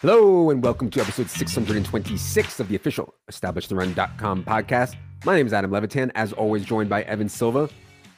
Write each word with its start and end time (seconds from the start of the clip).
Hello, 0.00 0.48
and 0.48 0.62
welcome 0.62 0.88
to 0.88 1.00
episode 1.02 1.28
626 1.28 2.58
of 2.58 2.68
the 2.68 2.74
official 2.74 3.12
EstablishTheRun.com 3.30 4.44
podcast. 4.44 4.96
My 5.26 5.36
name 5.36 5.46
is 5.46 5.52
Adam 5.52 5.70
Levitan, 5.70 6.10
as 6.14 6.32
always, 6.32 6.64
joined 6.64 6.88
by 6.88 7.02
Evan 7.02 7.28
Silva. 7.28 7.68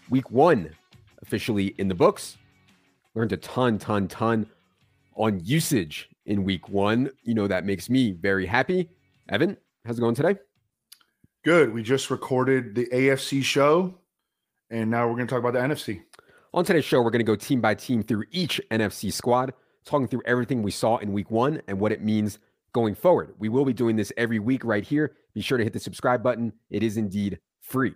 Week 0.09 0.31
one 0.31 0.71
officially 1.23 1.75
in 1.79 1.89
the 1.89 1.95
books. 1.97 2.39
Learned 3.17 3.33
a 3.33 3.37
ton, 3.37 3.79
ton, 3.79 4.07
ton 4.07 4.47
on 5.17 5.41
usage 5.43 6.09
in 6.25 6.45
week 6.45 6.69
one. 6.69 7.11
You 7.25 7.35
know, 7.35 7.49
that 7.49 7.65
makes 7.65 7.91
me 7.91 8.13
very 8.13 8.47
happy. 8.47 8.89
Evan, 9.29 9.57
how's 9.85 9.99
it 9.99 10.03
going 10.03 10.15
today? 10.15 10.37
Good. 11.45 11.75
We 11.75 11.83
just 11.83 12.13
recorded 12.13 12.77
the 12.77 12.87
AFC 12.93 13.43
show, 13.43 13.93
and 14.71 14.89
now 14.89 15.09
we're 15.09 15.17
going 15.17 15.27
to 15.27 15.35
talk 15.35 15.41
about 15.41 15.55
the 15.55 15.59
NFC. 15.59 16.03
On 16.55 16.65
today's 16.65 16.85
show, 16.85 17.03
we're 17.03 17.11
going 17.11 17.19
to 17.19 17.25
go 17.25 17.35
team 17.35 17.61
by 17.61 17.75
team 17.75 18.05
through 18.05 18.27
each 18.31 18.61
NFC 18.71 19.13
squad 19.13 19.53
talking 19.85 20.09
through 20.09 20.23
everything 20.27 20.63
we 20.63 20.71
saw 20.71 20.99
in 20.99 21.13
week 21.13 21.31
one 21.31 21.61
and 21.69 21.79
what 21.79 21.93
it 21.93 22.03
means 22.03 22.39
going 22.73 22.95
forward. 22.95 23.35
We 23.39 23.49
will 23.49 23.65
be 23.65 23.73
doing 23.73 23.97
this 23.97 24.13
every 24.17 24.39
week 24.39 24.65
right 24.65 24.85
here. 24.85 25.17
Be 25.35 25.41
sure 25.41 25.59
to 25.59 25.65
hit 25.65 25.73
the 25.73 25.81
subscribe 25.81 26.23
button. 26.23 26.53
It 26.71 26.83
is 26.83 26.97
indeed 26.97 27.39
free. 27.61 27.95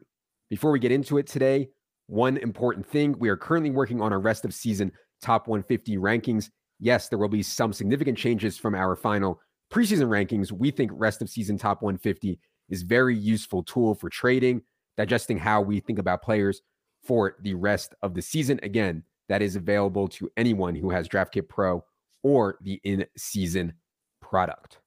Before 0.51 0.71
we 0.71 0.79
get 0.79 0.93
into 0.93 1.19
it 1.19 1.27
today, 1.27 1.69
one 2.07 2.37
important 2.37 2.87
thing 2.87 3.17
we 3.19 3.29
are 3.29 3.37
currently 3.37 3.71
working 3.71 4.01
on 4.01 4.13
our 4.13 4.21
rest 4.21 4.45
of 4.45 4.55
season 4.55 4.93
top 5.21 5.49
150 5.49 5.97
rankings. 5.97 6.51
Yes, 6.79 7.09
there 7.09 7.19
will 7.19 7.29
be 7.29 7.43
some 7.43 7.73
significant 7.73 8.19
changes 8.19 8.59
from 8.59 8.75
our 8.75 8.95
final 8.95 9.41
preseason 9.73 10.09
rankings. 10.09 10.53
We 10.53 10.71
think 10.71 10.91
rest 10.95 11.23
of 11.23 11.31
season 11.31 11.59
top 11.59 11.83
150 11.83 12.39
is 12.69 12.83
very 12.83 13.17
useful 13.17 13.63
tool 13.63 13.95
for 13.95 14.11
trading, 14.11 14.63
digesting 14.97 15.39
how 15.39 15.63
we 15.63 15.81
think 15.81 15.99
about 15.99 16.23
players 16.23 16.63
for 17.03 17.37
the 17.41 17.55
rest 17.55 17.95
of 18.03 18.15
the 18.15 18.23
season. 18.23 18.61
Again, 18.63 19.03
that 19.29 19.43
is 19.43 19.57
available 19.57 20.09
to 20.09 20.31
anyone 20.37 20.75
who 20.75 20.91
has 20.91 21.09
DraftKit 21.09 21.49
Pro 21.49 21.85
or 22.23 22.59
the 22.61 22.81
in 22.85 23.07
season 23.17 23.73
product. 24.21 24.79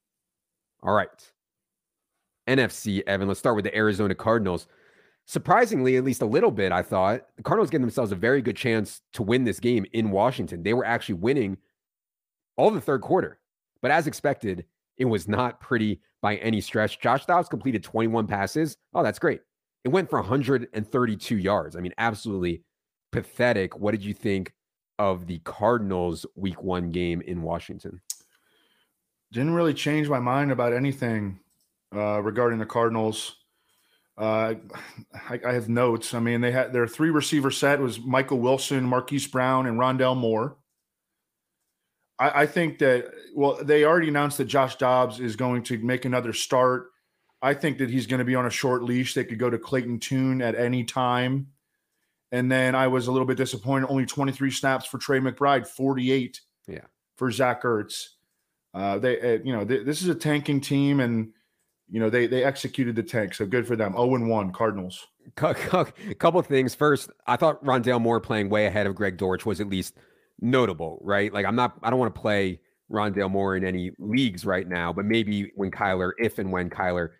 All 0.82 0.92
right. 0.92 1.08
NFC, 2.48 3.02
Evan, 3.06 3.28
let's 3.28 3.40
start 3.40 3.56
with 3.56 3.64
the 3.64 3.76
Arizona 3.76 4.14
Cardinals. 4.14 4.66
Surprisingly, 5.26 5.96
at 5.96 6.04
least 6.04 6.22
a 6.22 6.26
little 6.26 6.50
bit, 6.50 6.72
I 6.72 6.82
thought 6.82 7.22
the 7.36 7.42
Cardinals 7.42 7.70
gave 7.70 7.80
themselves 7.80 8.12
a 8.12 8.16
very 8.16 8.42
good 8.42 8.56
chance 8.56 9.02
to 9.12 9.22
win 9.22 9.44
this 9.44 9.60
game 9.60 9.86
in 9.92 10.10
Washington. 10.10 10.62
They 10.62 10.74
were 10.74 10.84
actually 10.84 11.16
winning 11.16 11.58
all 12.56 12.70
the 12.70 12.80
third 12.80 13.02
quarter, 13.02 13.38
but 13.82 13.90
as 13.90 14.06
expected, 14.06 14.64
it 14.96 15.04
was 15.04 15.28
not 15.28 15.60
pretty 15.60 16.00
by 16.20 16.36
any 16.36 16.60
stretch. 16.60 17.00
Josh 17.00 17.26
Dobbs 17.26 17.48
completed 17.48 17.82
21 17.82 18.26
passes. 18.26 18.76
Oh, 18.92 19.02
that's 19.02 19.18
great. 19.18 19.40
It 19.84 19.88
went 19.88 20.10
for 20.10 20.18
132 20.18 21.38
yards. 21.38 21.76
I 21.76 21.80
mean, 21.80 21.94
absolutely 21.96 22.62
pathetic. 23.10 23.78
What 23.78 23.92
did 23.92 24.04
you 24.04 24.14
think 24.14 24.52
of 24.98 25.26
the 25.26 25.38
Cardinals 25.40 26.26
week 26.34 26.62
one 26.62 26.90
game 26.90 27.20
in 27.22 27.42
Washington? 27.42 28.00
Didn't 29.32 29.54
really 29.54 29.74
change 29.74 30.08
my 30.08 30.18
mind 30.18 30.50
about 30.52 30.72
anything 30.72 31.40
uh, 31.94 32.20
regarding 32.22 32.58
the 32.58 32.66
Cardinals. 32.66 33.36
Uh, 34.18 34.54
I, 35.14 35.40
I, 35.46 35.52
have 35.52 35.68
notes. 35.68 36.12
I 36.12 36.20
mean, 36.20 36.40
they 36.40 36.50
had 36.50 36.72
their 36.72 36.86
three 36.86 37.10
receiver 37.10 37.50
set 37.50 37.80
was 37.80 37.98
Michael 38.00 38.38
Wilson, 38.38 38.84
Marquise 38.84 39.26
Brown, 39.26 39.66
and 39.66 39.78
Rondale 39.78 40.16
Moore. 40.16 40.58
I, 42.18 42.42
I 42.42 42.46
think 42.46 42.78
that 42.80 43.10
well, 43.34 43.58
they 43.62 43.84
already 43.84 44.08
announced 44.08 44.36
that 44.38 44.44
Josh 44.44 44.76
Dobbs 44.76 45.20
is 45.20 45.36
going 45.36 45.62
to 45.64 45.78
make 45.78 46.04
another 46.04 46.34
start. 46.34 46.90
I 47.40 47.54
think 47.54 47.78
that 47.78 47.88
he's 47.88 48.06
going 48.06 48.18
to 48.18 48.24
be 48.24 48.34
on 48.34 48.44
a 48.44 48.50
short 48.50 48.82
leash. 48.82 49.14
They 49.14 49.24
could 49.24 49.38
go 49.38 49.48
to 49.48 49.58
Clayton 49.58 50.00
Tune 50.00 50.42
at 50.42 50.54
any 50.54 50.84
time. 50.84 51.46
And 52.32 52.50
then 52.50 52.74
I 52.74 52.86
was 52.86 53.06
a 53.06 53.12
little 53.12 53.26
bit 53.26 53.36
disappointed. 53.36 53.88
Only 53.88 54.06
23 54.06 54.50
snaps 54.50 54.86
for 54.86 54.98
Trey 54.98 55.18
McBride, 55.18 55.66
48 55.66 56.40
yeah. 56.68 56.78
for 57.16 57.30
Zach 57.30 57.62
Ertz. 57.62 58.04
Uh, 58.72 58.98
they, 58.98 59.20
uh, 59.20 59.38
you 59.42 59.52
know, 59.52 59.64
they, 59.64 59.82
this 59.82 60.00
is 60.00 60.08
a 60.08 60.14
tanking 60.14 60.60
team, 60.60 61.00
and 61.00 61.32
you 61.88 61.98
know 61.98 62.08
they 62.08 62.28
they 62.28 62.44
executed 62.44 62.94
the 62.94 63.02
tank, 63.02 63.34
so 63.34 63.44
good 63.44 63.66
for 63.66 63.74
them. 63.74 63.92
0 63.94 64.14
and 64.14 64.28
one 64.28 64.52
Cardinals. 64.52 65.08
A 65.36 66.14
couple 66.14 66.40
of 66.40 66.46
things. 66.46 66.74
First, 66.74 67.10
I 67.26 67.36
thought 67.36 67.62
Rondale 67.64 68.00
Moore 68.00 68.20
playing 68.20 68.48
way 68.48 68.66
ahead 68.66 68.86
of 68.86 68.94
Greg 68.94 69.16
Dortch 69.16 69.44
was 69.44 69.60
at 69.60 69.68
least 69.68 69.94
notable, 70.40 70.98
right? 71.02 71.32
Like 71.32 71.46
I'm 71.46 71.56
not, 71.56 71.76
I 71.82 71.90
don't 71.90 71.98
want 71.98 72.14
to 72.14 72.20
play 72.20 72.60
Rondale 72.90 73.30
Moore 73.30 73.56
in 73.56 73.64
any 73.64 73.92
leagues 73.98 74.44
right 74.44 74.66
now, 74.66 74.92
but 74.92 75.04
maybe 75.04 75.50
when 75.54 75.70
Kyler, 75.70 76.12
if 76.18 76.38
and 76.38 76.50
when 76.50 76.70
Kyler 76.70 77.10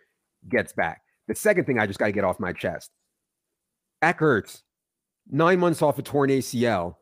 gets 0.49 0.73
back. 0.73 1.01
The 1.27 1.35
second 1.35 1.65
thing 1.65 1.79
I 1.79 1.87
just 1.87 1.99
got 1.99 2.07
to 2.07 2.11
get 2.11 2.23
off 2.23 2.39
my 2.39 2.51
chest. 2.51 2.91
Zach 4.03 4.19
Ertz 4.19 4.63
nine 5.31 5.59
months 5.59 5.81
off 5.81 5.97
a 5.97 6.01
torn 6.01 6.29
ACL, 6.29 6.95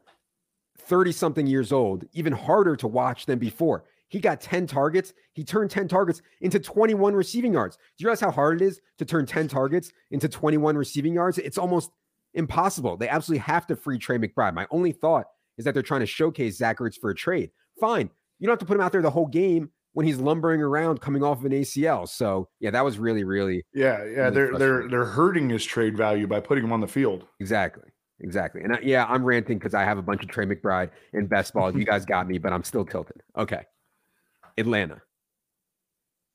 30 0.77 1.11
something 1.11 1.47
years 1.47 1.71
old, 1.71 2.05
even 2.13 2.31
harder 2.31 2.75
to 2.77 2.87
watch 2.87 3.25
than 3.25 3.39
before. 3.39 3.83
He 4.07 4.19
got 4.19 4.41
10 4.41 4.65
targets. 4.67 5.13
He 5.33 5.43
turned 5.43 5.69
10 5.69 5.87
targets 5.87 6.21
into 6.41 6.59
21 6.59 7.13
receiving 7.15 7.53
yards. 7.53 7.75
Do 7.75 7.81
you 7.97 8.07
realize 8.07 8.21
how 8.21 8.31
hard 8.31 8.61
it 8.61 8.65
is 8.65 8.81
to 8.97 9.05
turn 9.05 9.25
10 9.25 9.47
targets 9.47 9.91
into 10.11 10.27
21 10.27 10.75
receiving 10.75 11.13
yards? 11.13 11.37
It's 11.37 11.57
almost 11.57 11.91
impossible. 12.33 12.97
They 12.97 13.09
absolutely 13.09 13.41
have 13.41 13.67
to 13.67 13.75
free 13.75 13.99
Trey 13.99 14.17
McBride. 14.17 14.53
My 14.53 14.67
only 14.71 14.91
thought 14.91 15.25
is 15.57 15.65
that 15.65 15.73
they're 15.73 15.83
trying 15.83 15.99
to 15.99 16.07
showcase 16.07 16.57
Zach 16.57 16.79
Ertz 16.79 16.95
for 16.99 17.11
a 17.11 17.15
trade. 17.15 17.51
Fine. 17.79 18.09
You 18.39 18.47
don't 18.47 18.53
have 18.53 18.59
to 18.59 18.65
put 18.65 18.75
him 18.75 18.81
out 18.81 18.91
there 18.91 19.01
the 19.01 19.09
whole 19.11 19.27
game 19.27 19.69
when 19.93 20.05
he's 20.05 20.17
lumbering 20.17 20.61
around 20.61 21.01
coming 21.01 21.23
off 21.23 21.39
of 21.39 21.45
an 21.45 21.51
ACL. 21.51 22.07
So 22.07 22.47
yeah, 22.59 22.71
that 22.71 22.85
was 22.85 22.97
really, 22.97 23.23
really 23.23 23.63
yeah, 23.73 23.97
yeah. 24.05 24.29
Really 24.29 24.31
they're 24.31 24.57
they're 24.57 24.87
they're 24.89 25.05
hurting 25.05 25.49
his 25.49 25.65
trade 25.65 25.97
value 25.97 26.25
by 26.25 26.39
putting 26.39 26.63
him 26.63 26.71
on 26.71 26.79
the 26.79 26.87
field. 26.87 27.25
Exactly. 27.39 27.88
Exactly. 28.21 28.61
And 28.61 28.75
I, 28.75 28.79
yeah, 28.81 29.05
I'm 29.07 29.23
ranting 29.23 29.57
because 29.57 29.73
I 29.73 29.83
have 29.83 29.97
a 29.97 30.01
bunch 30.01 30.23
of 30.23 30.29
Trey 30.29 30.45
McBride 30.45 30.89
in 31.13 31.27
best 31.27 31.53
ball. 31.53 31.75
you 31.77 31.85
guys 31.85 32.05
got 32.05 32.27
me, 32.27 32.37
but 32.37 32.51
I'm 32.51 32.63
still 32.63 32.85
tilted. 32.85 33.21
Okay. 33.37 33.65
Atlanta. 34.57 35.01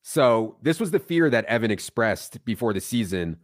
So 0.03 0.57
this 0.63 0.81
was 0.81 0.91
the 0.91 0.99
fear 0.99 1.31
that 1.31 1.45
Evan 1.47 1.71
expressed 1.71 2.45
before 2.45 2.73
the 2.73 2.81
season 2.81 3.39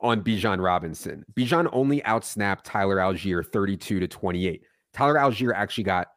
on 0.00 0.22
Bijan 0.22 0.62
Robinson. 0.62 1.24
Bijan 1.34 1.68
only 1.72 2.00
outsnapped 2.02 2.62
Tyler 2.64 2.96
Allgeier 2.96 3.44
32 3.44 4.00
to 4.00 4.08
28. 4.08 4.62
Tyler 4.92 5.14
Allgeier 5.14 5.52
actually 5.54 5.84
got 5.84 6.08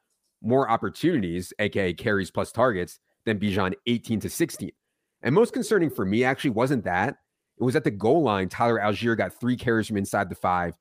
more 0.42 0.70
opportunities, 0.70 1.52
aka 1.60 1.94
carries 1.94 2.30
plus 2.30 2.52
targets, 2.52 3.00
than 3.26 3.40
Bijan 3.40 3.74
18 3.88 4.20
to 4.22 4.30
16. 4.30 4.72
And 5.24 5.34
most 5.34 5.54
concerning 5.54 5.90
for 5.90 6.06
me 6.06 6.24
actually 6.24 6.52
wasn't 6.52 6.84
that. 6.86 7.18
It 7.60 7.64
was 7.64 7.76
at 7.76 7.84
the 7.84 7.92
goal 7.92 8.22
line. 8.22 8.50
Tyler 8.50 8.80
Allgeier 8.80 9.18
got 9.18 9.34
three 9.40 9.58
carries 9.58 9.88
from 9.88 9.98
inside 9.98 10.30
the 10.30 10.36
five 10.36 10.76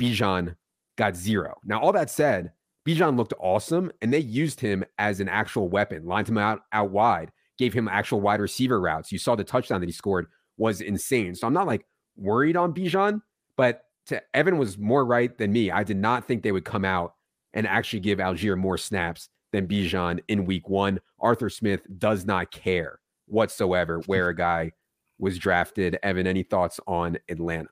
Bijan 0.00 0.56
got 0.96 1.16
zero. 1.16 1.56
Now, 1.64 1.80
all 1.80 1.92
that 1.92 2.10
said, 2.10 2.52
Bijan 2.86 3.16
looked 3.16 3.34
awesome, 3.40 3.90
and 4.02 4.12
they 4.12 4.18
used 4.18 4.60
him 4.60 4.84
as 4.98 5.20
an 5.20 5.28
actual 5.28 5.68
weapon, 5.68 6.04
lined 6.04 6.28
him 6.28 6.38
out 6.38 6.60
out 6.72 6.90
wide, 6.90 7.32
gave 7.58 7.72
him 7.72 7.88
actual 7.88 8.20
wide 8.20 8.40
receiver 8.40 8.80
routes. 8.80 9.10
You 9.10 9.18
saw 9.18 9.34
the 9.34 9.44
touchdown 9.44 9.80
that 9.80 9.86
he 9.86 9.92
scored 9.92 10.26
was 10.56 10.80
insane. 10.80 11.34
So 11.34 11.46
I'm 11.46 11.54
not 11.54 11.66
like 11.66 11.86
worried 12.16 12.56
on 12.56 12.74
Bijan, 12.74 13.20
but 13.56 13.82
to 14.06 14.22
Evan 14.36 14.58
was 14.58 14.76
more 14.76 15.04
right 15.04 15.36
than 15.38 15.52
me. 15.52 15.70
I 15.70 15.82
did 15.82 15.96
not 15.96 16.26
think 16.26 16.42
they 16.42 16.52
would 16.52 16.64
come 16.64 16.84
out 16.84 17.14
and 17.54 17.66
actually 17.66 18.00
give 18.00 18.18
Allgeier 18.18 18.58
more 18.58 18.76
snaps 18.76 19.28
than 19.52 19.66
Bijan 19.66 20.20
in 20.28 20.44
week 20.44 20.68
one. 20.68 21.00
Arthur 21.20 21.48
Smith 21.48 21.80
does 21.98 22.26
not 22.26 22.50
care 22.50 23.00
whatsoever 23.26 24.00
where 24.06 24.28
a 24.28 24.36
guy 24.36 24.72
was 25.18 25.38
drafted. 25.38 25.98
Evan, 26.02 26.26
any 26.26 26.42
thoughts 26.42 26.80
on 26.86 27.16
Atlanta? 27.28 27.68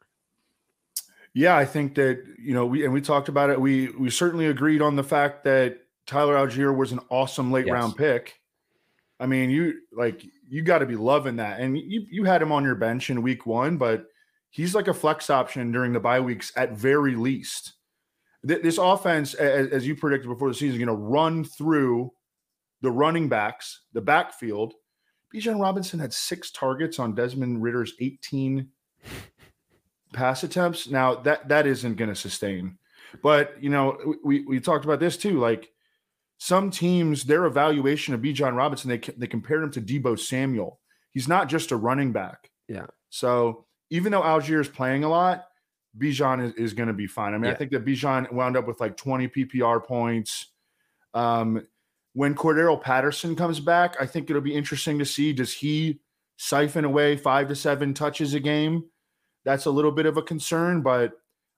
Yeah, 1.35 1.57
I 1.57 1.65
think 1.65 1.95
that 1.95 2.25
you 2.39 2.55
know 2.55 2.67
we 2.67 2.85
and 2.85 2.93
we 2.93 3.01
talked 3.01 3.29
about 3.29 3.51
it. 3.51 3.61
We 3.61 3.89
we 3.91 4.11
certainly 4.11 4.47
agreed 4.47 4.83
on 4.83 4.97
the 4.97 5.05
fact 5.05 5.45
that 5.45 5.79
Tyler 6.07 6.35
Allgeier 6.35 6.77
was 6.77 6.93
an 6.93 7.01
awesome 7.09 7.51
late 7.51 7.67
yes. 7.67 7.73
round 7.73 7.97
pick. 7.97 8.39
I 9.19 9.27
mean, 9.27 9.51
you 9.51 9.75
like 9.93 10.23
you 10.49 10.63
got 10.63 10.79
to 10.79 10.87
be 10.87 10.97
loving 10.97 11.37
that, 11.37 11.61
and 11.61 11.79
you 11.79 12.05
you 12.11 12.25
had 12.25 12.43
him 12.43 12.53
on 12.53 12.65
your 12.65 12.75
bench 12.75 13.09
in 13.09 13.23
week 13.23 13.47
one, 13.47 13.79
but 13.79 14.07
he's 14.51 14.75
like 14.75 14.89
a 14.89 14.95
flex 14.95 15.31
option 15.31 15.73
during 15.73 15.93
the 15.93 16.01
bye 16.01 16.21
weeks 16.21 16.53
at 16.57 16.73
very 16.73 17.15
least. 17.15 17.75
This 18.45 18.77
offense, 18.77 19.35
as 19.35 19.87
you 19.87 19.95
predicted 19.95 20.29
before 20.29 20.49
the 20.49 20.55
season, 20.55 20.81
is 20.81 20.85
going 20.85 20.99
to 20.99 21.05
run 21.05 21.45
through 21.45 22.11
the 22.81 22.91
running 22.91 23.29
backs, 23.29 23.83
the 23.93 24.01
backfield. 24.01 24.75
Bijan 25.33 25.61
Robinson 25.61 26.01
had 26.01 26.13
six 26.13 26.51
targets 26.51 26.99
on 26.99 27.15
Desmond 27.15 27.63
Ridder's 27.63 27.95
18 28.01 28.69
pass 30.13 30.43
attempts. 30.43 30.89
Now 30.89 31.17
that 31.17 31.49
that 31.49 31.67
isn't 31.67 31.97
going 31.97 32.11
to 32.11 32.17
sustain. 32.17 32.79
But 33.23 33.63
you 33.63 33.71
know, 33.71 34.17
we 34.25 34.45
we 34.45 34.61
talked 34.61 34.85
about 34.85 35.01
this 35.01 35.17
too. 35.17 35.39
Like 35.39 35.71
some 36.39 36.71
teams, 36.71 37.25
their 37.25 37.45
evaluation 37.45 38.15
of 38.15 38.21
Bijan 38.21 38.57
Robinson, 38.57 38.89
they 38.89 38.99
they 39.17 39.27
compared 39.27 39.63
him 39.63 39.71
to 39.73 39.81
Deebo 39.81 40.19
Samuel. 40.19 40.81
He's 41.13 41.29
not 41.29 41.49
just 41.49 41.73
a 41.73 41.77
running 41.77 42.13
back. 42.13 42.51
Yeah. 42.69 42.87
So 43.11 43.67
even 43.91 44.13
though 44.13 44.23
Allgeier 44.23 44.61
is 44.61 44.69
playing 44.69 45.05
a 45.05 45.09
lot, 45.09 45.45
Bijan 45.99 46.43
is, 46.43 46.55
is 46.55 46.75
going 46.75 46.87
to 46.87 46.95
be 46.95 47.07
fine. 47.07 47.35
I 47.35 47.39
mean, 47.39 47.45
yeah. 47.45 47.53
I 47.53 47.55
think 47.55 47.71
that 47.73 47.85
Bijan 47.85 48.33
wound 48.33 48.57
up 48.57 48.67
with 48.67 48.81
like 48.81 48.97
20 48.97 49.29
PPR 49.29 49.85
points. 49.85 50.47
Um, 51.13 51.67
when 52.15 52.35
Cordarrelle 52.35 52.81
Patterson 52.81 53.37
comes 53.37 53.61
back, 53.61 53.97
I 54.01 54.07
think 54.07 54.31
it'll 54.31 54.43
be 54.43 54.55
interesting 54.55 54.99
to 54.99 55.05
see 55.05 55.33
does 55.33 55.53
he 55.53 56.01
siphon 56.37 56.85
away 56.85 57.17
five 57.17 57.49
to 57.49 57.55
seven 57.55 57.95
touches 57.95 58.35
a 58.35 58.41
game? 58.41 58.85
That's 59.45 59.67
a 59.67 59.71
little 59.71 59.91
bit 59.91 60.07
of 60.07 60.17
a 60.17 60.23
concern, 60.23 60.83
but 60.83 61.13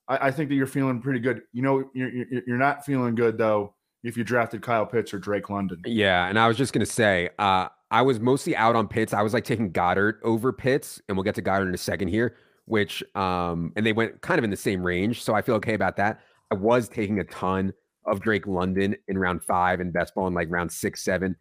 I, 0.08 0.28
I 0.28 0.30
think 0.30 0.48
that 0.48 0.54
you're 0.54 0.66
feeling 0.66 1.00
pretty 1.00 1.20
good. 1.20 1.42
You 1.52 1.62
know, 1.62 1.84
you're, 1.94 2.42
you're, 2.46 2.58
not 2.58 2.84
feeling 2.84 3.14
good 3.14 3.38
though 3.38 3.74
if 4.02 4.16
you 4.16 4.24
drafted 4.24 4.62
Kyle 4.62 4.86
Pitts 4.86 5.12
or 5.12 5.18
Drake 5.18 5.50
London. 5.50 5.80
Yeah, 5.84 6.26
and 6.28 6.38
I 6.38 6.48
was 6.48 6.56
just 6.56 6.72
gonna 6.72 6.86
say, 6.86 7.30
uh, 7.38 7.68
I 7.90 8.02
was 8.02 8.20
mostly 8.20 8.56
out 8.56 8.76
on 8.76 8.88
Pitts. 8.88 9.12
I 9.12 9.22
was 9.22 9.34
like 9.34 9.44
taking 9.44 9.72
Goedert 9.72 10.20
over 10.22 10.52
Pitts, 10.52 11.00
and 11.08 11.16
we'll 11.16 11.24
get 11.24 11.34
to 11.36 11.42
Goedert 11.42 11.68
in 11.68 11.74
a 11.74 11.78
second 11.78 12.08
here. 12.08 12.36
Which, 12.66 13.04
um, 13.14 13.72
and 13.76 13.84
they 13.84 13.92
went 13.92 14.22
kind 14.22 14.38
of 14.38 14.44
in 14.44 14.50
the 14.50 14.56
same 14.56 14.82
range, 14.82 15.22
so 15.22 15.34
I 15.34 15.42
feel 15.42 15.54
okay 15.56 15.74
about 15.74 15.96
that. 15.98 16.20
I 16.50 16.54
was 16.54 16.88
taking 16.88 17.18
a 17.18 17.24
ton 17.24 17.74
of 18.06 18.20
Drake 18.20 18.46
London 18.46 18.96
in 19.08 19.18
round 19.18 19.42
five 19.42 19.80
and 19.80 19.92
best 19.92 20.14
ball 20.14 20.26
in 20.28 20.34
like 20.34 20.48
round 20.50 20.72
six, 20.72 21.04
seven 21.04 21.36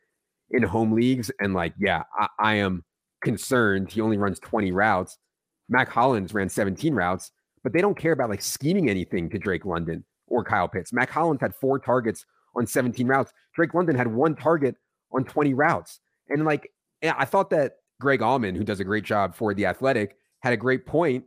in 0.51 0.63
home 0.63 0.91
leagues, 0.91 1.31
and 1.39 1.53
like, 1.53 1.73
yeah, 1.79 2.03
I, 2.19 2.27
I 2.39 2.53
am 2.55 2.83
concerned. 3.23 3.91
He 3.91 4.01
only 4.01 4.17
runs 4.17 4.39
20 4.39 4.71
routes. 4.71 5.17
Mack 5.69 5.89
Hollins 5.89 6.33
ran 6.33 6.49
17 6.49 6.93
routes, 6.93 7.31
but 7.63 7.73
they 7.73 7.81
don't 7.81 7.97
care 7.97 8.11
about 8.11 8.29
like 8.29 8.41
scheming 8.41 8.89
anything 8.89 9.29
to 9.29 9.39
Drake 9.39 9.65
London 9.65 10.03
or 10.27 10.43
Kyle 10.43 10.67
Pitts. 10.67 10.93
Mack 10.93 11.09
Hollins 11.09 11.41
had 11.41 11.55
four 11.55 11.79
targets 11.79 12.25
on 12.55 12.67
17 12.67 13.07
routes. 13.07 13.33
Drake 13.55 13.73
London 13.73 13.95
had 13.95 14.07
one 14.07 14.35
target 14.35 14.75
on 15.11 15.23
20 15.23 15.53
routes. 15.53 15.99
And 16.29 16.45
like, 16.45 16.69
eh, 17.01 17.13
I 17.15 17.25
thought 17.25 17.49
that 17.51 17.77
Greg 17.99 18.21
Auman, 18.21 18.55
who 18.55 18.63
does 18.63 18.79
a 18.79 18.83
great 18.83 19.03
job 19.03 19.35
for 19.35 19.53
The 19.53 19.65
Athletic, 19.65 20.17
had 20.41 20.53
a 20.53 20.57
great 20.57 20.85
point 20.85 21.23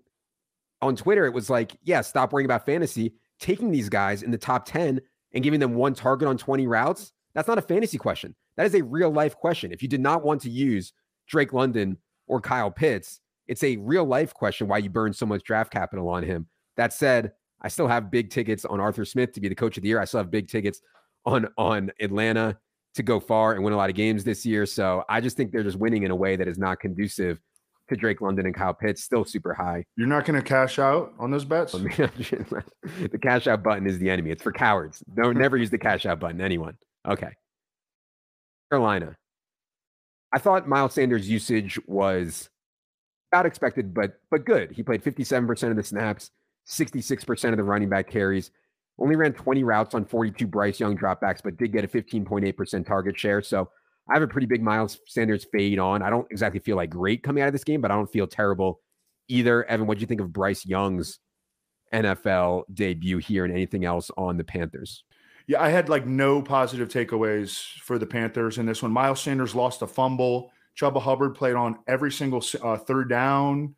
on 0.83 0.97
Twitter. 0.97 1.27
It 1.27 1.33
was 1.33 1.49
like, 1.49 1.77
yeah, 1.83 2.00
stop 2.00 2.33
worrying 2.33 2.47
about 2.47 2.67
fantasy. 2.67 3.15
Taking 3.41 3.71
these 3.71 3.88
guys 3.88 4.23
in 4.23 4.31
the 4.31 4.38
top 4.38 4.67
10 4.67 5.00
and 5.33 5.44
giving 5.44 5.61
them 5.61 5.75
one 5.75 5.94
target 5.94 6.29
on 6.29 6.38
20 6.38 6.67
routes, 6.67 7.12
that's 7.35 7.49
not 7.49 7.59
a 7.59 7.62
fantasy 7.62 7.99
question. 7.99 8.35
That 8.56 8.67
is 8.67 8.75
a 8.75 8.83
real 8.83 9.11
life 9.11 9.37
question. 9.37 9.73
If 9.73 9.83
you 9.83 9.88
did 9.88 10.00
not 10.00 10.25
want 10.25 10.41
to 10.43 10.50
use 10.50 10.93
Drake 11.29 11.53
London 11.53 11.99
or 12.27 12.41
Kyle 12.41 12.71
Pitts, 12.71 13.21
it's 13.49 13.63
a 13.63 13.77
real 13.77 14.05
life 14.05 14.35
question 14.35 14.69
why 14.69 14.79
you 14.79 14.91
burn 14.91 15.13
so 15.13 15.27
much 15.27 15.43
draft 15.43 15.73
capital 15.73 16.09
on 16.09 16.23
him. 16.23 16.47
That 16.77 16.93
said, 16.93 17.33
I 17.63 17.69
still 17.69 17.89
have 17.89 18.11
big 18.11 18.31
tickets 18.31 18.65
on 18.65 18.81
Arthur 18.81 19.05
Smith 19.05 19.33
to 19.33 19.41
be 19.41 19.49
the 19.49 19.55
coach 19.55 19.77
of 19.77 19.83
the 19.83 19.89
year. 19.89 20.01
I 20.01 20.05
still 20.05 20.19
have 20.19 20.31
big 20.31 20.49
tickets 20.49 20.81
on 21.25 21.49
on 21.57 21.91
Atlanta 22.01 22.59
to 22.95 23.03
go 23.03 23.21
far 23.21 23.55
and 23.55 23.63
win 23.63 23.73
a 23.73 23.77
lot 23.77 23.91
of 23.91 23.97
games 23.97 24.25
this 24.25 24.47
year. 24.47 24.67
So 24.67 25.05
I 25.09 25.21
just 25.21 25.37
think 25.37 25.53
they're 25.53 25.63
just 25.63 25.79
winning 25.79 26.05
in 26.05 26.11
a 26.11 26.17
way 26.17 26.37
that 26.37 26.49
is 26.49 26.59
not 26.59 26.81
conducive 26.81 27.41
to 27.89 27.97
Drake 27.97 28.21
London 28.21 28.47
and 28.47 28.55
Kyle 28.55 28.75
Pitts. 28.75 29.05
Still 29.05 29.25
super 29.25 29.55
high. 29.55 29.85
You're 29.97 30.09
not 30.09 30.25
going 30.25 30.41
to 30.41 30.47
cash 30.47 30.79
out 30.79 31.13
on 31.19 31.31
those 31.31 31.45
bets. 31.45 31.73
the 31.73 33.19
cash 33.23 33.47
out 33.47 33.63
button 33.63 33.87
is 33.87 33.99
the 33.99 34.11
enemy. 34.11 34.31
It's 34.31 34.43
for 34.43 34.53
cowards. 34.53 35.03
No, 35.15 35.31
hmm. 35.31 35.39
never 35.39 35.57
use 35.57 35.71
the 35.71 35.79
cash 35.79 36.07
out 36.07 36.21
button. 36.21 36.41
Anyone? 36.41 36.77
Okay. 37.07 37.31
Carolina. 38.71 39.17
I 40.33 40.39
thought 40.39 40.69
Miles 40.69 40.95
Sanders' 40.95 41.29
usage 41.29 41.79
was 41.87 42.51
about 43.32 43.46
expected, 43.46 43.94
but 43.94 44.20
but 44.31 44.44
good. 44.44 44.73
He 44.73 44.82
played 44.82 45.02
57% 45.02 45.70
of 45.70 45.76
the 45.76 45.82
snaps, 45.82 46.31
66% 46.69 47.50
of 47.50 47.56
the 47.56 47.64
running 47.64 47.88
back 47.88 48.11
carries. 48.11 48.50
Only 48.99 49.17
ran 49.17 49.32
20 49.34 49.62
routes 49.62 49.94
on 49.94 50.06
42 50.06 50.46
Bryce 50.46 50.81
Young 50.81 50.96
dropbacks, 50.96 51.43
but 51.43 51.56
did 51.58 51.73
get 51.73 51.84
a 51.84 51.88
15.8% 51.88 52.87
target 52.87 53.19
share. 53.19 53.43
So 53.43 53.69
I 54.08 54.14
have 54.14 54.23
a 54.23 54.28
pretty 54.28 54.46
big 54.46 54.62
Miles 54.62 54.99
Sanders 55.06 55.46
fade 55.52 55.78
on. 55.78 56.00
I 56.00 56.08
don't 56.08 56.26
exactly 56.31 56.61
feel 56.61 56.76
like 56.76 56.90
great 56.90 57.23
coming 57.23 57.43
out 57.43 57.49
of 57.49 57.52
this 57.52 57.64
game, 57.64 57.81
but 57.81 57.90
I 57.90 57.94
don't 57.94 58.11
feel 58.11 58.26
terrible 58.26 58.81
either. 59.28 59.64
Evan, 59.64 59.87
what 59.87 59.99
do 59.99 60.00
you 60.00 60.06
think 60.06 60.20
of 60.20 60.32
Bryce 60.32 60.64
Young's 60.64 61.19
NFL 61.93 62.64
debut 62.73 63.19
here 63.19 63.44
and 63.44 63.52
anything 63.52 63.84
else 63.84 64.11
on 64.17 64.37
the 64.37 64.44
Panthers? 64.44 65.05
Yeah, 65.46 65.62
I 65.62 65.69
had 65.69 65.88
like 65.88 66.06
no 66.06 66.43
positive 66.43 66.88
takeaways 66.88 67.62
for 67.81 67.99
the 67.99 68.06
Panthers 68.06 68.58
in 68.58 68.67
this 68.67 68.82
one. 68.82 68.93
Miles 68.93 69.20
Sanders 69.20 69.55
lost 69.55 69.82
a 69.82 69.87
fumble. 69.87 70.50
Chuba 70.78 71.00
Hubbard 71.00 71.34
played 71.34 71.55
on 71.55 71.78
every 71.87 72.12
single 72.12 72.44
uh, 72.62 72.76
third 72.76 73.08
down. 73.08 73.75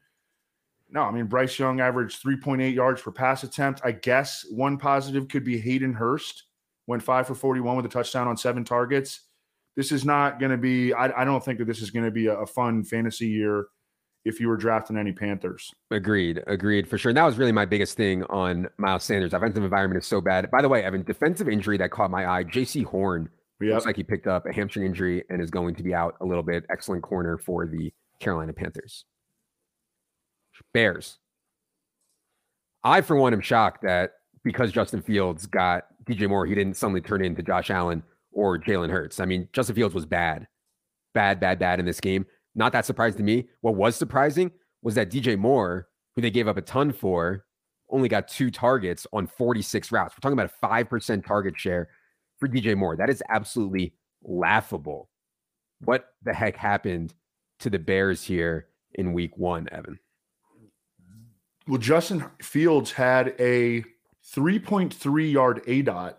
No, 0.90 1.02
I 1.02 1.10
mean 1.10 1.26
Bryce 1.26 1.58
Young 1.58 1.80
averaged 1.80 2.22
3.8 2.22 2.74
yards 2.74 3.02
per 3.02 3.10
pass 3.10 3.44
attempt. 3.44 3.80
I 3.84 3.92
guess 3.92 4.44
one 4.50 4.78
positive 4.78 5.28
could 5.28 5.44
be 5.44 5.58
Hayden 5.58 5.92
Hurst 5.92 6.44
went 6.86 7.02
five 7.02 7.26
for 7.26 7.34
41 7.34 7.76
with 7.76 7.86
a 7.86 7.88
touchdown 7.88 8.26
on 8.26 8.36
seven 8.36 8.64
targets. 8.64 9.20
This 9.76 9.92
is 9.92 10.04
not 10.04 10.40
going 10.40 10.50
to 10.50 10.56
be. 10.56 10.92
I, 10.92 11.20
I, 11.20 11.24
don't 11.24 11.44
think 11.44 11.58
that 11.58 11.66
this 11.66 11.82
is 11.82 11.90
going 11.90 12.04
to 12.04 12.10
be 12.10 12.26
a, 12.26 12.34
a, 12.34 12.46
fun 12.46 12.82
fantasy 12.82 13.28
year 13.28 13.66
if 14.24 14.40
you 14.40 14.48
were 14.48 14.56
drafting 14.56 14.96
any 14.96 15.12
Panthers. 15.12 15.70
Agreed, 15.92 16.42
agreed 16.48 16.88
for 16.88 16.98
sure. 16.98 17.10
And 17.10 17.16
that 17.16 17.24
was 17.24 17.38
really 17.38 17.52
my 17.52 17.64
biggest 17.64 17.96
thing 17.96 18.24
on 18.24 18.66
Miles 18.78 19.04
Sanders. 19.04 19.34
Offensive 19.34 19.62
environment 19.62 20.02
is 20.02 20.06
so 20.06 20.20
bad. 20.20 20.50
By 20.50 20.62
the 20.62 20.68
way, 20.68 20.82
Evan, 20.82 21.04
defensive 21.04 21.48
injury 21.48 21.76
that 21.78 21.92
caught 21.92 22.10
my 22.10 22.26
eye. 22.26 22.42
Jaycee 22.42 22.84
Horn 22.84 23.28
yep. 23.66 23.74
looks 23.74 23.86
like 23.86 23.96
he 23.96 24.04
picked 24.04 24.26
up 24.26 24.46
a 24.46 24.52
hamstring 24.52 24.86
injury 24.86 25.24
and 25.30 25.42
is 25.42 25.50
going 25.50 25.74
to 25.74 25.82
be 25.82 25.94
out 25.94 26.14
a 26.20 26.24
little 26.24 26.42
bit. 26.42 26.64
Excellent 26.70 27.02
corner 27.02 27.38
for 27.38 27.66
the 27.66 27.92
Carolina 28.20 28.52
Panthers. 28.52 29.04
Bears. 30.72 31.18
I, 32.84 33.00
for 33.00 33.16
one, 33.16 33.32
am 33.32 33.40
shocked 33.40 33.82
that 33.82 34.12
because 34.44 34.72
Justin 34.72 35.02
Fields 35.02 35.46
got 35.46 35.84
DJ 36.04 36.28
Moore, 36.28 36.46
he 36.46 36.54
didn't 36.54 36.76
suddenly 36.76 37.00
turn 37.00 37.24
into 37.24 37.42
Josh 37.42 37.70
Allen 37.70 38.02
or 38.32 38.58
Jalen 38.58 38.90
Hurts. 38.90 39.20
I 39.20 39.24
mean, 39.24 39.48
Justin 39.52 39.76
Fields 39.76 39.94
was 39.94 40.06
bad, 40.06 40.46
bad, 41.14 41.40
bad, 41.40 41.58
bad 41.58 41.80
in 41.80 41.86
this 41.86 42.00
game. 42.00 42.26
Not 42.54 42.72
that 42.72 42.86
surprised 42.86 43.18
to 43.18 43.22
me. 43.22 43.48
What 43.60 43.76
was 43.76 43.96
surprising 43.96 44.50
was 44.82 44.94
that 44.94 45.10
DJ 45.10 45.38
Moore, 45.38 45.88
who 46.16 46.22
they 46.22 46.30
gave 46.30 46.48
up 46.48 46.56
a 46.56 46.62
ton 46.62 46.92
for, 46.92 47.44
only 47.90 48.08
got 48.08 48.28
two 48.28 48.50
targets 48.50 49.06
on 49.12 49.26
46 49.26 49.92
routes. 49.92 50.14
We're 50.14 50.20
talking 50.20 50.38
about 50.38 50.52
a 50.62 50.66
5% 50.66 51.26
target 51.26 51.58
share 51.58 51.88
for 52.38 52.48
DJ 52.48 52.76
Moore. 52.76 52.96
That 52.96 53.10
is 53.10 53.22
absolutely 53.28 53.94
laughable. 54.22 55.10
What 55.80 56.06
the 56.22 56.34
heck 56.34 56.56
happened 56.56 57.14
to 57.60 57.70
the 57.70 57.78
Bears 57.78 58.24
here 58.24 58.68
in 58.94 59.12
week 59.12 59.36
one, 59.36 59.68
Evan? 59.70 59.98
Well, 61.66 61.78
Justin 61.78 62.24
Fields 62.40 62.92
had 62.92 63.34
a 63.38 63.84
3.3 64.34 65.32
yard 65.32 65.62
ADOT. 65.66 66.14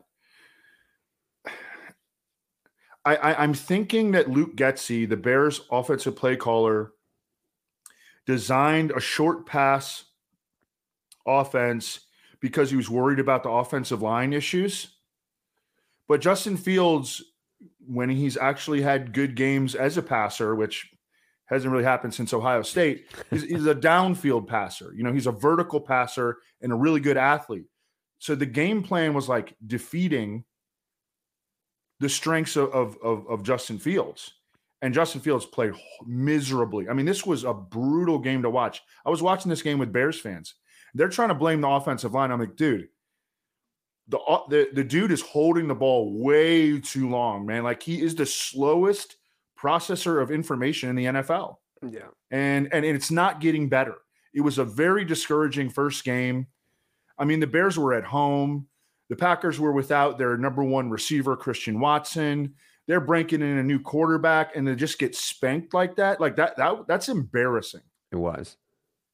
I, 3.05 3.15
I, 3.15 3.43
I'm 3.43 3.53
thinking 3.53 4.11
that 4.11 4.29
Luke 4.29 4.55
Getsy, 4.55 5.07
the 5.07 5.17
Bears 5.17 5.61
offensive 5.71 6.15
play 6.15 6.35
caller, 6.35 6.91
designed 8.25 8.91
a 8.91 8.99
short 8.99 9.45
pass 9.45 10.05
offense 11.25 12.01
because 12.39 12.69
he 12.69 12.77
was 12.77 12.89
worried 12.89 13.19
about 13.19 13.43
the 13.43 13.49
offensive 13.49 14.01
line 14.01 14.33
issues. 14.33 14.98
But 16.09 16.19
Justin 16.19 16.57
Fields, 16.57 17.23
when 17.87 18.09
he's 18.09 18.35
actually 18.35 18.81
had 18.81 19.13
good 19.13 19.35
games 19.35 19.75
as 19.75 19.97
a 19.97 20.01
passer, 20.01 20.55
which 20.55 20.91
hasn't 21.49 21.71
really 21.71 21.83
happened 21.83 22.13
since 22.13 22.33
Ohio 22.33 22.61
State. 22.61 23.07
He's, 23.31 23.43
he's, 23.43 23.65
a 23.65 23.73
downfield 23.73 24.47
passer. 24.47 24.93
You 24.95 25.03
know, 25.03 25.11
he's 25.11 25.25
a 25.25 25.31
vertical 25.31 25.81
passer 25.81 26.37
and 26.61 26.71
a 26.71 26.75
really 26.75 26.99
good 26.99 27.17
athlete. 27.17 27.65
So 28.19 28.35
the 28.35 28.45
game 28.45 28.83
plan 28.83 29.13
was 29.15 29.27
like 29.27 29.55
defeating 29.65 30.43
the 31.99 32.09
strengths 32.09 32.55
of, 32.55 32.69
of, 32.71 32.97
of, 33.03 33.27
of 33.27 33.43
Justin 33.43 33.79
Fields. 33.79 34.33
And 34.81 34.93
Justin 34.93 35.21
Fields 35.21 35.45
played 35.45 35.73
miserably. 36.05 36.87
I 36.87 36.93
mean, 36.93 37.05
this 37.05 37.25
was 37.25 37.43
a 37.43 37.53
brutal 37.53 38.19
game 38.19 38.43
to 38.43 38.49
watch. 38.49 38.81
I 39.05 39.09
was 39.09 39.21
watching 39.21 39.49
this 39.49 39.63
game 39.63 39.79
with 39.79 39.91
Bears 39.91 40.19
fans. 40.19 40.53
They're 40.93 41.09
trying 41.09 41.29
to 41.29 41.35
blame 41.35 41.61
the 41.61 41.67
offensive 41.67 42.13
line. 42.13 42.31
I'm 42.31 42.39
like, 42.39 42.55
dude, 42.55 42.87
the, 44.09 44.19
uh, 44.19 44.41
the, 44.49 44.69
the 44.73 44.83
dude 44.83 45.11
is 45.11 45.21
holding 45.21 45.67
the 45.67 45.75
ball 45.75 46.11
way 46.19 46.79
too 46.79 47.09
long, 47.09 47.45
man. 47.45 47.63
Like 47.63 47.81
he 47.81 48.01
is 48.01 48.15
the 48.15 48.25
slowest 48.25 49.17
processor 49.57 50.21
of 50.21 50.31
information 50.31 50.89
in 50.89 50.95
the 50.95 51.05
NFL. 51.05 51.57
Yeah. 51.87 52.07
And 52.31 52.73
and 52.73 52.85
it's 52.85 53.11
not 53.11 53.39
getting 53.39 53.69
better. 53.69 53.95
It 54.33 54.41
was 54.41 54.57
a 54.57 54.65
very 54.65 55.05
discouraging 55.05 55.69
first 55.69 56.03
game. 56.03 56.47
I 57.17 57.25
mean, 57.25 57.39
the 57.39 57.47
Bears 57.47 57.77
were 57.77 57.93
at 57.93 58.03
home. 58.03 58.67
The 59.09 59.15
Packers 59.15 59.59
were 59.59 59.71
without 59.71 60.17
their 60.17 60.37
number 60.37 60.63
one 60.63 60.89
receiver, 60.89 61.35
Christian 61.35 61.79
Watson. 61.79 62.53
They're 62.87 62.99
breaking 62.99 63.41
in 63.41 63.57
a 63.57 63.63
new 63.63 63.79
quarterback 63.79 64.55
and 64.55 64.67
they 64.67 64.75
just 64.75 64.99
get 64.99 65.15
spanked 65.15 65.73
like 65.73 65.95
that. 65.97 66.19
Like 66.19 66.35
that, 66.37 66.57
that 66.57 66.87
that's 66.87 67.09
embarrassing. 67.09 67.81
It 68.11 68.17
was. 68.17 68.57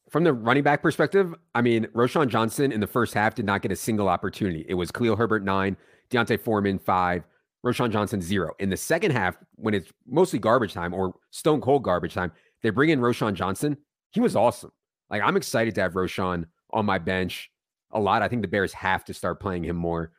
From 0.10 0.24
the 0.24 0.34
running 0.34 0.64
back 0.64 0.82
perspective, 0.82 1.34
I 1.56 1.62
mean, 1.62 1.86
Roschon 1.96 2.28
Johnson 2.28 2.72
in 2.72 2.80
the 2.80 2.88
first 2.88 3.14
half 3.14 3.36
did 3.36 3.46
not 3.46 3.62
get 3.62 3.72
a 3.72 3.76
single 3.76 4.08
opportunity. 4.08 4.66
It 4.68 4.76
was 4.76 4.92
Khalil 4.92 5.16
Herbert 5.16 5.44
nine, 5.44 5.76
D'Onta 6.10 6.40
Foreman 6.40 6.78
five, 6.78 7.24
Roschon 7.66 7.92
Johnson 7.92 8.22
zero. 8.22 8.54
In 8.60 8.70
the 8.70 8.78
second 8.78 9.12
half, 9.12 9.36
when 9.56 9.74
it's 9.74 9.92
mostly 10.08 10.38
garbage 10.38 10.74
time 10.74 10.94
or 10.94 11.16
stone 11.32 11.60
cold 11.60 11.84
garbage 11.84 12.14
time, 12.14 12.32
they 12.62 12.70
bring 12.70 12.92
in 12.92 13.00
Roschon 13.00 13.34
Johnson. 13.34 13.78
He 14.12 14.20
was 14.20 14.36
awesome. 14.36 14.72
Like 15.10 15.22
I'm 15.24 15.38
excited 15.38 15.74
to 15.76 15.82
have 15.82 15.94
Roschon 15.94 16.46
on 16.72 16.86
my 16.86 17.00
bench 17.00 17.50
a 17.92 18.00
lot. 18.00 18.22
I 18.22 18.28
think 18.28 18.42
the 18.42 18.48
Bears 18.48 18.74
have 18.74 19.04
to 19.06 19.14
start 19.14 19.40
playing 19.40 19.64
him 19.64 19.76
more 19.76 20.12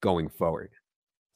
going 0.00 0.28
forward. 0.28 0.70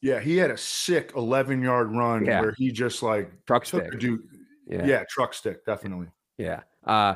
Yeah, 0.02 0.20
he 0.20 0.36
had 0.36 0.50
a 0.50 0.56
sick 0.56 1.12
11 1.16 1.62
yard 1.62 1.90
run 1.90 2.24
yeah. 2.24 2.40
where 2.40 2.54
he 2.56 2.70
just 2.70 3.02
like 3.02 3.32
truck 3.46 3.64
stick. 3.64 3.98
Dude, 3.98 4.20
yeah. 4.68 4.84
yeah, 4.84 5.04
truck 5.08 5.34
stick, 5.34 5.64
definitely. 5.64 6.08
Yeah. 6.38 6.60
Uh, 6.84 7.14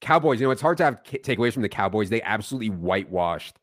Cowboys, 0.00 0.40
you 0.40 0.46
know, 0.46 0.50
it's 0.50 0.62
hard 0.62 0.78
to 0.78 0.84
have 0.84 1.02
takeaways 1.02 1.52
from 1.52 1.62
the 1.62 1.68
Cowboys. 1.68 2.08
They 2.08 2.22
absolutely 2.22 2.70
whitewashed 2.70 3.58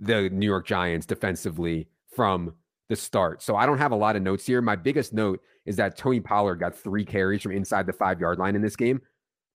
the 0.00 0.30
New 0.30 0.46
York 0.46 0.66
Giants 0.66 1.06
defensively 1.06 1.88
from 2.14 2.54
the 2.88 2.96
start. 2.96 3.42
So 3.42 3.56
I 3.56 3.66
don't 3.66 3.78
have 3.78 3.92
a 3.92 3.96
lot 3.96 4.16
of 4.16 4.22
notes 4.22 4.46
here. 4.46 4.62
My 4.62 4.76
biggest 4.76 5.12
note 5.12 5.40
is 5.64 5.76
that 5.76 5.96
Tony 5.96 6.20
Pollard 6.20 6.56
got 6.56 6.74
three 6.74 7.04
carries 7.04 7.42
from 7.42 7.52
inside 7.52 7.86
the 7.86 7.92
five 7.92 8.20
yard 8.20 8.38
line 8.38 8.54
in 8.54 8.62
this 8.62 8.76
game. 8.76 9.00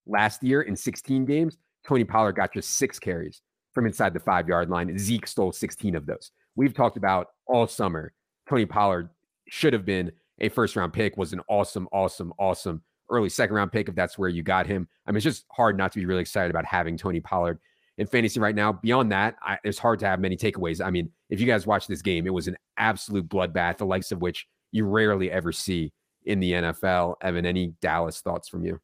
Last 0.05 0.43
year 0.43 0.61
in 0.61 0.75
16 0.75 1.25
games, 1.25 1.57
Tony 1.87 2.03
Pollard 2.03 2.33
got 2.33 2.53
just 2.53 2.71
six 2.71 2.99
carries 2.99 3.41
from 3.73 3.85
inside 3.85 4.13
the 4.13 4.19
five 4.19 4.47
yard 4.47 4.69
line. 4.69 4.97
Zeke 4.97 5.25
stole 5.25 5.51
16 5.51 5.95
of 5.95 6.05
those. 6.05 6.31
We've 6.55 6.73
talked 6.73 6.97
about 6.97 7.27
all 7.47 7.67
summer 7.67 8.13
Tony 8.49 8.65
Pollard 8.65 9.09
should 9.47 9.73
have 9.73 9.85
been 9.85 10.11
a 10.39 10.49
first 10.49 10.75
round 10.75 10.93
pick, 10.93 11.17
was 11.17 11.33
an 11.33 11.41
awesome, 11.47 11.87
awesome, 11.91 12.33
awesome 12.37 12.81
early 13.11 13.29
second 13.29 13.55
round 13.55 13.71
pick 13.71 13.89
if 13.89 13.95
that's 13.95 14.17
where 14.17 14.29
you 14.29 14.41
got 14.41 14.65
him. 14.65 14.87
I 15.05 15.11
mean, 15.11 15.17
it's 15.17 15.23
just 15.23 15.45
hard 15.51 15.77
not 15.77 15.91
to 15.91 15.99
be 15.99 16.05
really 16.05 16.21
excited 16.21 16.49
about 16.49 16.65
having 16.65 16.97
Tony 16.97 17.19
Pollard 17.19 17.59
in 17.97 18.07
fantasy 18.07 18.39
right 18.39 18.55
now. 18.55 18.73
Beyond 18.73 19.11
that, 19.11 19.35
I, 19.43 19.59
it's 19.63 19.77
hard 19.77 19.99
to 19.99 20.07
have 20.07 20.19
many 20.19 20.37
takeaways. 20.37 20.83
I 20.83 20.89
mean, 20.89 21.11
if 21.29 21.39
you 21.39 21.45
guys 21.45 21.67
watch 21.67 21.87
this 21.87 22.01
game, 22.01 22.25
it 22.25 22.33
was 22.33 22.47
an 22.47 22.57
absolute 22.77 23.27
bloodbath, 23.27 23.77
the 23.77 23.85
likes 23.85 24.11
of 24.11 24.21
which 24.21 24.47
you 24.71 24.85
rarely 24.85 25.29
ever 25.29 25.51
see 25.51 25.91
in 26.25 26.39
the 26.39 26.53
NFL. 26.53 27.15
Evan, 27.21 27.45
any 27.45 27.73
Dallas 27.81 28.21
thoughts 28.21 28.47
from 28.47 28.65
you? 28.65 28.79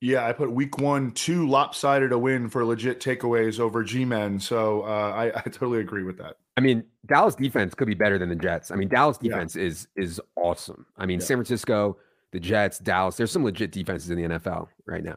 Yeah, 0.00 0.26
I 0.26 0.32
put 0.32 0.50
week 0.50 0.78
one, 0.78 1.12
two 1.12 1.48
lopsided 1.48 2.10
a 2.10 2.18
win 2.18 2.48
for 2.48 2.64
legit 2.64 3.00
takeaways 3.00 3.60
over 3.60 3.84
G 3.84 4.04
Men. 4.04 4.40
So 4.40 4.82
uh, 4.82 5.12
I, 5.14 5.26
I, 5.36 5.42
totally 5.42 5.78
agree 5.78 6.02
with 6.02 6.18
that. 6.18 6.38
I 6.56 6.60
mean, 6.60 6.82
Dallas 7.06 7.36
defense 7.36 7.72
could 7.74 7.86
be 7.86 7.94
better 7.94 8.18
than 8.18 8.28
the 8.28 8.34
Jets. 8.34 8.72
I 8.72 8.74
mean, 8.74 8.88
Dallas 8.88 9.16
defense 9.16 9.54
yeah. 9.54 9.62
is 9.62 9.86
is 9.94 10.20
awesome. 10.36 10.86
I 10.96 11.06
mean, 11.06 11.20
yeah. 11.20 11.26
San 11.26 11.36
Francisco, 11.36 11.98
the 12.32 12.40
Jets, 12.40 12.78
Dallas. 12.78 13.16
There's 13.16 13.30
some 13.30 13.44
legit 13.44 13.72
defenses 13.72 14.10
in 14.10 14.16
the 14.16 14.38
NFL 14.38 14.68
right 14.86 15.04
now. 15.04 15.16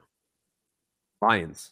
Lions, 1.22 1.72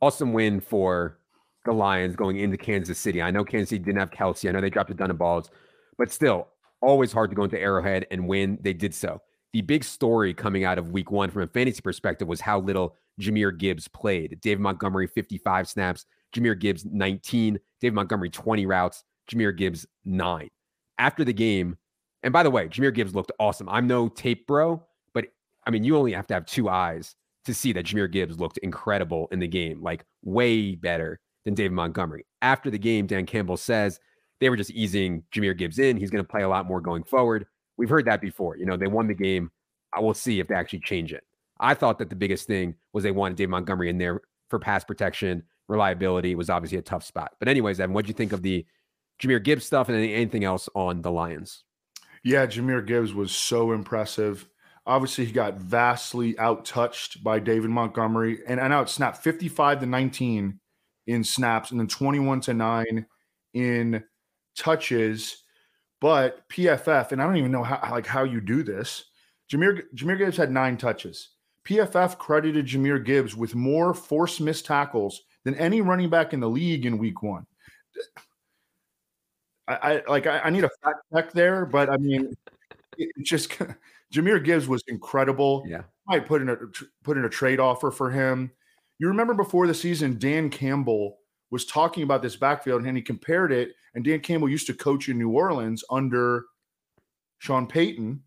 awesome 0.00 0.32
win 0.32 0.60
for 0.60 1.18
the 1.64 1.72
Lions 1.72 2.16
going 2.16 2.38
into 2.38 2.56
Kansas 2.56 2.98
City. 2.98 3.20
I 3.20 3.30
know 3.30 3.44
Kansas 3.44 3.70
City 3.70 3.84
didn't 3.84 3.98
have 3.98 4.10
Kelce. 4.10 4.48
I 4.48 4.52
know 4.52 4.60
they 4.60 4.70
dropped 4.70 4.90
a 4.90 4.94
ton 4.94 5.10
of 5.10 5.18
balls, 5.18 5.50
but 5.98 6.10
still, 6.10 6.48
always 6.80 7.12
hard 7.12 7.30
to 7.30 7.36
go 7.36 7.44
into 7.44 7.58
Arrowhead 7.58 8.06
and 8.10 8.28
win. 8.28 8.58
They 8.60 8.72
did 8.72 8.94
so. 8.94 9.20
The 9.52 9.62
big 9.62 9.84
story 9.84 10.34
coming 10.34 10.64
out 10.64 10.78
of 10.78 10.90
week 10.90 11.10
one 11.10 11.30
from 11.30 11.42
a 11.42 11.46
fantasy 11.46 11.80
perspective 11.80 12.28
was 12.28 12.40
how 12.40 12.60
little 12.60 12.96
Jahmyr 13.20 13.56
Gibbs 13.56 13.88
played. 13.88 14.38
David 14.40 14.60
Montgomery, 14.60 15.06
55 15.06 15.68
snaps. 15.68 16.06
Jahmyr 16.34 16.58
Gibbs, 16.58 16.84
19. 16.84 17.58
David 17.80 17.94
Montgomery, 17.94 18.30
20 18.30 18.66
routes. 18.66 19.04
Jahmyr 19.30 19.56
Gibbs, 19.56 19.86
nine. 20.04 20.50
After 20.98 21.24
the 21.24 21.32
game, 21.32 21.76
and 22.24 22.32
by 22.32 22.42
the 22.42 22.50
way, 22.50 22.66
Jahmyr 22.66 22.92
Gibbs 22.92 23.14
looked 23.14 23.30
awesome. 23.38 23.68
I'm 23.68 23.86
no 23.86 24.08
tape 24.08 24.46
bro, 24.46 24.82
but 25.12 25.26
I 25.66 25.70
mean, 25.70 25.84
you 25.84 25.96
only 25.96 26.12
have 26.12 26.26
to 26.28 26.34
have 26.34 26.46
two 26.46 26.68
eyes 26.68 27.14
to 27.44 27.54
see 27.54 27.72
that 27.74 27.84
Jahmyr 27.84 28.10
Gibbs 28.10 28.40
looked 28.40 28.58
incredible 28.58 29.28
in 29.30 29.38
the 29.38 29.46
game, 29.46 29.82
like 29.82 30.04
way 30.24 30.74
better 30.74 31.20
than 31.44 31.54
David 31.54 31.72
Montgomery. 31.72 32.26
After 32.42 32.70
the 32.70 32.78
game, 32.78 33.06
Dan 33.06 33.26
Campbell 33.26 33.58
says 33.58 34.00
they 34.40 34.48
were 34.48 34.56
just 34.56 34.70
easing 34.70 35.22
Jahmyr 35.32 35.56
Gibbs 35.56 35.78
in. 35.78 35.96
He's 35.96 36.10
going 36.10 36.24
to 36.24 36.28
play 36.28 36.42
a 36.42 36.48
lot 36.48 36.66
more 36.66 36.80
going 36.80 37.04
forward. 37.04 37.46
We've 37.76 37.90
heard 37.90 38.06
that 38.06 38.20
before. 38.20 38.56
You 38.56 38.66
know, 38.66 38.76
they 38.76 38.86
won 38.86 39.06
the 39.06 39.14
game. 39.14 39.50
I 39.92 40.00
will 40.00 40.14
see 40.14 40.40
if 40.40 40.48
they 40.48 40.54
actually 40.54 40.80
change 40.80 41.12
it. 41.12 41.24
I 41.60 41.74
thought 41.74 41.98
that 41.98 42.08
the 42.08 42.16
biggest 42.16 42.46
thing 42.46 42.74
was 42.92 43.04
they 43.04 43.10
wanted 43.12 43.36
David 43.36 43.50
Montgomery 43.50 43.90
in 43.90 43.98
there 43.98 44.22
for 44.48 44.58
pass 44.58 44.84
protection, 44.84 45.42
reliability 45.68 46.34
was 46.34 46.50
obviously 46.50 46.78
a 46.78 46.82
tough 46.82 47.04
spot. 47.04 47.32
But 47.38 47.48
anyways, 47.48 47.80
Evan, 47.80 47.94
what 47.94 48.04
do 48.04 48.08
you 48.08 48.14
think 48.14 48.32
of 48.32 48.42
the 48.42 48.64
Jahmyr 49.20 49.42
Gibbs 49.42 49.64
stuff 49.64 49.88
and 49.88 49.96
anything 49.96 50.44
else 50.44 50.68
on 50.74 51.02
the 51.02 51.10
Lions? 51.10 51.64
Yeah, 52.24 52.46
Jahmyr 52.46 52.84
Gibbs 52.84 53.12
was 53.12 53.32
so 53.32 53.72
impressive. 53.72 54.48
Obviously, 54.86 55.26
he 55.26 55.32
got 55.32 55.58
vastly 55.58 56.34
outtouched 56.34 57.22
by 57.22 57.38
David 57.38 57.70
Montgomery, 57.70 58.38
and 58.46 58.58
I 58.58 58.68
know 58.68 58.80
it 58.80 58.88
snapped 58.88 59.22
55 59.22 59.80
to 59.80 59.86
19 59.86 60.58
in 61.06 61.24
snaps, 61.24 61.70
and 61.70 61.78
then 61.78 61.86
21 61.86 62.40
to 62.42 62.54
9 62.54 63.06
in 63.52 64.04
touches. 64.56 65.44
But 66.00 66.48
PFF, 66.48 67.12
and 67.12 67.22
I 67.22 67.26
don't 67.26 67.36
even 67.36 67.52
know 67.52 67.62
how 67.62 67.80
like 67.90 68.06
how 68.06 68.24
you 68.24 68.40
do 68.40 68.62
this. 68.62 69.04
Jahmyr 69.52 69.82
Jahmyr 69.94 70.18
Gibbs 70.18 70.36
had 70.36 70.50
nine 70.50 70.76
touches. 70.76 71.30
PFF 71.66 72.18
credited 72.18 72.66
Jahmyr 72.66 73.04
Gibbs 73.04 73.36
with 73.36 73.54
more 73.54 73.94
forced 73.94 74.40
missed 74.40 74.66
tackles 74.66 75.22
than 75.44 75.54
any 75.54 75.80
running 75.80 76.10
back 76.10 76.32
in 76.32 76.40
the 76.40 76.48
league 76.48 76.86
in 76.86 76.98
Week 76.98 77.22
One. 77.22 77.46
I, 79.66 79.74
I 79.74 80.02
like 80.08 80.26
I, 80.26 80.40
I, 80.40 80.50
need 80.50 80.64
a 80.64 80.70
fact 80.82 80.98
check 81.14 81.32
there, 81.32 81.64
but 81.64 81.88
I 81.90 81.96
mean, 81.96 82.34
it 82.98 83.10
just 83.22 83.50
Jahmyr 84.12 84.44
Gibbs 84.44 84.68
was 84.68 84.82
incredible. 84.88 85.64
Yeah, 85.66 85.82
I 86.08 86.16
might 86.16 86.26
put 86.26 86.42
in 86.42 86.50
a 86.50 86.56
put 87.02 87.16
in 87.16 87.24
a 87.24 87.30
trade 87.30 87.60
offer 87.60 87.90
for 87.90 88.10
him. 88.10 88.50
You 88.98 89.08
remember 89.08 89.34
before 89.34 89.66
the 89.66 89.74
season, 89.74 90.18
Dan 90.18 90.50
Campbell 90.50 91.18
was 91.50 91.64
talking 91.64 92.02
about 92.02 92.22
this 92.22 92.36
backfield 92.36 92.84
and 92.84 92.96
he 92.96 93.02
compared 93.02 93.52
it. 93.52 93.74
And 93.94 94.04
Dan 94.04 94.20
Campbell 94.20 94.48
used 94.48 94.66
to 94.66 94.74
coach 94.74 95.08
in 95.08 95.18
New 95.18 95.30
Orleans 95.30 95.84
under 95.90 96.46
Sean 97.38 97.66
Payton. 97.66 98.22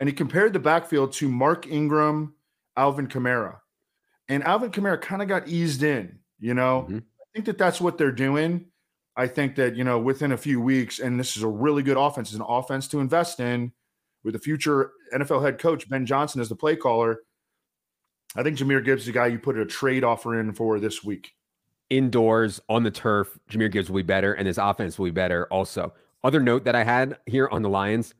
And 0.00 0.08
he 0.08 0.12
compared 0.12 0.52
the 0.52 0.58
backfield 0.58 1.12
to 1.14 1.28
Mark 1.28 1.66
Ingram, 1.66 2.34
Alvin 2.76 3.06
Kamara. 3.06 3.58
And 4.28 4.42
Alvin 4.44 4.70
Kamara 4.70 5.00
kind 5.00 5.22
of 5.22 5.28
got 5.28 5.46
eased 5.46 5.82
in, 5.82 6.18
you 6.38 6.52
know. 6.52 6.82
Mm-hmm. 6.88 6.96
I 6.98 7.24
think 7.32 7.46
that 7.46 7.58
that's 7.58 7.80
what 7.80 7.96
they're 7.96 8.12
doing. 8.12 8.66
I 9.16 9.26
think 9.26 9.56
that, 9.56 9.76
you 9.76 9.84
know, 9.84 9.98
within 9.98 10.32
a 10.32 10.36
few 10.36 10.60
weeks, 10.60 10.98
and 10.98 11.18
this 11.18 11.36
is 11.36 11.42
a 11.42 11.48
really 11.48 11.82
good 11.82 11.96
offense, 11.96 12.28
it's 12.28 12.38
an 12.38 12.44
offense 12.46 12.86
to 12.88 13.00
invest 13.00 13.40
in 13.40 13.72
with 14.24 14.34
the 14.34 14.38
future 14.38 14.92
NFL 15.14 15.42
head 15.42 15.58
coach, 15.58 15.88
Ben 15.88 16.04
Johnson, 16.04 16.40
as 16.40 16.48
the 16.48 16.56
play 16.56 16.76
caller. 16.76 17.20
I 18.34 18.42
think 18.42 18.58
Jahmyr 18.58 18.84
Gibbs 18.84 19.02
is 19.02 19.06
the 19.06 19.12
guy 19.12 19.28
you 19.28 19.38
put 19.38 19.56
a 19.56 19.64
trade 19.64 20.04
offer 20.04 20.38
in 20.38 20.52
for 20.52 20.78
this 20.78 21.02
week. 21.02 21.32
Indoors 21.88 22.60
on 22.68 22.82
the 22.82 22.90
turf, 22.90 23.38
Jahmyr 23.50 23.72
Gibbs 23.72 23.88
will 23.88 23.96
be 23.96 24.02
better, 24.02 24.34
and 24.34 24.46
his 24.46 24.58
offense 24.58 24.98
will 24.98 25.06
be 25.06 25.12
better 25.12 25.46
also. 25.50 25.94
Other 26.22 26.40
note 26.40 26.64
that 26.64 26.74
I 26.74 26.84
had 26.84 27.16
here 27.26 27.48
on 27.50 27.62
the 27.62 27.70
Lions, 27.70 28.12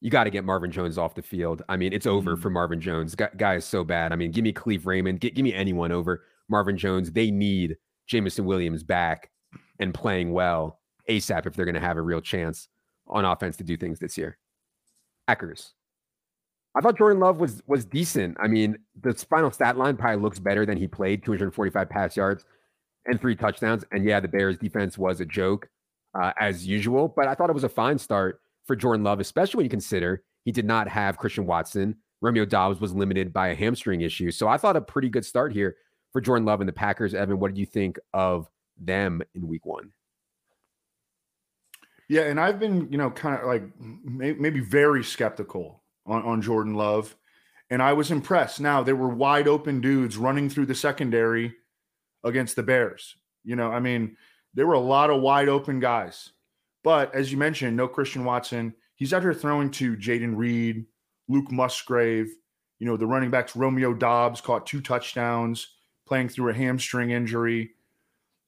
you 0.00 0.10
got 0.10 0.24
to 0.24 0.30
get 0.30 0.44
Marvin 0.44 0.70
Jones 0.70 0.98
off 0.98 1.14
the 1.14 1.22
field. 1.22 1.62
I 1.68 1.76
mean, 1.76 1.92
it's 1.92 2.06
over 2.06 2.36
mm. 2.36 2.42
for 2.42 2.50
Marvin 2.50 2.80
Jones. 2.80 3.14
Guy, 3.14 3.28
guy, 3.36 3.54
is 3.54 3.64
so 3.64 3.84
bad. 3.84 4.12
I 4.12 4.16
mean, 4.16 4.32
give 4.32 4.42
me 4.42 4.52
Kalif 4.52 4.84
Raymond, 4.84 5.20
give, 5.20 5.34
give 5.34 5.44
me 5.44 5.54
anyone 5.54 5.92
over 5.92 6.24
Marvin 6.48 6.76
Jones. 6.76 7.12
They 7.12 7.30
need 7.30 7.76
Jameson 8.08 8.44
Williams 8.44 8.82
back 8.82 9.30
and 9.82 9.92
playing 9.92 10.32
well 10.32 10.78
ASAP 11.08 11.46
if 11.46 11.54
they're 11.54 11.64
going 11.64 11.74
to 11.74 11.80
have 11.80 11.96
a 11.96 12.02
real 12.02 12.20
chance 12.20 12.68
on 13.08 13.24
offense 13.24 13.56
to 13.56 13.64
do 13.64 13.76
things 13.76 13.98
this 13.98 14.16
year. 14.16 14.38
Packers. 15.26 15.74
I 16.74 16.80
thought 16.80 16.96
Jordan 16.96 17.20
Love 17.20 17.38
was 17.38 17.62
was 17.66 17.84
decent. 17.84 18.38
I 18.40 18.48
mean, 18.48 18.78
the 19.02 19.12
final 19.12 19.50
stat 19.50 19.76
line 19.76 19.96
probably 19.96 20.22
looks 20.22 20.38
better 20.38 20.64
than 20.64 20.78
he 20.78 20.86
played 20.86 21.22
245 21.24 21.88
pass 21.90 22.16
yards 22.16 22.44
and 23.06 23.20
three 23.20 23.36
touchdowns. 23.36 23.84
And 23.92 24.04
yeah, 24.04 24.20
the 24.20 24.28
Bears 24.28 24.56
defense 24.56 24.96
was 24.96 25.20
a 25.20 25.26
joke 25.26 25.68
uh, 26.14 26.32
as 26.38 26.66
usual, 26.66 27.12
but 27.14 27.26
I 27.26 27.34
thought 27.34 27.50
it 27.50 27.54
was 27.54 27.64
a 27.64 27.68
fine 27.68 27.98
start 27.98 28.40
for 28.64 28.76
Jordan 28.76 29.04
Love, 29.04 29.20
especially 29.20 29.58
when 29.58 29.66
you 29.66 29.70
consider 29.70 30.22
he 30.44 30.52
did 30.52 30.64
not 30.64 30.88
have 30.88 31.18
Christian 31.18 31.44
Watson. 31.44 31.96
Romeo 32.22 32.44
Doubs 32.44 32.80
was 32.80 32.94
limited 32.94 33.32
by 33.32 33.48
a 33.48 33.54
hamstring 33.54 34.00
issue. 34.00 34.30
So 34.30 34.48
I 34.48 34.56
thought 34.56 34.76
a 34.76 34.80
pretty 34.80 35.08
good 35.08 35.26
start 35.26 35.52
here 35.52 35.76
for 36.12 36.20
Jordan 36.20 36.46
Love 36.46 36.60
and 36.60 36.68
the 36.68 36.72
Packers. 36.72 37.14
Evan, 37.14 37.38
what 37.38 37.48
did 37.48 37.58
you 37.58 37.66
think 37.66 37.98
of 38.14 38.48
them 38.78 39.22
in 39.34 39.48
week 39.48 39.66
one? 39.66 39.92
Yeah, 42.08 42.22
and 42.22 42.38
I've 42.38 42.58
been, 42.58 42.90
you 42.90 42.98
know, 42.98 43.10
kind 43.10 43.40
of 43.40 43.46
like 43.46 43.62
maybe 43.78 44.60
very 44.60 45.02
skeptical 45.02 45.82
on, 46.04 46.22
on 46.22 46.42
Jordan 46.42 46.74
Love. 46.74 47.16
And 47.70 47.82
I 47.82 47.94
was 47.94 48.10
impressed. 48.10 48.60
Now, 48.60 48.82
there 48.82 48.96
were 48.96 49.08
wide 49.08 49.48
open 49.48 49.80
dudes 49.80 50.18
running 50.18 50.50
through 50.50 50.66
the 50.66 50.74
secondary 50.74 51.54
against 52.22 52.54
the 52.54 52.62
Bears. 52.62 53.16
You 53.44 53.56
know, 53.56 53.72
I 53.72 53.80
mean, 53.80 54.16
there 54.52 54.66
were 54.66 54.74
a 54.74 54.80
lot 54.80 55.08
of 55.08 55.22
wide 55.22 55.48
open 55.48 55.80
guys. 55.80 56.30
But 56.84 57.14
as 57.14 57.32
you 57.32 57.38
mentioned, 57.38 57.76
no 57.76 57.88
Christian 57.88 58.24
Watson. 58.24 58.74
He's 58.96 59.14
out 59.14 59.22
here 59.22 59.32
throwing 59.32 59.70
to 59.72 59.96
Jayden 59.96 60.36
Reed, 60.36 60.84
Luke 61.28 61.50
Musgrave, 61.50 62.30
you 62.78 62.86
know, 62.86 62.96
the 62.96 63.06
running 63.06 63.30
backs, 63.30 63.54
Romeo 63.54 63.94
Doubs 63.94 64.40
caught 64.40 64.66
two 64.66 64.80
touchdowns 64.80 65.76
playing 66.06 66.28
through 66.28 66.50
a 66.50 66.54
hamstring 66.54 67.10
injury. 67.10 67.70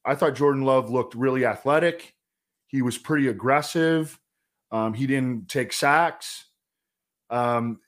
I 0.05 0.15
thought 0.15 0.35
Jordan 0.35 0.63
Love 0.63 0.91
looked 0.91 1.15
really 1.15 1.45
athletic. 1.47 2.15
He 2.67 2.83
was 2.83 2.99
pretty 2.99 3.29
aggressive. 3.29 4.19
Um, 4.71 4.95
he 4.95 5.07
didn't 5.07 5.49
take 5.49 5.73
sacks. 5.73 6.47
Um, 7.31 7.81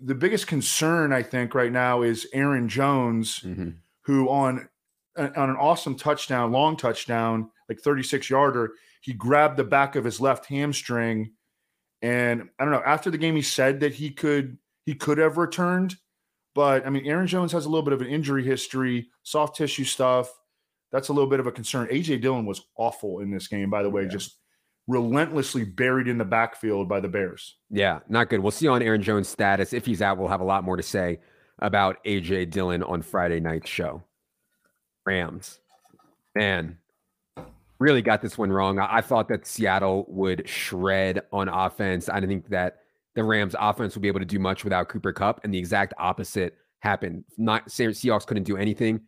the 0.00 0.14
biggest 0.14 0.46
concern, 0.46 1.12
I 1.12 1.22
think, 1.22 1.54
right 1.54 1.72
now 1.72 2.02
is 2.02 2.26
Aaron 2.32 2.68
Jones, 2.68 3.40
mm-hmm. 3.40 3.70
who 4.02 4.28
on 4.28 4.68
on 5.16 5.50
an 5.50 5.56
awesome 5.56 5.96
touchdown, 5.96 6.52
long 6.52 6.76
touchdown, 6.76 7.50
like 7.68 7.80
36 7.80 8.30
yarder, 8.30 8.74
he 9.00 9.12
grabbed 9.12 9.56
the 9.56 9.64
back 9.64 9.96
of 9.96 10.04
his 10.04 10.20
left 10.20 10.46
hamstring. 10.46 11.32
And 12.02 12.48
I 12.58 12.64
don't 12.64 12.72
know, 12.72 12.82
after 12.86 13.10
the 13.10 13.18
game, 13.18 13.34
he 13.34 13.42
said 13.42 13.80
that 13.80 13.94
he 13.94 14.10
could 14.10 14.58
he 14.86 14.94
could 14.94 15.18
have 15.18 15.36
returned. 15.36 15.96
But 16.54 16.86
I 16.86 16.90
mean, 16.90 17.06
Aaron 17.06 17.26
Jones 17.26 17.52
has 17.52 17.66
a 17.66 17.68
little 17.68 17.84
bit 17.84 17.92
of 17.92 18.00
an 18.00 18.08
injury 18.08 18.44
history, 18.44 19.08
soft 19.22 19.56
tissue 19.56 19.84
stuff. 19.84 20.32
That's 20.90 21.08
a 21.08 21.12
little 21.12 21.28
bit 21.28 21.40
of 21.40 21.46
a 21.46 21.52
concern. 21.52 21.88
AJ 21.88 22.22
Dillon 22.22 22.46
was 22.46 22.62
awful 22.76 23.20
in 23.20 23.30
this 23.30 23.46
game, 23.46 23.70
by 23.70 23.82
the 23.82 23.90
way, 23.90 24.02
yeah. 24.02 24.08
just 24.08 24.38
relentlessly 24.86 25.64
buried 25.64 26.08
in 26.08 26.16
the 26.18 26.24
backfield 26.24 26.88
by 26.88 26.98
the 26.98 27.08
Bears. 27.08 27.56
Yeah, 27.70 28.00
not 28.08 28.30
good. 28.30 28.40
We'll 28.40 28.50
see 28.50 28.68
on 28.68 28.82
Aaron 28.82 29.02
Jones' 29.02 29.28
status. 29.28 29.72
If 29.72 29.84
he's 29.84 30.00
out, 30.00 30.16
we'll 30.16 30.28
have 30.28 30.40
a 30.40 30.44
lot 30.44 30.64
more 30.64 30.76
to 30.76 30.82
say 30.82 31.20
about 31.58 32.02
AJ 32.04 32.50
Dillon 32.50 32.82
on 32.82 33.02
Friday 33.02 33.38
night's 33.38 33.68
show. 33.68 34.02
Rams. 35.04 35.60
Man, 36.34 36.78
really 37.78 38.02
got 38.02 38.22
this 38.22 38.38
one 38.38 38.50
wrong. 38.50 38.78
I, 38.78 38.96
I, 38.96 39.00
thought 39.00 39.28
that 39.28 39.46
Seattle 39.46 40.04
would 40.08 40.48
shred 40.48 41.22
on 41.32 41.48
offense. 41.48 42.08
I 42.08 42.20
didn't 42.20 42.28
think 42.28 42.48
that 42.50 42.80
the 43.14 43.24
Rams 43.24 43.56
offense 43.58 43.94
would 43.94 44.02
be 44.02 44.08
able 44.08 44.20
to 44.20 44.26
do 44.26 44.38
much 44.38 44.64
without 44.64 44.88
Cooper 44.88 45.12
Kupp, 45.12 45.40
and 45.44 45.52
the 45.52 45.58
exact 45.58 45.94
opposite 45.98 46.56
happened. 46.80 47.24
Not 47.36 47.68
Seahawks 47.68 48.26
couldn't 48.26 48.44
do 48.44 48.56
anything, 48.56 49.00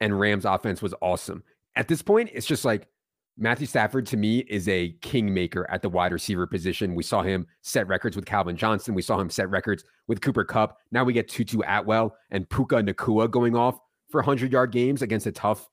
and 0.00 0.18
Rams 0.18 0.44
offense 0.44 0.82
was 0.82 0.94
awesome. 1.00 1.42
At 1.76 1.88
this 1.88 2.02
point, 2.02 2.30
it's 2.32 2.46
just 2.46 2.64
like 2.64 2.88
Matthew 3.36 3.66
Stafford 3.66 4.06
to 4.06 4.16
me 4.16 4.40
is 4.48 4.68
a 4.68 4.90
kingmaker 5.00 5.68
at 5.68 5.82
the 5.82 5.88
wide 5.88 6.12
receiver 6.12 6.46
position. 6.46 6.94
We 6.94 7.02
saw 7.02 7.22
him 7.22 7.46
set 7.62 7.88
records 7.88 8.14
with 8.14 8.26
Calvin 8.26 8.56
Johnson. 8.56 8.94
We 8.94 9.02
saw 9.02 9.18
him 9.18 9.28
set 9.28 9.50
records 9.50 9.84
with 10.06 10.20
Cooper 10.20 10.44
Kupp. 10.44 10.78
Now 10.92 11.02
we 11.02 11.12
get 11.12 11.28
Tutu 11.28 11.60
Atwell 11.66 12.14
and 12.30 12.48
Puka 12.48 12.76
Nacua 12.76 13.28
going 13.28 13.56
off 13.56 13.78
for 14.08 14.20
100 14.20 14.52
yard 14.52 14.70
games 14.70 15.02
against 15.02 15.26
a 15.26 15.32
tough 15.32 15.68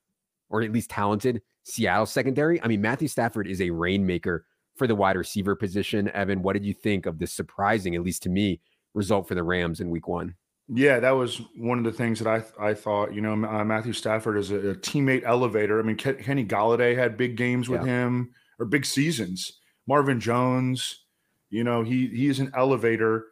or 0.50 0.62
at 0.64 0.72
least 0.72 0.90
talented 0.90 1.42
Seattle 1.64 2.08
secondary. 2.08 2.62
I 2.64 2.68
mean, 2.68 2.82
Matthew 2.82 3.08
Stafford 3.08 3.48
is 3.48 3.62
a 3.62 3.70
rainmaker 3.70 4.46
for 4.76 4.88
the 4.88 4.96
wide 4.96 5.16
receiver 5.16 5.56
position. 5.56 6.10
Evan, 6.10 6.42
what 6.42 6.54
did 6.54 6.66
you 6.66 6.74
think 6.74 7.06
of 7.06 7.20
the 7.20 7.28
surprising, 7.28 7.96
at 7.96 8.02
least 8.02 8.24
to 8.24 8.30
me, 8.30 8.60
result 8.96 9.28
for 9.28 9.36
the 9.36 9.44
Rams 9.44 9.80
in 9.80 9.90
week 9.90 10.08
one? 10.08 10.36
Yeah, 10.68 11.00
that 11.00 11.12
was 11.12 11.42
one 11.58 11.78
of 11.78 11.84
the 11.84 11.92
things 11.92 12.20
that 12.20 12.28
I 12.28 12.70
I 12.70 12.74
thought. 12.74 13.14
You 13.14 13.22
know, 13.22 13.34
uh, 13.34 13.66
Matthew 13.66 13.94
Stafford 13.94 14.38
is 14.38 14.52
a, 14.52 14.70
a, 14.70 14.76
teammate 14.76 15.24
elevator. 15.26 15.80
I 15.80 15.84
mean, 15.84 15.98
Kenny 15.98 16.46
Golladay 16.46 16.96
had 16.96 17.18
big 17.18 17.36
games 17.36 17.68
with 17.68 17.82
yeah. 17.82 18.04
him 18.04 18.32
or 18.60 18.66
big 18.66 18.86
seasons. 18.86 19.60
Marvin 19.88 20.20
Jones, 20.20 21.04
you 21.50 21.64
know, 21.64 21.84
he 21.84 22.08
he 22.08 22.28
is 22.28 22.40
an 22.40 22.52
elevator. 22.56 23.26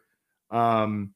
Um, 0.50 1.14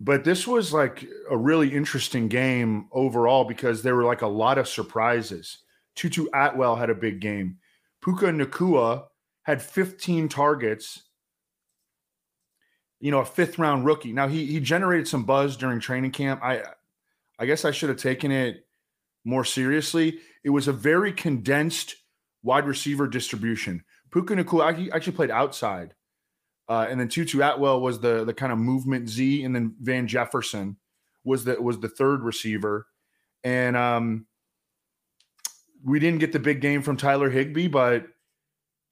but 0.00 0.24
this 0.24 0.46
was 0.46 0.72
like 0.72 1.06
a 1.30 1.36
really 1.36 1.74
interesting 1.74 2.28
game 2.28 2.88
overall 2.92 3.44
because 3.44 3.82
there 3.82 3.96
were 3.96 4.04
like 4.04 4.22
a 4.22 4.28
lot 4.28 4.58
of 4.58 4.68
surprises. 4.68 5.58
Tutu 5.96 6.26
Atwell 6.34 6.76
had 6.76 6.90
a 6.90 6.94
big 6.94 7.20
game. 7.20 7.58
Puka 8.02 8.26
Nacua 8.26 9.06
had 9.42 9.60
15 9.60 10.28
targets 10.28 11.07
you 13.00 13.10
know, 13.10 13.20
a 13.20 13.24
fifth 13.24 13.58
round 13.58 13.84
rookie. 13.84 14.12
Now 14.12 14.28
he 14.28 14.46
he 14.46 14.60
generated 14.60 15.08
some 15.08 15.24
buzz 15.24 15.56
during 15.56 15.80
training 15.80 16.10
camp. 16.10 16.42
I 16.42 16.62
I 17.38 17.46
guess 17.46 17.64
I 17.64 17.70
should 17.70 17.88
have 17.88 17.98
taken 17.98 18.30
it 18.30 18.66
more 19.24 19.44
seriously. 19.44 20.18
It 20.44 20.50
was 20.50 20.68
a 20.68 20.72
very 20.72 21.12
condensed 21.12 21.96
wide 22.42 22.66
receiver 22.66 23.06
distribution. 23.06 23.84
Puka 24.10 24.34
Nacua 24.34 24.90
actually 24.92 25.12
played 25.12 25.30
outside. 25.30 25.94
Uh, 26.68 26.86
and 26.88 27.00
then 27.00 27.08
Tutu 27.08 27.40
Atwell 27.40 27.80
was 27.80 28.00
the 28.00 28.24
the 28.24 28.34
kind 28.34 28.52
of 28.52 28.58
movement 28.58 29.08
Z, 29.08 29.42
and 29.42 29.54
then 29.54 29.74
Van 29.80 30.06
Jefferson 30.06 30.76
was 31.24 31.44
the 31.44 31.60
was 31.60 31.80
the 31.80 31.88
third 31.88 32.22
receiver. 32.22 32.86
And 33.44 33.76
um, 33.76 34.26
we 35.84 35.98
didn't 35.98 36.20
get 36.20 36.32
the 36.32 36.38
big 36.38 36.60
game 36.60 36.82
from 36.82 36.96
Tyler 36.96 37.30
Higbee, 37.30 37.68
but 37.68 38.06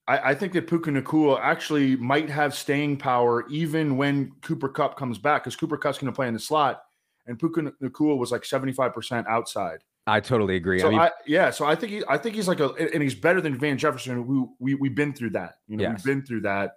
I, 0.08 0.30
I 0.30 0.34
think 0.34 0.52
that 0.52 0.66
Puka 0.66 0.90
Nacua 0.90 1.40
actually 1.40 1.96
might 1.96 2.30
have 2.30 2.54
staying 2.54 2.96
power 2.96 3.46
even 3.48 3.96
when 3.96 4.32
Cooper 4.42 4.68
Kupp 4.68 4.96
comes 4.96 5.18
back 5.18 5.42
because 5.44 5.56
Cooper 5.56 5.76
Kupp's 5.76 5.98
going 5.98 6.12
to 6.12 6.14
play 6.14 6.28
in 6.28 6.34
the 6.34 6.40
slot, 6.40 6.82
and 7.26 7.38
Puka 7.38 7.72
Nacua 7.82 8.16
was 8.16 8.30
like 8.30 8.44
seventy 8.44 8.72
five 8.72 8.94
percent 8.94 9.26
outside. 9.28 9.78
I 10.06 10.20
totally 10.20 10.54
agree. 10.54 10.78
So 10.78 10.86
I 10.86 10.90
mean, 10.90 11.00
I, 11.00 11.10
yeah, 11.26 11.50
so 11.50 11.66
I 11.66 11.74
think 11.74 11.92
he, 11.92 12.02
I 12.08 12.16
think 12.16 12.36
he's 12.36 12.46
like 12.46 12.60
a, 12.60 12.72
and 12.74 13.02
he's 13.02 13.14
better 13.14 13.40
than 13.40 13.58
Van 13.58 13.76
Jefferson. 13.76 14.22
Who 14.22 14.54
we 14.60 14.74
we've 14.74 14.94
been 14.94 15.12
through 15.12 15.30
that. 15.30 15.54
You 15.66 15.76
know, 15.76 15.82
yes. 15.82 15.92
we've 15.96 16.14
been 16.14 16.24
through 16.24 16.42
that. 16.42 16.76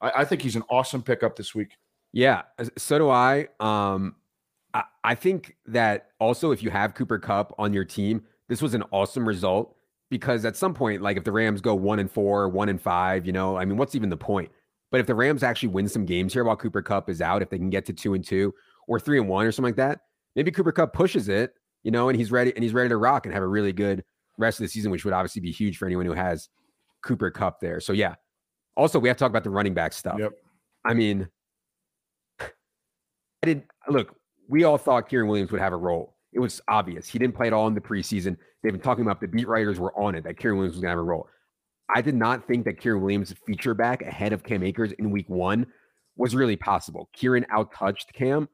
I, 0.00 0.12
I, 0.18 0.24
think 0.24 0.42
he's 0.42 0.56
an 0.56 0.64
awesome 0.68 1.02
pickup 1.02 1.36
this 1.36 1.54
week. 1.54 1.76
Yeah, 2.12 2.42
so 2.76 2.98
do 2.98 3.08
I. 3.08 3.48
Um, 3.60 4.16
I, 4.74 4.84
I 5.02 5.14
think 5.14 5.56
that 5.66 6.08
also 6.18 6.50
if 6.50 6.62
you 6.62 6.68
have 6.70 6.94
Cooper 6.94 7.18
Kupp 7.18 7.54
on 7.58 7.72
your 7.72 7.84
team, 7.84 8.24
this 8.48 8.60
was 8.60 8.74
an 8.74 8.84
awesome 8.90 9.26
result 9.26 9.74
because 10.10 10.44
at 10.44 10.56
some 10.56 10.74
point, 10.74 11.00
like 11.00 11.16
if 11.16 11.24
the 11.24 11.32
Rams 11.32 11.60
go 11.60 11.74
one 11.74 12.00
and 12.00 12.10
four, 12.10 12.48
one 12.48 12.68
and 12.68 12.80
five, 12.80 13.26
you 13.26 13.32
know, 13.32 13.56
I 13.56 13.64
mean, 13.64 13.76
what's 13.76 13.94
even 13.94 14.10
the 14.10 14.16
point? 14.16 14.50
But 14.90 15.00
if 15.00 15.06
the 15.06 15.14
Rams 15.14 15.42
actually 15.42 15.68
win 15.68 15.88
some 15.88 16.04
games 16.04 16.32
here 16.32 16.42
while 16.42 16.56
Cooper 16.56 16.82
Kupp 16.82 17.08
is 17.08 17.22
out, 17.22 17.42
if 17.42 17.50
they 17.50 17.58
can 17.58 17.70
get 17.70 17.86
to 17.86 17.92
two 17.92 18.14
and 18.14 18.24
two 18.24 18.52
or 18.88 18.98
three 18.98 19.20
and 19.20 19.28
one 19.28 19.46
or 19.46 19.52
something 19.52 19.68
like 19.68 19.76
that, 19.76 20.00
maybe 20.34 20.50
Cooper 20.50 20.72
Kupp 20.72 20.92
pushes 20.92 21.28
it, 21.28 21.54
you 21.84 21.92
know, 21.92 22.08
and 22.08 22.18
he's 22.18 22.32
ready 22.32 22.52
and 22.54 22.64
he's 22.64 22.74
ready 22.74 22.88
to 22.88 22.96
rock 22.96 23.24
and 23.24 23.32
have 23.32 23.42
a 23.42 23.48
really 23.48 23.72
good 23.72 24.04
rest 24.36 24.58
of 24.58 24.64
the 24.64 24.68
season, 24.68 24.90
which 24.90 25.04
would 25.04 25.14
obviously 25.14 25.40
be 25.40 25.52
huge 25.52 25.78
for 25.78 25.86
anyone 25.86 26.06
who 26.06 26.12
has 26.12 26.48
Cooper 27.02 27.30
Kupp 27.30 27.60
there. 27.60 27.78
So 27.78 27.92
yeah. 27.92 28.16
Also, 28.76 28.98
we 28.98 29.08
have 29.08 29.16
to 29.16 29.20
talk 29.20 29.30
about 29.30 29.44
the 29.44 29.50
running 29.50 29.74
back 29.74 29.92
stuff. 29.92 30.18
Yep. 30.18 30.32
I 30.84 30.94
mean, 30.94 31.28
I 32.40 32.46
did 33.44 33.62
look, 33.88 34.16
we 34.48 34.64
all 34.64 34.78
thought 34.78 35.08
Kyren 35.08 35.28
Williams 35.28 35.52
would 35.52 35.60
have 35.60 35.72
a 35.72 35.76
role. 35.76 36.16
It 36.32 36.38
was 36.38 36.60
obvious. 36.68 37.08
He 37.08 37.18
didn't 37.18 37.36
play 37.36 37.48
at 37.48 37.52
all 37.52 37.66
in 37.66 37.74
the 37.74 37.80
preseason. 37.80 38.36
They've 38.62 38.72
been 38.72 38.80
talking 38.80 39.04
about 39.04 39.20
the 39.20 39.28
beat 39.28 39.48
writers 39.48 39.80
were 39.80 39.98
on 39.98 40.14
it 40.14 40.24
that 40.24 40.36
Kyren 40.36 40.56
Williams 40.56 40.74
was 40.74 40.82
going 40.82 40.92
to 40.92 40.96
have 40.96 40.98
a 40.98 41.02
role. 41.02 41.28
I 41.94 42.00
did 42.02 42.14
not 42.14 42.46
think 42.46 42.64
that 42.64 42.80
Kyren 42.80 43.00
Williams' 43.00 43.34
feature 43.46 43.74
back 43.74 44.02
ahead 44.02 44.32
of 44.32 44.44
Cam 44.44 44.62
Akers 44.62 44.92
in 44.92 45.10
week 45.10 45.28
one 45.28 45.66
was 46.16 46.34
really 46.34 46.56
possible. 46.56 47.08
Kyren 47.16 47.46
outtouched 47.48 48.12
Cam 48.12 48.48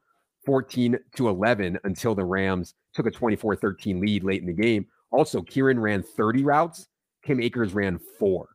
14 0.45 0.97
to 1.15 1.29
11 1.29 1.77
until 1.83 2.15
the 2.15 2.25
Rams 2.25 2.73
took 2.93 3.05
a 3.05 3.11
24 3.11 3.55
13 3.57 3.99
lead 3.99 4.23
late 4.23 4.41
in 4.41 4.47
the 4.47 4.53
game. 4.53 4.87
Also, 5.11 5.41
Kyren 5.41 5.79
ran 5.79 6.01
30 6.01 6.43
routes, 6.43 6.87
Cam 7.23 7.39
Akers 7.41 7.73
ran 7.73 7.99
four. 8.17 8.49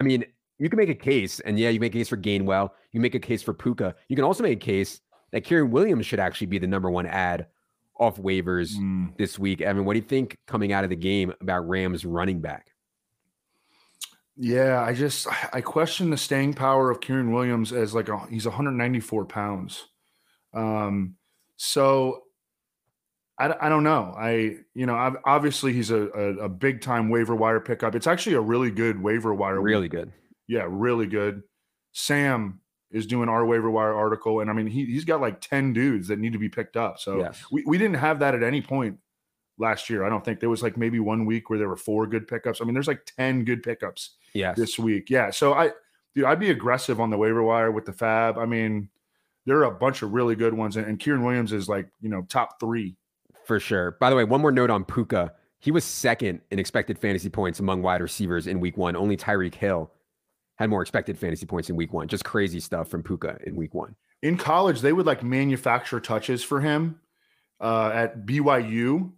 I 0.00 0.04
mean, 0.04 0.24
you 0.58 0.68
can 0.68 0.76
make 0.78 0.88
a 0.88 0.94
case, 0.94 1.40
and 1.40 1.58
yeah, 1.58 1.68
you 1.68 1.80
make 1.80 1.94
a 1.94 1.98
case 1.98 2.08
for 2.08 2.16
Gainwell, 2.16 2.70
you 2.92 3.00
make 3.00 3.14
a 3.14 3.20
case 3.20 3.42
for 3.42 3.52
Puka. 3.52 3.94
You 4.08 4.16
can 4.16 4.24
also 4.24 4.42
make 4.42 4.62
a 4.62 4.64
case 4.64 5.00
that 5.32 5.44
Kyren 5.44 5.70
Williams 5.70 6.06
should 6.06 6.20
actually 6.20 6.46
be 6.46 6.58
the 6.58 6.66
number 6.66 6.90
one 6.90 7.06
ad 7.06 7.46
off 7.98 8.16
waivers 8.16 8.74
mm. 8.74 9.16
this 9.16 9.38
week. 9.38 9.60
Evan, 9.60 9.84
what 9.84 9.94
do 9.94 10.00
you 10.00 10.04
think 10.04 10.38
coming 10.46 10.72
out 10.72 10.84
of 10.84 10.90
the 10.90 10.96
game 10.96 11.32
about 11.40 11.68
Rams 11.68 12.04
running 12.04 12.40
back? 12.40 12.70
Yeah, 14.36 14.82
I 14.82 14.94
just 14.94 15.28
I 15.52 15.60
question 15.60 16.10
the 16.10 16.16
staying 16.16 16.54
power 16.54 16.90
of 16.90 17.00
Kyren 17.00 17.32
Williams 17.32 17.72
as 17.72 17.94
like 17.94 18.08
a, 18.08 18.26
he's 18.28 18.46
194 18.46 19.26
pounds. 19.26 19.84
Um, 20.52 21.14
so 21.56 22.24
I, 23.38 23.54
I 23.60 23.68
don't 23.68 23.84
know. 23.84 24.12
I 24.16 24.56
you 24.74 24.86
know 24.86 24.96
I've, 24.96 25.16
obviously 25.24 25.72
he's 25.72 25.90
a, 25.90 26.08
a, 26.08 26.44
a 26.44 26.48
big 26.48 26.80
time 26.80 27.10
waiver 27.10 27.36
wire 27.36 27.60
pickup. 27.60 27.94
It's 27.94 28.08
actually 28.08 28.34
a 28.34 28.40
really 28.40 28.72
good 28.72 29.00
waiver 29.00 29.32
wire. 29.32 29.60
Really 29.60 29.88
good. 29.88 30.12
Yeah, 30.48 30.66
really 30.68 31.06
good. 31.06 31.42
Sam 31.92 32.60
is 32.90 33.06
doing 33.06 33.28
our 33.28 33.44
waiver 33.44 33.70
wire 33.70 33.94
article, 33.94 34.40
and 34.40 34.50
I 34.50 34.52
mean 34.52 34.66
he 34.66 34.84
he's 34.86 35.04
got 35.04 35.20
like 35.20 35.40
ten 35.40 35.72
dudes 35.72 36.08
that 36.08 36.18
need 36.18 36.32
to 36.32 36.38
be 36.38 36.48
picked 36.48 36.76
up. 36.76 36.98
So 36.98 37.18
yes. 37.18 37.44
we 37.50 37.64
we 37.66 37.78
didn't 37.78 37.96
have 37.96 38.18
that 38.20 38.34
at 38.34 38.42
any 38.42 38.62
point 38.62 38.98
last 39.58 39.90
year. 39.90 40.04
I 40.04 40.08
don't 40.08 40.24
think 40.24 40.40
there 40.40 40.50
was 40.50 40.62
like 40.62 40.76
maybe 40.76 41.00
one 41.00 41.26
week 41.26 41.50
where 41.50 41.58
there 41.58 41.68
were 41.68 41.76
four 41.76 42.06
good 42.06 42.28
pickups. 42.28 42.60
I 42.60 42.64
mean, 42.64 42.74
there's 42.74 42.88
like 42.88 43.04
ten 43.16 43.44
good 43.44 43.62
pickups. 43.62 44.16
Yes. 44.34 44.56
this 44.56 44.78
week. 44.80 45.10
Yeah, 45.10 45.30
so 45.30 45.54
I 45.54 45.70
dude, 46.14 46.24
I'd 46.24 46.40
be 46.40 46.50
aggressive 46.50 47.00
on 47.00 47.10
the 47.10 47.16
waiver 47.16 47.42
wire 47.42 47.70
with 47.70 47.84
the 47.84 47.92
FAAB. 47.92 48.36
I 48.36 48.46
mean, 48.46 48.88
there 49.46 49.58
are 49.58 49.64
a 49.64 49.70
bunch 49.70 50.02
of 50.02 50.12
really 50.12 50.34
good 50.34 50.54
ones, 50.54 50.76
and, 50.76 50.86
and 50.86 50.98
Kyren 50.98 51.24
Williams 51.24 51.52
is 51.52 51.68
like 51.68 51.88
you 52.00 52.08
know 52.08 52.22
top 52.28 52.58
three 52.58 52.96
for 53.44 53.60
sure. 53.60 53.92
By 53.92 54.10
the 54.10 54.16
way, 54.16 54.24
one 54.24 54.40
more 54.40 54.52
note 54.52 54.70
on 54.70 54.84
Puka. 54.84 55.32
He 55.58 55.70
was 55.70 55.84
second 55.84 56.40
in 56.50 56.58
expected 56.58 56.98
fantasy 56.98 57.30
points 57.30 57.60
among 57.60 57.82
wide 57.82 58.02
receivers 58.02 58.46
in 58.46 58.60
week 58.60 58.76
one. 58.76 58.96
Only 58.96 59.16
Tyreek 59.16 59.54
Hill 59.54 59.90
had 60.56 60.70
more 60.70 60.82
expected 60.82 61.18
fantasy 61.18 61.46
points 61.46 61.68
in 61.68 61.76
week 61.76 61.92
one. 61.92 62.08
Just 62.08 62.24
crazy 62.24 62.60
stuff 62.60 62.88
from 62.88 63.02
Puka 63.02 63.38
in 63.44 63.56
week 63.56 63.74
one. 63.74 63.96
In 64.22 64.36
college, 64.36 64.80
they 64.80 64.92
would 64.92 65.06
like 65.06 65.22
manufacture 65.22 66.00
touches 66.00 66.42
for 66.42 66.60
him 66.60 67.00
uh, 67.60 67.90
at 67.92 68.24
BYU. 68.24 69.12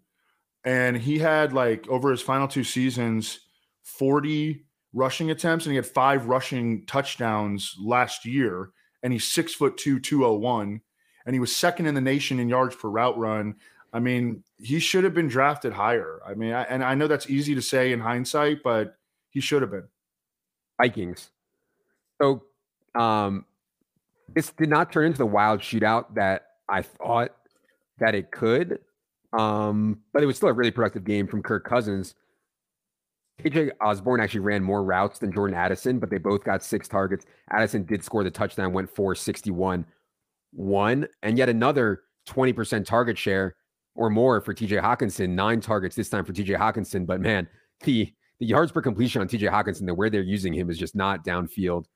And 0.64 0.96
he 0.96 1.18
had 1.18 1.52
like 1.52 1.86
over 1.88 2.10
his 2.10 2.22
final 2.22 2.48
two 2.48 2.64
seasons, 2.64 3.40
40 3.84 4.64
rushing 4.92 5.30
attempts, 5.30 5.66
and 5.66 5.72
he 5.72 5.76
had 5.76 5.86
five 5.86 6.26
rushing 6.26 6.86
touchdowns 6.86 7.76
last 7.78 8.24
year. 8.24 8.70
And 9.02 9.12
he's 9.12 9.30
six 9.30 9.54
foot 9.54 9.76
two, 9.76 10.00
201. 10.00 10.80
And 11.24 11.34
he 11.34 11.40
was 11.40 11.54
second 11.54 11.86
in 11.86 11.94
the 11.94 12.00
nation 12.00 12.40
in 12.40 12.48
yards 12.48 12.74
per 12.74 12.88
route 12.88 13.18
run. 13.18 13.56
I 13.92 14.00
mean, 14.00 14.42
he 14.58 14.78
should 14.78 15.04
have 15.04 15.14
been 15.14 15.28
drafted 15.28 15.72
higher. 15.72 16.20
I 16.26 16.34
mean, 16.34 16.52
I, 16.52 16.62
and 16.64 16.82
I 16.82 16.94
know 16.94 17.06
that's 17.06 17.30
easy 17.30 17.54
to 17.54 17.62
say 17.62 17.92
in 17.92 18.00
hindsight, 18.00 18.62
but 18.64 18.96
he 19.30 19.40
should 19.40 19.62
have 19.62 19.70
been. 19.70 19.88
Vikings. 20.80 21.30
So 22.20 22.42
um, 22.94 23.44
this 24.34 24.50
did 24.50 24.68
not 24.68 24.92
turn 24.92 25.06
into 25.06 25.18
the 25.18 25.26
wild 25.26 25.60
shootout 25.60 26.14
that 26.14 26.46
I 26.68 26.82
thought 26.82 27.34
that 27.98 28.14
it 28.14 28.30
could. 28.30 28.80
Um, 29.32 30.00
but 30.12 30.22
it 30.22 30.26
was 30.26 30.36
still 30.36 30.48
a 30.48 30.52
really 30.52 30.70
productive 30.70 31.04
game 31.04 31.26
from 31.26 31.42
Kirk 31.42 31.64
Cousins. 31.64 32.14
KJ 33.42 33.72
Osborn 33.82 34.20
actually 34.20 34.40
ran 34.40 34.62
more 34.62 34.82
routes 34.82 35.18
than 35.18 35.30
Jordan 35.30 35.56
Addison, 35.56 35.98
but 35.98 36.08
they 36.08 36.18
both 36.18 36.42
got 36.42 36.62
six 36.62 36.88
targets. 36.88 37.26
Addison 37.50 37.84
did 37.84 38.02
score 38.02 38.24
the 38.24 38.30
touchdown, 38.30 38.72
went 38.72 38.88
461 38.88 39.84
1, 40.52 41.08
and 41.22 41.36
yet 41.36 41.50
another 41.50 42.02
20% 42.28 42.86
target 42.86 43.18
share 43.18 43.54
or 43.94 44.08
more 44.08 44.40
for 44.40 44.54
TJ 44.54 44.80
Hockenson, 44.82 45.30
nine 45.30 45.60
targets 45.60 45.94
this 45.96 46.08
time 46.08 46.24
for 46.24 46.32
TJ 46.32 46.56
Hockenson. 46.56 47.06
But 47.06 47.20
man, 47.20 47.46
the 47.84 48.12
the 48.40 48.46
yards 48.46 48.72
per 48.72 48.82
completion 48.82 49.20
on 49.20 49.28
TJ 49.28 49.50
Hockenson, 49.50 49.86
the 49.86 49.94
where 49.94 50.10
they're 50.10 50.22
using 50.22 50.52
him 50.52 50.70
is 50.70 50.78
just 50.78 50.94
not 50.94 51.24
downfield 51.24 51.86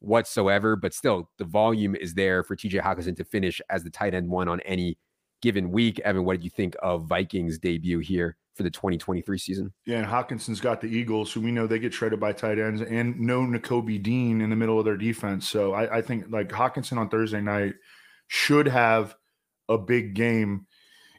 whatsoever. 0.00 0.76
But 0.76 0.94
still, 0.94 1.30
the 1.38 1.44
volume 1.44 1.94
is 1.94 2.14
there 2.14 2.42
for 2.42 2.56
TJ 2.56 2.82
Hockenson 2.82 3.16
to 3.16 3.24
finish 3.24 3.60
as 3.70 3.84
the 3.84 3.90
tight 3.90 4.14
end 4.14 4.28
one 4.28 4.48
on 4.48 4.60
any 4.60 4.98
given 5.42 5.70
week. 5.70 5.98
Evan, 6.00 6.24
what 6.24 6.34
did 6.34 6.44
you 6.44 6.50
think 6.50 6.76
of 6.82 7.06
Vikings 7.06 7.58
debut 7.58 7.98
here 7.98 8.36
for 8.54 8.62
the 8.62 8.70
2023 8.70 9.38
season? 9.38 9.72
Yeah, 9.86 9.98
and 9.98 10.06
Hockenson's 10.06 10.60
got 10.60 10.80
the 10.80 10.88
Eagles, 10.88 11.32
so 11.32 11.40
we 11.40 11.50
know 11.50 11.66
they 11.66 11.78
get 11.78 11.92
shredded 11.92 12.20
by 12.20 12.32
tight 12.32 12.58
ends, 12.58 12.80
and 12.80 13.18
no 13.20 13.40
Nakobe 13.40 14.02
Dean 14.02 14.40
in 14.40 14.50
the 14.50 14.56
middle 14.56 14.78
of 14.78 14.84
their 14.84 14.96
defense. 14.96 15.48
So 15.48 15.72
I, 15.74 15.98
I 15.98 16.02
think 16.02 16.26
like 16.30 16.48
Hockenson 16.48 16.98
on 16.98 17.08
Thursday 17.08 17.40
night 17.40 17.74
should 18.28 18.68
have 18.68 19.14
a 19.68 19.78
big 19.78 20.14
game. 20.14 20.66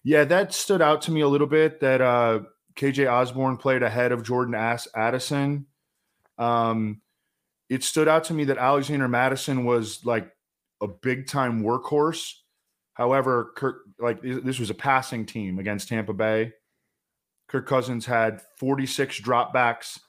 Yeah, 0.04 0.26
that 0.26 0.54
stood 0.54 0.82
out 0.82 1.04
to 1.04 1.12
me 1.12 1.22
a 1.22 1.28
little 1.28 1.48
bit 1.48 1.80
that 1.80 2.02
uh 2.02 2.42
KJ 2.76 3.12
Osborn 3.12 3.58
played 3.58 3.84
ahead 3.84 4.12
of 4.12 4.24
Jordan 4.24 4.56
Addison. 4.56 5.68
Um, 6.38 7.02
it 7.70 7.84
stood 7.84 8.08
out 8.08 8.26
to 8.26 8.34
me 8.34 8.46
that 8.46 8.58
Alexander 8.58 9.08
Mattison 9.08 9.66
was 9.66 10.06
like 10.06 10.30
a 10.82 10.88
big 10.88 11.28
time 11.28 11.64
workhorse. 11.64 12.34
However, 12.94 13.54
Kirk, 13.56 13.78
like 14.00 14.22
this 14.22 14.60
was 14.60 14.70
a 14.70 14.76
passing 14.76 15.26
team 15.26 15.60
against 15.60 15.88
Tampa 15.88 16.14
Bay. 16.14 16.54
Kirk 17.48 17.68
Cousins 17.68 18.06
had 18.06 18.42
46 18.58 19.22
dropbacks. 19.22 20.00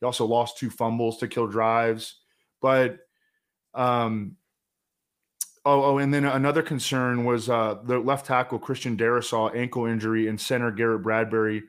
He 0.00 0.06
also 0.06 0.26
lost 0.26 0.58
two 0.58 0.70
fumbles 0.70 1.18
to 1.18 1.28
kill 1.28 1.46
drives. 1.46 2.20
But 2.60 2.98
um, 3.74 4.36
oh, 5.64 5.82
oh, 5.84 5.98
and 5.98 6.12
then 6.12 6.24
another 6.24 6.62
concern 6.62 7.24
was 7.24 7.48
uh, 7.48 7.76
the 7.84 7.98
left 7.98 8.26
tackle 8.26 8.58
Christian 8.58 8.96
Darrisaw 8.96 9.54
ankle 9.54 9.86
injury 9.86 10.28
and 10.28 10.40
center 10.40 10.70
Garrett 10.70 11.02
Bradbury 11.02 11.64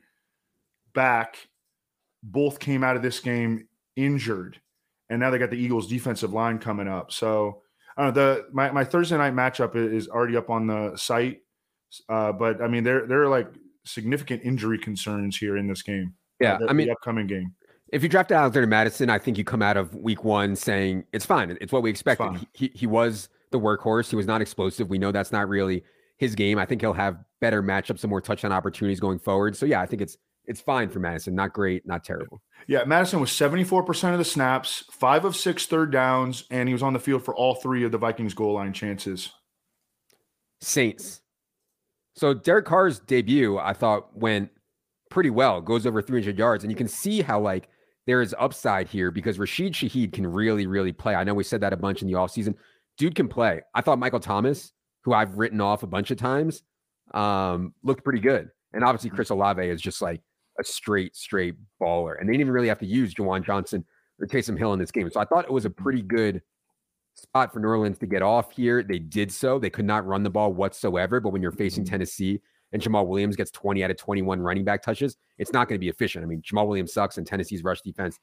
back. 0.96 1.36
Both 2.24 2.58
came 2.58 2.82
out 2.82 2.96
of 2.96 3.02
this 3.02 3.20
game 3.20 3.68
injured, 3.94 4.60
and 5.08 5.20
now 5.20 5.30
they 5.30 5.38
got 5.38 5.50
the 5.50 5.56
Eagles' 5.56 5.86
defensive 5.86 6.32
line 6.32 6.58
coming 6.58 6.88
up. 6.88 7.12
So 7.12 7.62
uh, 7.96 8.10
the 8.10 8.46
my, 8.52 8.72
my 8.72 8.82
Thursday 8.82 9.16
night 9.16 9.34
matchup 9.34 9.76
is 9.76 10.08
already 10.08 10.36
up 10.36 10.50
on 10.50 10.66
the 10.66 10.96
site, 10.96 11.42
uh, 12.08 12.32
but 12.32 12.60
I 12.60 12.66
mean 12.66 12.82
there 12.82 13.06
there 13.06 13.22
are 13.22 13.28
like 13.28 13.46
significant 13.84 14.42
injury 14.42 14.78
concerns 14.78 15.36
here 15.36 15.56
in 15.56 15.68
this 15.68 15.82
game. 15.82 16.14
Yeah, 16.40 16.58
the, 16.58 16.68
I 16.68 16.72
mean 16.72 16.90
upcoming 16.90 17.28
game. 17.28 17.54
If 17.92 18.02
you 18.02 18.08
drafted 18.08 18.36
Alexander 18.36 18.66
Mattison, 18.66 19.08
I 19.08 19.18
think 19.20 19.38
you 19.38 19.44
come 19.44 19.62
out 19.62 19.76
of 19.76 19.94
Week 19.94 20.24
One 20.24 20.56
saying 20.56 21.04
it's 21.12 21.24
fine. 21.24 21.56
It's 21.60 21.72
what 21.72 21.84
we 21.84 21.90
expected. 21.90 22.44
He, 22.52 22.72
he 22.74 22.86
was 22.88 23.28
the 23.52 23.60
workhorse. 23.60 24.10
He 24.10 24.16
was 24.16 24.26
not 24.26 24.40
explosive. 24.40 24.90
We 24.90 24.98
know 24.98 25.12
that's 25.12 25.30
not 25.30 25.48
really 25.48 25.84
his 26.16 26.34
game. 26.34 26.58
I 26.58 26.66
think 26.66 26.80
he'll 26.80 26.92
have 26.92 27.22
better 27.40 27.62
matchups 27.62 28.02
and 28.02 28.10
more 28.10 28.20
touchdown 28.20 28.52
opportunities 28.52 28.98
going 28.98 29.20
forward. 29.20 29.56
So 29.56 29.66
yeah, 29.66 29.80
I 29.80 29.86
think 29.86 30.02
it's 30.02 30.16
it's 30.46 30.60
fine 30.60 30.88
for 30.88 31.00
Mattison. 31.00 31.34
Not 31.34 31.52
great, 31.52 31.86
not 31.86 32.04
terrible. 32.04 32.40
Yeah, 32.66 32.84
Mattison 32.84 33.20
was 33.20 33.30
74% 33.30 34.12
of 34.12 34.18
the 34.18 34.24
snaps, 34.24 34.84
five 34.90 35.24
of 35.24 35.36
six 35.36 35.66
third 35.66 35.90
downs, 35.90 36.44
and 36.50 36.68
he 36.68 36.72
was 36.72 36.82
on 36.82 36.92
the 36.92 36.98
field 36.98 37.24
for 37.24 37.34
all 37.34 37.54
three 37.54 37.84
of 37.84 37.92
the 37.92 37.98
Vikings 37.98 38.34
goal 38.34 38.54
line 38.54 38.72
chances. 38.72 39.30
Saints. 40.60 41.20
So 42.14 42.32
Derek 42.32 42.64
Carr's 42.64 42.98
debut, 43.00 43.58
I 43.58 43.72
thought, 43.72 44.16
went 44.16 44.50
pretty 45.10 45.30
well, 45.30 45.60
goes 45.60 45.86
over 45.86 46.00
300 46.00 46.38
yards. 46.38 46.64
And 46.64 46.70
you 46.70 46.76
can 46.76 46.88
see 46.88 47.20
how, 47.20 47.40
like, 47.40 47.68
there 48.06 48.22
is 48.22 48.34
upside 48.38 48.88
here 48.88 49.10
because 49.10 49.38
Rashid 49.38 49.72
Shaheed 49.72 50.12
can 50.12 50.26
really, 50.26 50.66
really 50.66 50.92
play. 50.92 51.14
I 51.14 51.24
know 51.24 51.34
we 51.34 51.44
said 51.44 51.60
that 51.60 51.72
a 51.72 51.76
bunch 51.76 52.02
in 52.02 52.08
the 52.08 52.14
offseason. 52.14 52.54
Dude 52.96 53.14
can 53.14 53.28
play. 53.28 53.60
I 53.74 53.80
thought 53.80 53.98
Michael 53.98 54.20
Thomas, 54.20 54.72
who 55.02 55.12
I've 55.12 55.36
written 55.36 55.60
off 55.60 55.82
a 55.82 55.86
bunch 55.86 56.10
of 56.10 56.16
times, 56.16 56.62
um, 57.12 57.74
looked 57.82 58.04
pretty 58.04 58.20
good. 58.20 58.48
And 58.72 58.84
obviously, 58.84 59.10
Chris 59.10 59.30
Olave 59.30 59.66
is 59.66 59.80
just 59.80 60.00
like 60.00 60.20
a 60.58 60.64
straight, 60.64 61.16
straight 61.16 61.54
baller. 61.80 62.18
And 62.18 62.28
they 62.28 62.32
didn't 62.32 62.42
even 62.42 62.52
really 62.52 62.68
have 62.68 62.78
to 62.80 62.86
use 62.86 63.14
Juwan 63.14 63.44
Johnson 63.44 63.84
or 64.20 64.26
Taysom 64.26 64.58
Hill 64.58 64.72
in 64.72 64.78
this 64.78 64.90
game. 64.90 65.10
So 65.10 65.20
I 65.20 65.24
thought 65.24 65.44
it 65.44 65.52
was 65.52 65.64
a 65.64 65.70
pretty 65.70 66.02
good 66.02 66.42
spot 67.14 67.52
for 67.52 67.60
New 67.60 67.68
Orleans 67.68 67.98
to 67.98 68.06
get 68.06 68.22
off 68.22 68.52
here. 68.52 68.82
They 68.82 68.98
did 68.98 69.32
so. 69.32 69.58
They 69.58 69.70
could 69.70 69.84
not 69.84 70.06
run 70.06 70.22
the 70.22 70.30
ball 70.30 70.52
whatsoever. 70.52 71.20
But 71.20 71.30
when 71.30 71.42
you're 71.42 71.50
facing 71.50 71.84
mm-hmm. 71.84 71.90
Tennessee 71.90 72.40
and 72.72 72.82
Jamaal 72.82 73.06
Williams 73.06 73.36
gets 73.36 73.50
20 73.50 73.82
out 73.84 73.90
of 73.90 73.96
21 73.96 74.40
running 74.40 74.64
back 74.64 74.82
touches, 74.82 75.16
it's 75.38 75.52
not 75.52 75.68
going 75.68 75.78
to 75.78 75.84
be 75.84 75.88
efficient. 75.88 76.24
I 76.24 76.28
mean, 76.28 76.42
Jamaal 76.42 76.66
Williams 76.66 76.92
sucks, 76.92 77.18
and 77.18 77.26
Tennessee's 77.26 77.62
rush 77.62 77.80
defense 77.80 78.18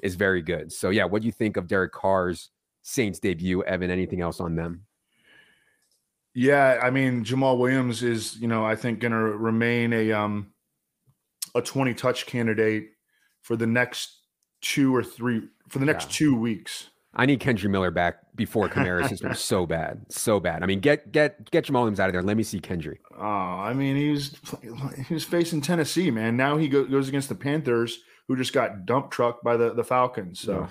is 0.00 0.14
very 0.14 0.42
good. 0.42 0.72
So, 0.72 0.90
yeah, 0.90 1.04
what 1.04 1.22
do 1.22 1.26
you 1.26 1.32
think 1.32 1.56
of 1.56 1.66
Derek 1.66 1.92
Carr's 1.92 2.50
Saints 2.82 3.18
debut? 3.18 3.62
Evan, 3.64 3.90
anything 3.90 4.20
else 4.20 4.40
on 4.40 4.54
them? 4.54 4.82
Yeah, 6.34 6.80
I 6.82 6.90
mean, 6.90 7.24
Jamaal 7.24 7.58
Williams 7.58 8.02
is, 8.02 8.36
you 8.36 8.46
know, 8.46 8.64
I 8.64 8.76
think 8.76 9.00
going 9.00 9.12
to 9.12 9.18
remain 9.18 9.94
a 9.94 10.12
um 10.12 10.52
a 11.56 11.62
20 11.62 11.94
touch 11.94 12.26
candidate 12.26 12.90
for 13.42 13.56
the 13.56 13.66
next 13.66 14.20
two 14.60 14.94
or 14.94 15.02
three 15.02 15.48
for 15.68 15.78
the 15.78 15.86
next 15.86 16.06
yeah. 16.06 16.12
two 16.12 16.36
weeks. 16.36 16.90
I 17.18 17.24
need 17.24 17.40
Kendre 17.40 17.70
Miller 17.70 17.90
back 17.90 18.18
before 18.34 18.68
Kamara's 18.68 19.08
system 19.08 19.34
so 19.34 19.64
bad, 19.66 20.04
so 20.10 20.38
bad. 20.38 20.62
I 20.62 20.66
mean, 20.66 20.80
get 20.80 21.10
get 21.12 21.50
get 21.50 21.64
Jamaal 21.64 21.80
Williams 21.80 21.98
out 21.98 22.08
of 22.08 22.12
there. 22.12 22.22
Let 22.22 22.36
me 22.36 22.42
see 22.42 22.60
Kendre. 22.60 22.98
Oh, 23.18 23.24
I 23.24 23.72
mean, 23.72 23.96
he's 23.96 24.36
he's 25.08 25.24
facing 25.24 25.62
Tennessee, 25.62 26.10
man. 26.10 26.36
Now 26.36 26.58
he 26.58 26.68
go, 26.68 26.84
goes 26.84 27.08
against 27.08 27.30
the 27.30 27.34
Panthers, 27.34 28.00
who 28.28 28.36
just 28.36 28.52
got 28.52 28.84
dump 28.84 29.10
trucked 29.10 29.42
by 29.42 29.56
the 29.56 29.72
the 29.72 29.84
Falcons. 29.84 30.40
So 30.40 30.60
yeah. 30.60 30.68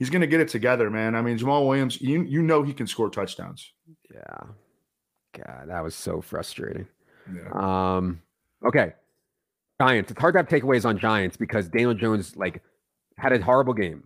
he's 0.00 0.10
going 0.10 0.22
to 0.22 0.26
get 0.26 0.40
it 0.40 0.48
together, 0.48 0.90
man. 0.90 1.14
I 1.14 1.22
mean, 1.22 1.38
Jamaal 1.38 1.66
Williams, 1.66 2.00
you 2.00 2.22
you 2.24 2.42
know 2.42 2.64
he 2.64 2.72
can 2.72 2.88
score 2.88 3.08
touchdowns. 3.08 3.72
Yeah, 4.12 4.40
God, 5.36 5.68
that 5.68 5.84
was 5.84 5.94
so 5.94 6.20
frustrating. 6.20 6.88
Yeah. 7.32 7.50
Um. 7.96 8.22
Okay, 8.66 8.94
Giants. 9.80 10.10
It's 10.10 10.20
hard 10.20 10.34
to 10.34 10.40
have 10.40 10.48
takeaways 10.48 10.84
on 10.84 10.98
Giants 10.98 11.38
because 11.38 11.68
Daniel 11.68 11.94
Jones 11.94 12.36
like 12.36 12.62
had 13.16 13.32
a 13.32 13.42
horrible 13.42 13.72
game, 13.72 14.04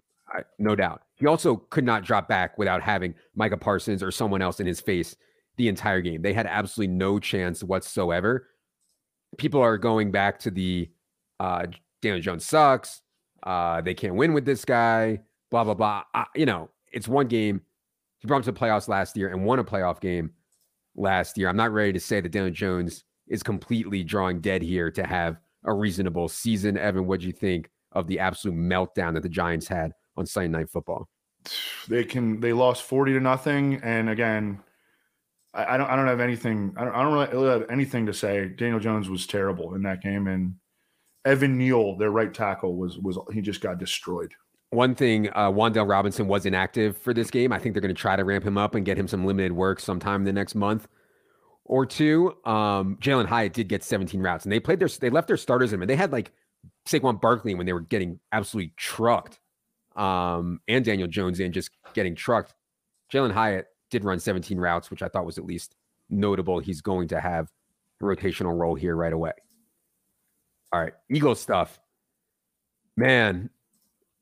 no 0.59 0.77
doubt. 0.77 1.03
He 1.17 1.27
also 1.27 1.57
could 1.57 1.85
not 1.85 2.05
drop 2.05 2.29
back 2.29 2.57
without 2.59 2.81
having 2.81 3.15
Micah 3.35 3.57
Parsons 3.57 4.01
or 4.01 4.13
someone 4.13 4.41
else 4.41 4.61
in 4.61 4.67
his 4.67 4.81
face 4.81 5.17
the 5.57 5.67
entire 5.67 6.01
game. 6.01 6.23
They 6.23 6.33
had 6.33 6.47
absolutely 6.47 6.95
no 6.95 7.19
chance 7.19 7.65
whatsoever. 7.65 8.49
People 9.37 9.61
are 9.61 9.77
going 9.77 10.13
back 10.13 10.39
to 10.41 10.51
the 10.53 10.91
uh, 11.41 11.67
Daniel 12.01 12.21
Jones 12.21 12.47
sucks. 12.47 13.03
Uh, 13.43 13.81
they 13.81 13.95
can't 13.95 14.15
win 14.15 14.33
with 14.33 14.45
this 14.45 14.65
guy. 14.65 15.21
Blah 15.51 15.65
blah 15.65 15.75
blah. 15.75 16.05
I, 16.15 16.27
you 16.37 16.47
know, 16.47 16.71
it's 16.93 17.09
one 17.09 17.27
game. 17.27 17.63
He 18.19 18.29
brought 18.29 18.39
him 18.39 18.43
to 18.45 18.53
the 18.53 18.61
playoffs 18.61 18.87
last 18.87 19.17
year 19.17 19.29
and 19.29 19.45
won 19.45 19.59
a 19.59 19.65
playoff 19.65 20.01
game 20.01 20.31
last 20.95 21.37
year. 21.37 21.49
I'm 21.49 21.57
not 21.57 21.73
ready 21.73 21.93
to 21.93 22.01
say 22.01 22.21
that 22.21 22.31
Daniel 22.31 22.55
Jones 22.55 23.03
is 23.27 23.43
completely 23.43 24.05
drawing 24.05 24.41
dead 24.41 24.63
here 24.63 24.91
to 24.93 25.05
have 25.05 25.37
a 25.65 25.73
reasonable 25.73 26.29
season. 26.29 26.77
Evan, 26.77 27.07
what 27.07 27.21
do 27.21 27.27
you 27.27 27.33
think 27.33 27.71
of 27.93 28.07
the 28.07 28.19
absolute 28.19 28.57
meltdown 28.57 29.15
that 29.15 29.23
the 29.23 29.29
Giants 29.29 29.69
had 29.69 29.93
on 30.17 30.27
Sunday 30.27 30.49
Night 30.49 30.71
Football? 30.71 31.09
They 31.87 32.05
can. 32.05 32.41
They 32.41 32.55
lost 32.55 32.85
forty 32.85 33.13
to 33.13 33.21
nothing, 33.21 33.79
and 33.83 34.09
again, 34.09 34.61
I, 35.53 35.75
I 35.75 35.77
don't. 35.77 35.91
I 35.91 35.97
don't 35.97 36.07
have 36.07 36.21
anything. 36.21 36.73
I 36.79 36.85
don't, 36.85 36.95
I 36.95 37.03
don't 37.03 37.31
really 37.31 37.51
have 37.51 37.71
anything 37.71 38.07
to 38.07 38.15
say. 38.15 38.49
Daniel 38.49 38.81
Jones 38.81 39.11
was 39.11 39.27
terrible 39.27 39.75
in 39.75 39.83
that 39.83 40.01
game, 40.01 40.27
and 40.27 40.55
Evan 41.27 41.59
Neal, 41.59 41.99
their 41.99 42.11
right 42.11 42.33
tackle, 42.33 42.77
was 42.77 42.97
was 42.97 43.19
he 43.35 43.43
just 43.43 43.61
got 43.61 43.77
destroyed. 43.77 44.33
One 44.71 44.95
thing, 44.95 45.29
uh, 45.35 45.51
Wan'Dale 45.51 45.87
Robinson 45.87 46.27
was 46.27 46.47
inactive 46.47 46.97
for 46.97 47.13
this 47.13 47.31
game. 47.31 47.53
I 47.53 47.59
think 47.59 47.75
they're 47.75 47.83
going 47.83 47.95
to 47.95 48.01
try 48.01 48.17
to 48.17 48.25
ramp 48.25 48.47
him 48.47 48.57
up 48.57 48.75
and 48.75 48.83
get 48.83 48.97
him 48.97 49.07
some 49.07 49.27
limited 49.27 49.53
work 49.53 49.81
sometime 49.81 50.23
in 50.23 50.25
the 50.25 50.33
next 50.33 50.55
month 50.55 50.89
or 51.65 51.87
two. 51.87 52.35
Um, 52.45 52.97
Jalin 53.01 53.27
Hyatt 53.27 53.53
did 53.53 53.69
get 53.69 53.83
17 53.83 54.21
routes, 54.21 54.45
and 54.45 54.53
they 54.53 54.61
played 54.61 54.79
their 54.79 54.89
they 54.89 55.11
left 55.11 55.29
their 55.29 55.37
starters 55.37 55.73
in, 55.73 55.81
and 55.81 55.91
they 55.91 55.97
had 55.97 56.13
like 56.13 56.33
Saquon 56.87 57.21
Barkley 57.21 57.55
when 57.55 57.67
they 57.67 57.73
were 57.73 57.81
getting 57.81 58.21
absolutely 58.33 58.73
trucked, 58.77 59.41
um, 59.97 60.61
and 60.69 60.85
Daniel 60.85 61.09
Jones 61.09 61.41
in 61.41 61.53
just 61.53 61.71
getting 61.95 62.15
trucked. 62.15 62.55
Jalin 63.13 63.33
Hyatt 63.33 63.67
did 63.91 64.05
run 64.05 64.19
17 64.19 64.59
routes, 64.59 64.91
which 64.91 65.03
I 65.03 65.09
thought 65.09 65.27
was 65.27 65.39
at 65.39 65.45
least 65.45 65.77
notable. 66.11 66.59
He's 66.59 66.81
going 66.81 67.09
to 67.09 67.21
have 67.21 67.51
a 68.01 68.05
rotational 68.05 68.59
role 68.59 68.75
here 68.75 68.97
right 68.97 69.13
away. 69.13 69.33
All 70.73 70.81
right, 70.81 70.93
Eagles 71.11 71.41
stuff. 71.41 71.79
Man, 72.97 73.51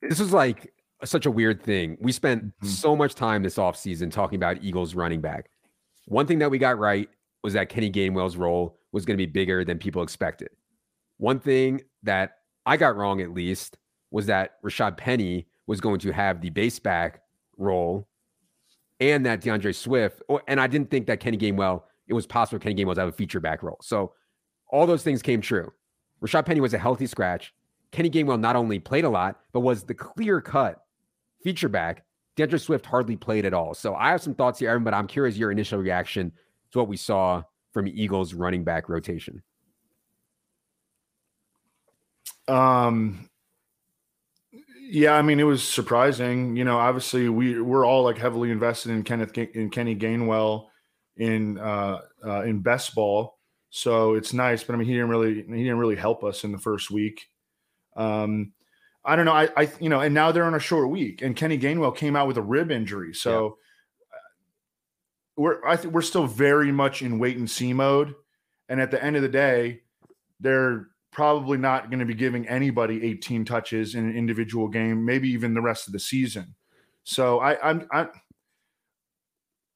this 0.00 0.20
is 0.20 0.33
like 0.33 0.72
such 1.05 1.26
a 1.26 1.31
weird 1.31 1.62
thing. 1.62 1.96
We 2.00 2.12
spent 2.12 2.44
mm-hmm. 2.44 2.66
so 2.66 2.94
much 2.94 3.14
time 3.14 3.42
this 3.42 3.57
offseason 3.57 4.11
talking 4.11 4.37
about 4.37 4.62
Eagles 4.62 4.94
running 4.94 5.20
back. 5.20 5.50
One 6.07 6.26
thing 6.26 6.38
that 6.40 6.50
we 6.50 6.59
got 6.59 6.78
right 6.78 7.09
was 7.42 7.52
that 7.55 7.68
Kenny 7.68 7.90
Gainwell's 7.90 8.37
role 8.37 8.78
was 8.92 9.05
going 9.05 9.16
to 9.16 9.26
be 9.26 9.31
bigger 9.31 9.64
than 9.64 9.78
people 9.78 10.02
expected. 10.02 10.50
One 11.18 11.40
thing 11.40 11.83
that 12.02 12.38
I 12.66 12.76
got 12.76 12.96
wrong, 12.96 13.20
at 13.20 13.33
least, 13.33 13.78
was 14.11 14.26
that 14.26 14.62
Rashad 14.62 14.96
Penny 14.96 15.46
was 15.66 15.81
going 15.81 15.98
to 16.00 16.12
have 16.12 16.40
the 16.40 16.50
base 16.50 16.78
back 16.78 17.22
role 17.57 18.09
and 19.00 19.26
that 19.26 19.40
DeAndre 19.40 19.74
Swift, 19.74 20.22
or, 20.28 20.42
and 20.46 20.61
I 20.61 20.66
didn't 20.66 20.90
think 20.90 21.07
that 21.07 21.20
Kenny 21.20 21.38
Gainwell, 21.38 21.83
it 22.07 22.14
was 22.14 22.26
possible 22.26 22.61
Kenny 22.61 22.74
Gainwell 22.74 22.94
to 22.94 23.00
have 23.00 23.09
a 23.09 23.12
feature 23.12 23.40
back 23.40 23.62
role. 23.62 23.78
So 23.83 24.12
all 24.68 24.87
those 24.87 25.02
things 25.02 25.22
came 25.22 25.40
true. 25.40 25.72
Rashad 26.22 26.46
Penny 26.46 26.61
was 26.61 26.74
a 26.74 26.78
healthy 26.78 27.07
scratch. 27.07 27.52
Kenny 27.90 28.11
Gainwell 28.11 28.40
not 28.40 28.57
only 28.57 28.78
played 28.78 29.05
a 29.05 29.11
lot, 29.11 29.40
but 29.52 29.61
was 29.61 29.83
the 29.83 29.94
clear 29.94 30.40
cut 30.40 30.85
feature 31.42 31.68
back. 31.68 32.05
D'Andre 32.37 32.59
Swift 32.59 32.87
hardly 32.87 33.16
played 33.16 33.44
at 33.44 33.52
all. 33.52 33.74
So 33.74 33.94
I 33.94 34.11
have 34.11 34.22
some 34.22 34.35
thoughts 34.35 34.59
here, 34.59 34.78
but 34.78 34.94
I'm 34.94 35.07
curious 35.07 35.37
your 35.37 35.50
initial 35.50 35.78
reaction 35.78 36.33
to 36.72 36.78
what 36.78 36.88
we 36.88 36.96
saw 36.96 37.42
from 37.72 37.87
Eagles 37.87 38.35
running 38.35 38.64
back 38.64 38.88
rotation? 38.88 39.42
Um, 42.48 43.28
yeah, 44.80 45.14
I 45.14 45.22
mean, 45.22 45.40
it 45.40 45.44
was 45.44 45.66
surprising. 45.66 46.56
You 46.56 46.64
know, 46.64 46.78
obviously 46.78 47.28
we 47.28 47.61
we're 47.61 47.87
all 47.87 48.02
like 48.02 48.18
heavily 48.18 48.50
invested 48.50 48.90
in 48.90 49.02
Kenneth 49.04 49.37
in 49.38 49.70
Kenny 49.70 49.96
Gainwell 49.96 50.66
in 51.16 51.58
uh, 51.58 52.00
uh, 52.24 52.42
in 52.42 52.61
best 52.61 52.94
ball, 52.94 53.38
so 53.70 54.14
it's 54.14 54.32
nice. 54.32 54.64
But 54.64 54.74
I 54.74 54.76
mean, 54.76 54.88
he 54.88 54.94
didn't 54.94 55.08
really 55.08 55.35
he 55.35 55.62
didn't 55.62 55.78
really 55.78 55.96
help 55.96 56.24
us 56.24 56.44
in 56.44 56.52
the 56.52 56.58
first 56.58 56.90
week. 56.90 57.26
Um, 57.96 58.52
I 59.04 59.16
don't 59.16 59.24
know. 59.24 59.32
I, 59.32 59.48
I 59.56 59.70
you 59.80 59.88
know, 59.88 60.00
and 60.00 60.14
now 60.14 60.30
they're 60.30 60.44
on 60.44 60.54
a 60.54 60.61
short 60.61 60.90
week, 60.90 61.22
and 61.22 61.37
Kenny 61.37 61.58
Gainwell 61.58 61.96
came 61.96 62.16
out 62.16 62.28
with 62.28 62.37
a 62.37 62.42
rib 62.42 62.70
injury, 62.70 63.14
so 63.14 63.58
we're 65.36 65.64
I 65.66 65.76
think 65.76 65.94
we're 65.94 66.02
still 66.02 66.26
very 66.26 66.72
much 66.72 67.02
in 67.02 67.18
wait 67.18 67.36
and 67.36 67.50
see 67.50 67.72
mode. 67.72 68.14
And 68.68 68.80
at 68.80 68.90
the 68.90 69.02
end 69.02 69.16
of 69.16 69.22
the 69.22 69.28
day, 69.28 69.80
they're 70.40 70.88
probably 71.10 71.58
not 71.58 71.90
going 71.90 72.00
to 72.00 72.06
be 72.06 72.14
giving 72.14 72.48
anybody 72.48 73.04
18 73.04 73.44
touches 73.44 73.94
in 73.94 74.08
an 74.08 74.16
individual 74.16 74.68
game, 74.68 75.04
maybe 75.04 75.28
even 75.28 75.54
the 75.54 75.60
rest 75.60 75.86
of 75.86 75.92
the 75.92 75.98
season. 75.98 76.54
So 77.04 77.40
I, 77.40 77.70
I'm 77.70 77.86
I'm 77.92 78.08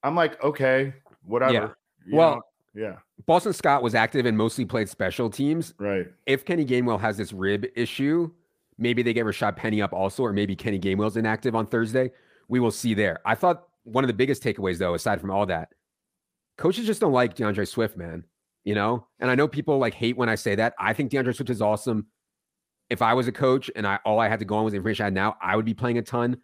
I'm 0.03 0.15
like, 0.15 0.43
okay, 0.43 0.95
whatever. 1.25 1.77
Yeah. 2.07 2.17
well, 2.17 2.35
know? 2.35 2.43
yeah. 2.75 2.97
Boston 3.27 3.53
Scott 3.53 3.83
was 3.83 3.95
active 3.95 4.27
and 4.27 4.37
mostly 4.37 4.65
played 4.65 4.89
special 4.89 5.31
teams. 5.31 5.75
Right. 5.79 6.07
If 6.27 6.45
Kenny 6.45 6.65
Gainwell 6.65 7.01
has 7.01 7.17
this 7.17 7.33
rib 7.33 7.67
issue, 7.75 8.31
maybe 8.79 9.03
they 9.03 9.13
get 9.13 9.25
Rashad 9.25 9.57
Penny 9.57 9.83
up 9.83 9.93
also, 9.93 10.23
or 10.23 10.33
maybe 10.33 10.55
Kenny 10.55 10.79
Gainwell's 10.79 11.17
inactive 11.17 11.57
on 11.57 11.67
Thursday. 11.67 12.13
We 12.49 12.61
will 12.61 12.71
see 12.71 12.95
there. 12.95 13.19
I 13.25 13.35
thought 13.35 13.67
one 13.87 14.05
of 14.05 14.09
the 14.09 14.15
biggest 14.15 14.43
takeaways, 14.43 14.79
though, 14.79 14.95
aside 14.95 15.21
from 15.21 15.31
all 15.31 15.47
that, 15.47 15.69
coaches 16.59 16.87
just 16.87 17.01
don't 17.01 17.13
like 17.13 17.37
DeAndre 17.37 17.67
Swift, 17.67 17.97
man. 17.97 18.25
You 18.65 18.75
know, 18.75 19.07
and 19.21 19.31
I 19.31 19.37
know 19.37 19.47
people 19.47 19.79
like 19.79 19.95
hate 19.95 20.17
when 20.17 20.29
I 20.29 20.35
say 20.35 20.57
that. 20.57 20.75
I 20.79 20.93
think 20.93 21.13
DeAndre 21.13 21.35
Swift 21.35 21.51
is 21.51 21.63
awesome. 21.63 22.09
If 22.91 23.01
I 23.01 23.15
was 23.15 23.29
a 23.29 23.33
coach 23.33 23.71
and 23.77 23.87
I 23.87 23.99
all 24.05 24.19
I 24.19 24.29
had 24.29 24.41
to 24.41 24.45
go 24.45 24.57
on 24.57 24.65
was 24.65 24.73
the 24.73 24.79
information 24.79 25.05
I 25.05 25.07
had 25.07 25.15
now, 25.15 25.37
I 25.41 25.55
would 25.55 25.65
be 25.65 25.75
playing 25.75 25.99
a 25.99 26.03
ton 26.03 26.39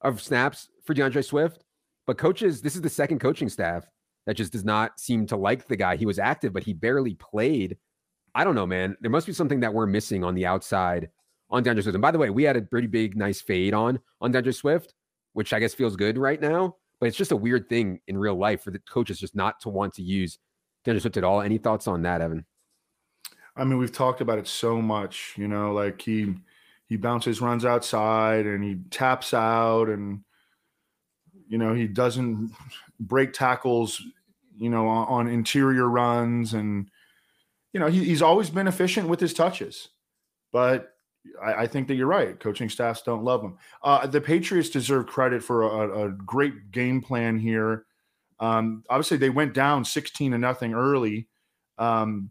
of 0.00 0.20
snaps 0.20 0.68
for 0.84 0.94
DeAndre 0.94 1.24
Swift. 1.24 1.64
But 2.06 2.18
coaches, 2.18 2.60
this 2.60 2.74
is 2.74 2.82
the 2.82 2.90
second 2.90 3.20
coaching 3.20 3.48
staff 3.48 3.86
that 4.26 4.36
just 4.36 4.52
does 4.52 4.64
not 4.64 4.98
seem 4.98 5.26
to 5.26 5.36
like 5.36 5.66
the 5.66 5.76
guy. 5.76 5.96
He 5.96 6.06
was 6.06 6.18
active, 6.18 6.52
but 6.52 6.64
he 6.64 6.72
barely 6.72 7.14
played. 7.14 7.76
I 8.34 8.42
don't 8.42 8.54
know, 8.54 8.66
man. 8.66 8.96
There 9.00 9.10
must 9.10 9.26
be 9.26 9.32
something 9.32 9.60
that 9.60 9.72
we're 9.72 9.86
missing 9.86 10.24
on 10.24 10.34
the 10.34 10.46
outside 10.46 11.08
on 11.50 11.62
DeAndre 11.62 11.82
Swift. 11.82 11.94
And 11.94 12.02
by 12.02 12.10
the 12.10 12.18
way, 12.18 12.30
we 12.30 12.42
had 12.42 12.56
a 12.56 12.62
pretty 12.62 12.88
big, 12.88 13.16
nice 13.16 13.40
fade 13.40 13.74
on 13.74 14.00
on 14.20 14.32
DeAndre 14.32 14.54
Swift, 14.54 14.92
which 15.34 15.52
I 15.52 15.60
guess 15.60 15.74
feels 15.74 15.96
good 15.96 16.16
right 16.16 16.40
now. 16.40 16.76
But 16.98 17.06
it's 17.06 17.18
just 17.18 17.32
a 17.32 17.36
weird 17.36 17.68
thing 17.68 18.00
in 18.06 18.16
real 18.16 18.36
life 18.36 18.62
for 18.62 18.70
the 18.70 18.78
coaches 18.78 19.18
just 19.18 19.36
not 19.36 19.60
to 19.60 19.68
want 19.68 19.92
to 19.94 20.02
use 20.02 20.38
D'Andre 20.84 21.00
Swift 21.00 21.16
at 21.16 21.24
all. 21.24 21.42
Any 21.42 21.58
thoughts 21.58 21.86
on 21.86 22.02
that, 22.02 22.20
Evan? 22.20 22.46
I 23.56 23.64
mean, 23.64 23.78
we've 23.78 23.92
talked 23.92 24.20
about 24.20 24.38
it 24.38 24.46
so 24.46 24.80
much. 24.80 25.34
You 25.36 25.48
know, 25.48 25.72
like 25.72 26.00
he 26.00 26.34
he 26.86 26.96
bounces 26.96 27.40
runs 27.40 27.64
outside 27.64 28.46
and 28.46 28.64
he 28.64 28.76
taps 28.90 29.34
out 29.34 29.88
and 29.88 30.20
you 31.48 31.58
know 31.58 31.74
he 31.74 31.86
doesn't 31.86 32.52
break 33.00 33.32
tackles. 33.32 34.00
You 34.56 34.70
know, 34.70 34.86
on, 34.86 35.06
on 35.08 35.28
interior 35.28 35.88
runs 35.88 36.54
and 36.54 36.88
you 37.72 37.80
know 37.80 37.88
he, 37.88 38.04
he's 38.04 38.22
always 38.22 38.50
been 38.50 38.68
efficient 38.68 39.08
with 39.08 39.20
his 39.20 39.34
touches, 39.34 39.88
but 40.52 40.93
I, 41.42 41.54
I, 41.62 41.66
think 41.66 41.88
that 41.88 41.94
you're 41.94 42.06
right. 42.06 42.38
Coaching 42.38 42.68
staffs 42.68 43.02
don't 43.02 43.24
love 43.24 43.42
him. 43.42 43.56
Uh, 43.82 44.06
the 44.06 44.20
Patriots 44.20 44.68
deserve 44.68 45.06
credit 45.06 45.42
for 45.42 45.62
a, 45.62 46.06
a 46.06 46.08
great 46.10 46.70
game 46.70 47.00
plan 47.00 47.38
here. 47.38 47.86
Um, 48.40 48.84
obviously, 48.90 49.16
they 49.16 49.30
went 49.30 49.54
down 49.54 49.84
16 49.84 50.32
to 50.32 50.38
nothing 50.38 50.74
early, 50.74 51.28
um, 51.78 52.30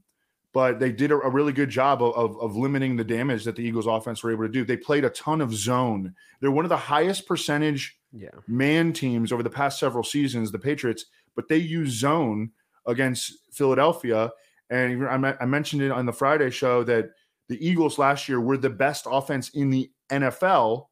but 0.54 0.80
they 0.80 0.92
did 0.92 1.12
a, 1.12 1.16
a 1.16 1.30
really 1.30 1.54
good 1.54 1.70
job 1.70 2.04
of, 2.04 2.14
of, 2.16 2.40
of, 2.40 2.56
limiting 2.56 2.96
the 2.96 3.04
damage 3.04 3.44
that 3.46 3.56
the 3.56 3.64
Eagles' 3.64 3.88
offense 3.88 4.22
were 4.22 4.32
able 4.32 4.44
to 4.44 4.50
do. 4.50 4.64
They 4.64 4.78
played 4.78 5.06
a 5.06 5.10
ton 5.10 5.42
of 5.42 5.54
zone. 5.54 6.14
They're 6.40 6.52
one 6.52 6.66
of 6.66 6.70
the 6.70 6.78
highest 6.78 7.26
percentage 7.26 7.98
yeah. 8.12 8.30
man 8.48 8.94
teams 8.94 9.32
over 9.32 9.44
the 9.44 9.50
past 9.50 9.80
several 9.80 10.04
seasons, 10.04 10.52
the 10.52 10.60
Patriots, 10.60 11.06
but 11.36 11.48
they 11.48 11.58
use 11.58 11.90
zone 11.90 12.52
against 12.86 13.34
Philadelphia. 13.52 14.32
And 14.70 15.06
I, 15.08 15.36
I 15.42 15.46
mentioned 15.46 15.82
it 15.82 15.92
on 15.92 16.06
the 16.06 16.14
Friday 16.14 16.52
show 16.52 16.84
that 16.84 17.12
the 17.50 17.66
Eagles 17.66 17.98
last 17.98 18.30
year 18.30 18.40
were 18.40 18.58
the 18.58 18.70
best 18.70 19.06
offense 19.10 19.50
in 19.50 19.70
the 19.70 19.92
NFL 20.10 20.88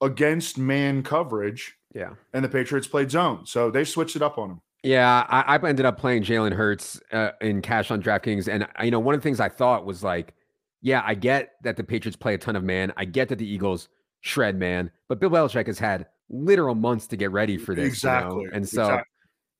against 0.00 0.58
man 0.58 1.02
coverage. 1.02 1.76
Yeah. 1.94 2.10
And 2.32 2.44
the 2.44 2.48
Patriots 2.48 2.86
played 2.86 3.10
zone. 3.10 3.46
So 3.46 3.70
they 3.70 3.84
switched 3.84 4.16
it 4.16 4.22
up 4.22 4.38
on 4.38 4.48
them. 4.48 4.60
Yeah, 4.84 5.24
I, 5.30 5.56
I 5.56 5.66
ended 5.66 5.86
up 5.86 5.98
playing 5.98 6.24
Jalen 6.24 6.52
Hurts 6.52 7.00
uh, 7.10 7.30
in 7.40 7.62
cash 7.62 7.90
on 7.90 8.02
DraftKings, 8.02 8.52
and 8.52 8.68
you 8.84 8.90
know 8.90 9.00
one 9.00 9.14
of 9.14 9.20
the 9.20 9.22
things 9.22 9.40
I 9.40 9.48
thought 9.48 9.86
was 9.86 10.04
like, 10.04 10.34
yeah, 10.82 11.02
I 11.06 11.14
get 11.14 11.52
that 11.62 11.76
the 11.78 11.84
Patriots 11.84 12.16
play 12.16 12.34
a 12.34 12.38
ton 12.38 12.54
of 12.54 12.62
man. 12.62 12.92
I 12.98 13.06
get 13.06 13.30
that 13.30 13.38
the 13.38 13.46
Eagles 13.46 13.88
shred 14.20 14.58
man, 14.58 14.90
but 15.08 15.20
Bill 15.20 15.30
Belichick 15.30 15.68
has 15.68 15.78
had 15.78 16.06
literal 16.28 16.74
months 16.74 17.06
to 17.06 17.16
get 17.16 17.32
ready 17.32 17.56
for 17.56 17.74
this. 17.74 17.86
Exactly, 17.86 18.42
you 18.42 18.48
know? 18.50 18.56
and 18.56 18.68
so 18.68 18.82
exactly. 18.82 19.13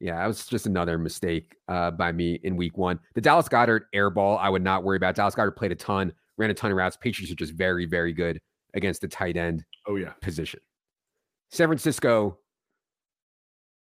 Yeah, 0.04 0.18
that 0.18 0.26
was 0.26 0.44
just 0.44 0.66
another 0.66 0.98
mistake 0.98 1.56
uh, 1.66 1.90
by 1.90 2.12
me 2.12 2.38
in 2.42 2.56
Week 2.56 2.76
One. 2.76 3.00
The 3.14 3.22
Dallas 3.22 3.48
Goedert 3.48 3.84
airball, 3.94 4.38
I 4.38 4.50
would 4.50 4.62
not 4.62 4.84
worry 4.84 4.98
about. 4.98 5.14
Dallas 5.14 5.34
Goedert 5.34 5.56
played 5.56 5.72
a 5.72 5.74
ton, 5.74 6.12
ran 6.36 6.50
a 6.50 6.54
ton 6.54 6.70
of 6.70 6.76
routes. 6.76 6.98
Patriots 6.98 7.32
are 7.32 7.36
just 7.36 7.54
very, 7.54 7.86
very 7.86 8.12
good 8.12 8.38
against 8.74 9.00
the 9.00 9.08
tight 9.08 9.38
end. 9.38 9.64
Oh 9.86 9.96
yeah, 9.96 10.10
position. 10.20 10.60
San 11.52 11.68
Francisco 11.68 12.36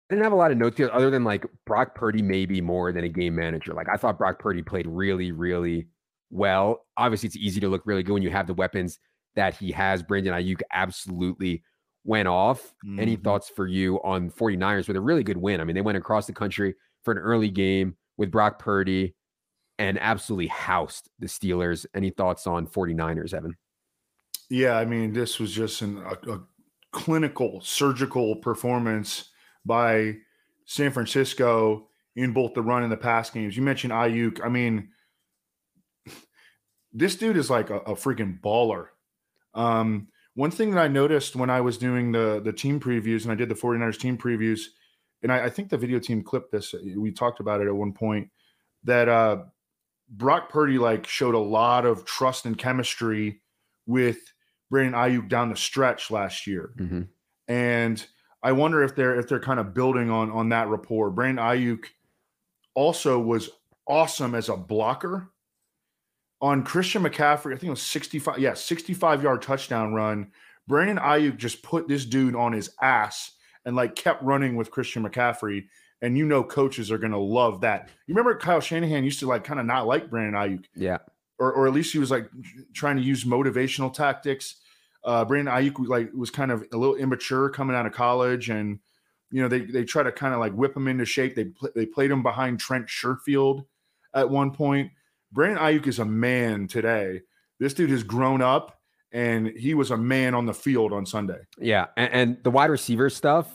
I 0.08 0.14
didn't 0.14 0.24
have 0.24 0.32
a 0.32 0.36
lot 0.36 0.50
of 0.50 0.56
notes 0.56 0.78
here 0.78 0.88
other 0.94 1.10
than 1.10 1.24
like 1.24 1.44
Brock 1.66 1.94
Purdy 1.94 2.22
maybe 2.22 2.62
more 2.62 2.90
than 2.90 3.04
a 3.04 3.08
game 3.10 3.34
manager. 3.34 3.74
Like 3.74 3.90
I 3.92 3.98
thought 3.98 4.16
Brock 4.16 4.38
Purdy 4.38 4.62
played 4.62 4.86
really, 4.86 5.30
really 5.30 5.88
well. 6.30 6.86
Obviously, 6.96 7.26
it's 7.26 7.36
easy 7.36 7.60
to 7.60 7.68
look 7.68 7.82
really 7.84 8.02
good 8.02 8.14
when 8.14 8.22
you 8.22 8.30
have 8.30 8.46
the 8.46 8.54
weapons 8.54 8.98
that 9.36 9.54
he 9.54 9.72
has. 9.72 10.02
Brandon 10.02 10.32
Aiyuk 10.32 10.60
absolutely 10.72 11.62
went 12.04 12.28
off. 12.28 12.74
Mm-hmm. 12.84 13.00
Any 13.00 13.16
thoughts 13.16 13.48
for 13.48 13.66
you 13.66 13.96
on 14.02 14.30
49ers 14.30 14.86
with 14.86 14.96
a 14.96 15.00
really 15.00 15.24
good 15.24 15.36
win? 15.36 15.60
I 15.60 15.64
mean, 15.64 15.74
they 15.74 15.80
went 15.80 15.98
across 15.98 16.26
the 16.26 16.32
country 16.32 16.74
for 17.02 17.12
an 17.12 17.18
early 17.18 17.50
game 17.50 17.96
with 18.16 18.30
Brock 18.30 18.58
Purdy 18.58 19.14
and 19.78 19.98
absolutely 20.00 20.46
housed 20.46 21.10
the 21.18 21.26
Steelers. 21.26 21.86
Any 21.94 22.10
thoughts 22.10 22.46
on 22.46 22.66
49ers, 22.66 23.34
Evan? 23.34 23.56
Yeah, 24.50 24.76
I 24.76 24.84
mean, 24.84 25.12
this 25.12 25.40
was 25.40 25.52
just 25.52 25.82
an, 25.82 25.98
a, 25.98 26.32
a 26.32 26.40
clinical, 26.92 27.60
surgical 27.62 28.36
performance 28.36 29.30
by 29.64 30.16
San 30.66 30.92
Francisco 30.92 31.88
in 32.14 32.32
both 32.32 32.54
the 32.54 32.62
run 32.62 32.82
and 32.82 32.92
the 32.92 32.96
pass 32.96 33.30
games. 33.30 33.56
You 33.56 33.62
mentioned 33.62 33.92
Aiyuk. 33.92 34.44
I 34.44 34.48
mean, 34.48 34.90
this 36.92 37.16
dude 37.16 37.36
is 37.36 37.50
like 37.50 37.70
a, 37.70 37.78
a 37.78 37.94
freaking 37.94 38.40
baller. 38.40 38.88
Um, 39.54 40.08
one 40.34 40.50
thing 40.50 40.72
that 40.72 40.80
I 40.80 40.88
noticed 40.88 41.36
when 41.36 41.50
I 41.50 41.60
was 41.60 41.78
doing 41.78 42.12
the 42.12 42.40
the 42.44 42.52
team 42.52 42.80
previews 42.80 43.22
and 43.22 43.32
I 43.32 43.34
did 43.34 43.48
the 43.48 43.54
49ers 43.54 43.98
team 43.98 44.18
previews, 44.18 44.62
and 45.22 45.32
I, 45.32 45.44
I 45.44 45.50
think 45.50 45.68
the 45.68 45.78
video 45.78 45.98
team 45.98 46.22
clipped 46.22 46.52
this. 46.52 46.74
We 46.96 47.12
talked 47.12 47.40
about 47.40 47.60
it 47.60 47.68
at 47.68 47.74
one 47.74 47.92
point 47.92 48.30
that 48.82 49.08
uh, 49.08 49.44
Brock 50.08 50.48
Purdy 50.50 50.78
like 50.78 51.06
showed 51.06 51.34
a 51.34 51.38
lot 51.38 51.86
of 51.86 52.04
trust 52.04 52.46
and 52.46 52.58
chemistry 52.58 53.40
with 53.86 54.18
Brandon 54.70 54.94
Aiyuk 54.94 55.28
down 55.28 55.50
the 55.50 55.56
stretch 55.56 56.10
last 56.10 56.46
year. 56.46 56.72
Mm-hmm. 56.78 57.02
And 57.48 58.06
I 58.42 58.52
wonder 58.52 58.82
if 58.82 58.96
they're 58.96 59.18
if 59.18 59.28
they're 59.28 59.40
kind 59.40 59.60
of 59.60 59.72
building 59.72 60.10
on 60.10 60.30
on 60.32 60.48
that 60.48 60.68
rapport. 60.68 61.10
Brandon 61.10 61.44
Aiyuk 61.44 61.84
also 62.74 63.20
was 63.20 63.50
awesome 63.86 64.34
as 64.34 64.48
a 64.48 64.56
blocker 64.56 65.30
on 66.40 66.62
Christian 66.62 67.02
McCaffrey. 67.02 67.52
I 67.52 67.56
think 67.56 67.64
it 67.64 67.70
was 67.70 67.82
65, 67.82 68.38
yeah, 68.38 68.54
65 68.54 69.22
yard 69.22 69.42
touchdown 69.42 69.94
run. 69.94 70.28
Brandon 70.66 70.98
Aiyuk 70.98 71.36
just 71.36 71.62
put 71.62 71.88
this 71.88 72.04
dude 72.04 72.34
on 72.34 72.52
his 72.52 72.70
ass 72.80 73.32
and 73.64 73.76
like 73.76 73.94
kept 73.94 74.22
running 74.22 74.56
with 74.56 74.70
Christian 74.70 75.04
McCaffrey. 75.04 75.64
And 76.02 76.18
you 76.18 76.26
know, 76.26 76.42
coaches 76.42 76.90
are 76.90 76.98
going 76.98 77.12
to 77.12 77.18
love 77.18 77.62
that. 77.62 77.88
You 78.06 78.14
remember 78.14 78.36
Kyle 78.36 78.60
Shanahan 78.60 79.04
used 79.04 79.20
to 79.20 79.26
like 79.26 79.44
kind 79.44 79.60
of 79.60 79.66
not 79.66 79.86
like 79.86 80.10
Brandon 80.10 80.34
Aiyuk. 80.34 80.64
Yeah. 80.74 80.98
Or, 81.38 81.52
or 81.52 81.66
at 81.66 81.72
least 81.72 81.92
he 81.92 81.98
was 81.98 82.10
like 82.10 82.28
trying 82.72 82.96
to 82.96 83.02
use 83.02 83.24
motivational 83.24 83.92
tactics 83.92 84.56
uh, 85.04 85.24
Brandon 85.24 85.54
Aiyuk 85.54 85.86
like 85.86 86.12
was 86.14 86.30
kind 86.30 86.50
of 86.50 86.64
a 86.72 86.76
little 86.76 86.96
immature 86.96 87.50
coming 87.50 87.76
out 87.76 87.86
of 87.86 87.92
college, 87.92 88.48
and 88.48 88.78
you 89.30 89.42
know 89.42 89.48
they 89.48 89.60
they 89.60 89.84
try 89.84 90.02
to 90.02 90.10
kind 90.10 90.32
of 90.32 90.40
like 90.40 90.54
whip 90.54 90.76
him 90.76 90.88
into 90.88 91.04
shape. 91.04 91.34
They 91.34 91.44
pl- 91.44 91.70
they 91.74 91.86
played 91.86 92.10
him 92.10 92.22
behind 92.22 92.58
Trent 92.58 92.86
Sherfield 92.86 93.66
at 94.14 94.30
one 94.30 94.50
point. 94.50 94.90
Brandon 95.34 95.58
Aiyuk 95.58 95.86
is 95.88 95.98
a 95.98 96.04
man 96.04 96.68
today. 96.68 97.20
This 97.58 97.74
dude 97.74 97.90
has 97.90 98.04
grown 98.04 98.40
up, 98.40 98.78
and 99.12 99.48
he 99.48 99.74
was 99.74 99.90
a 99.90 99.96
man 99.96 100.34
on 100.34 100.46
the 100.46 100.54
field 100.54 100.92
on 100.92 101.04
Sunday. 101.04 101.40
Yeah, 101.58 101.86
and, 101.96 102.12
and 102.12 102.38
the 102.44 102.50
wide 102.50 102.70
receiver 102.70 103.10
stuff 103.10 103.48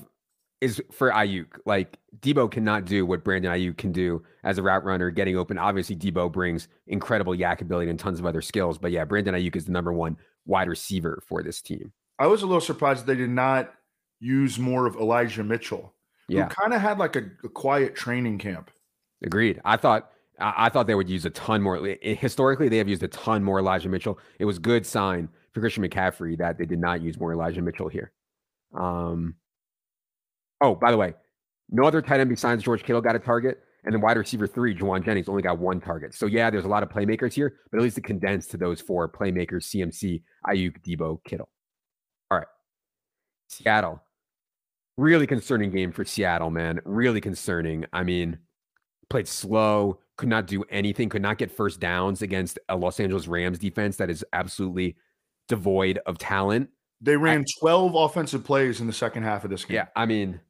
is 0.62 0.82
for 0.92 1.10
Aiyuk. 1.10 1.60
Like 1.66 1.98
Deebo 2.20 2.52
cannot 2.52 2.86
do 2.86 3.06
what 3.06 3.24
Brandon 3.24 3.52
Aiyuk 3.52 3.78
can 3.78 3.94
do 3.94 4.24
as 4.44 4.58
a 4.58 4.64
route 4.64 4.84
runner, 4.84 5.10
getting 5.10 5.38
open. 5.38 5.58
Obviously, 5.58 5.96
Deebo 5.96 6.32
brings 6.32 6.68
incredible 6.88 7.34
YAC 7.34 7.62
ability 7.62 7.90
and 7.90 7.98
tons 8.00 8.20
of 8.20 8.26
other 8.26 8.42
skills. 8.42 8.78
But 8.78 8.92
yeah, 8.92 9.06
Brandon 9.06 9.34
Aiyuk 9.34 9.56
is 9.56 9.66
the 9.66 9.72
number 9.72 9.94
one 9.94 10.18
wide 10.46 10.68
receiver 10.68 11.24
for 11.26 11.42
this 11.42 11.62
team. 11.62 11.94
I 12.20 12.28
was 12.28 12.42
a 12.42 12.46
little 12.46 12.62
surprised 12.62 13.06
they 13.06 13.16
did 13.16 13.30
not 13.30 13.74
use 14.20 14.60
more 14.60 14.86
of 14.86 14.98
Elijah 14.98 15.46
Mitchell, 15.46 15.94
yeah. 16.28 16.44
who 16.44 16.50
kind 16.50 16.74
of 16.74 16.82
had 16.82 16.98
like 16.98 17.16
a, 17.16 17.24
a, 17.46 17.50
quiet 17.50 17.96
training 17.96 18.38
camp. 18.38 18.70
Agreed. 19.24 19.62
I 19.64 19.78
thought 19.78 20.12
I 20.40 20.70
thought 20.70 20.88
they 20.88 20.96
would 20.96 21.10
use 21.10 21.26
a 21.26 21.30
ton 21.30 21.62
more. 21.62 21.78
Historically, 22.02 22.70
they 22.70 22.78
have 22.78 22.88
used 22.88 23.04
a 23.04 23.08
ton 23.08 23.44
more 23.44 23.60
Elijah 23.60 23.90
Mitchell. 23.90 24.20
It 24.40 24.46
was 24.46 24.60
good 24.60 24.86
sign 24.86 25.30
for 25.54 25.60
Christian 25.60 25.84
McCaffrey 25.84 26.38
that 26.38 26.58
they 26.58 26.66
did 26.66 26.80
not 26.80 27.02
use 27.02 27.20
more 27.20 27.34
Elijah 27.34 27.62
Mitchell 27.62 27.90
here. 27.90 28.12
Um. 28.78 29.36
Oh, 30.62 30.76
by 30.76 30.92
the 30.92 30.98
way, 30.98 31.14
no 31.70 31.84
other 31.84 32.02
tight 32.02 32.20
end 32.20 32.30
besides 32.30 32.64
George 32.64 32.84
Kittle 32.84 33.02
got 33.02 33.16
a 33.16 33.20
target. 33.20 33.60
And 33.84 33.94
then 33.94 34.02
wide 34.02 34.18
receiver 34.18 34.46
three, 34.46 34.76
Jauan 34.76 35.06
Jennings, 35.06 35.30
only 35.30 35.42
got 35.42 35.58
one 35.58 35.80
target. 35.80 36.14
So 36.14 36.26
yeah, 36.26 36.50
there's 36.50 36.66
a 36.66 36.70
lot 36.70 36.84
of 36.84 36.90
playmakers 36.90 37.34
here, 37.34 37.56
but 37.72 37.78
at 37.78 37.84
least 37.84 37.98
it 37.98 38.04
condensed 38.04 38.52
to 38.52 38.58
those 38.58 38.82
four 38.82 39.10
playmakers: 39.10 39.74
CMC, 39.74 40.22
Aiyuk, 40.48 40.82
Deebo, 40.86 41.24
Kittle. 41.24 41.50
All 42.30 42.40
right, 42.40 42.48
Seattle. 43.48 44.02
Really 44.98 45.28
concerning 45.28 45.72
game 45.72 45.94
for 45.94 46.04
Seattle, 46.04 46.50
man. 46.50 46.82
Really 46.84 47.22
concerning. 47.22 47.86
I 47.94 48.04
mean, 48.04 48.40
played 49.10 49.30
slow. 49.30 50.00
Could 50.20 50.28
not 50.28 50.48
do 50.48 50.66
anything, 50.70 51.08
could 51.08 51.22
not 51.22 51.38
get 51.38 51.50
first 51.50 51.80
downs 51.80 52.22
against 52.22 52.60
a 52.68 52.76
Los 52.76 53.00
Angeles 53.00 53.26
Rams 53.30 53.58
defense 53.58 53.96
that 53.96 54.10
is 54.10 54.26
absolutely 54.34 54.98
devoid 55.48 55.98
of 56.06 56.18
talent. 56.18 56.70
They 57.00 57.16
ran 57.16 57.40
I, 57.40 57.60
12 57.62 57.96
offensive 57.96 58.44
plays 58.44 58.82
in 58.82 58.88
the 58.88 58.92
second 58.92 59.24
half 59.24 59.46
of 59.46 59.50
this 59.50 59.64
game. 59.64 59.76
Yeah, 59.76 59.86
I 59.96 60.06
mean, 60.06 60.42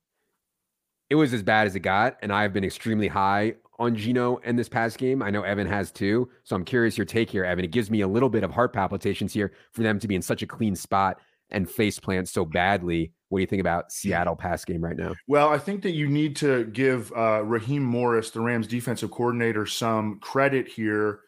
it 1.12 1.14
was 1.14 1.36
as 1.36 1.44
bad 1.44 1.68
as 1.68 1.76
it 1.76 1.82
got, 1.82 2.18
and 2.24 2.34
I've 2.34 2.52
been 2.52 2.64
extremely 2.64 3.08
high 3.08 3.58
on 3.78 3.96
Geno 3.96 4.38
in 4.38 4.56
this 4.56 4.68
past 4.68 4.98
game. 4.98 5.22
I 5.22 5.30
know 5.30 5.44
Evan 5.44 5.68
has 5.68 5.92
too. 5.92 6.32
So 6.46 6.56
I'm 6.56 6.66
curious 6.66 6.98
your 6.98 7.06
take 7.06 7.30
here, 7.30 7.46
Evan. 7.46 7.64
It 7.64 7.70
gives 7.70 7.92
me 7.92 8.02
a 8.02 8.08
little 8.08 8.30
bit 8.30 8.44
of 8.44 8.50
heart 8.50 8.74
palpitations 8.74 9.34
here 9.34 9.52
for 9.72 9.84
them 9.84 10.00
to 10.00 10.08
be 10.08 10.16
in 10.16 10.24
such 10.24 10.42
a 10.42 10.48
clean 10.48 10.76
spot 10.76 11.20
and 11.52 11.70
face 11.70 12.00
plant 12.00 12.28
so 12.28 12.46
badly. 12.46 13.12
What 13.30 13.40
do 13.40 13.42
you 13.42 13.48
think 13.48 13.62
about 13.62 13.92
Seattle 13.92 14.36
pass 14.36 14.66
game 14.66 14.84
right 14.84 14.98
now? 14.98 15.14
Well, 15.28 15.50
I 15.50 15.58
think 15.58 15.84
that 15.84 15.92
you 15.92 16.08
need 16.08 16.36
to 16.38 16.66
give 16.66 17.12
uh, 17.16 17.44
Raheem 17.44 17.84
Morris, 17.84 18.32
the 18.32 18.42
Rams 18.42 18.68
defensive 18.68 19.12
coordinator, 19.12 19.66
some 19.66 20.20
credit 20.20 20.68
here 20.68 21.22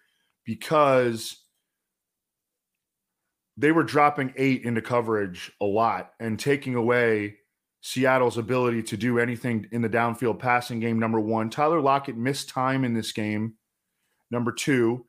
because 0.46 1.38
they 3.58 3.72
were 3.72 3.84
dropping 3.84 4.34
eight 4.38 4.64
into 4.64 4.82
coverage 4.82 5.52
a 5.62 5.66
lot 5.66 6.14
and 6.20 6.40
taking 6.40 6.76
away 6.76 7.36
Seattle's 7.82 8.38
ability 8.38 8.84
to 8.84 8.98
do 8.98 9.20
anything 9.20 9.68
in 9.72 9.82
the 9.82 9.90
downfield 9.90 10.40
passing 10.40 10.80
game. 10.80 11.00
Number 11.00 11.20
one, 11.20 11.50
Tyler 11.50 11.82
Lockett 11.82 12.16
missed 12.16 12.50
time 12.50 12.84
in 12.84 12.94
this 12.94 13.12
game. 13.12 13.56
Number 14.30 14.52
two, 14.52 15.06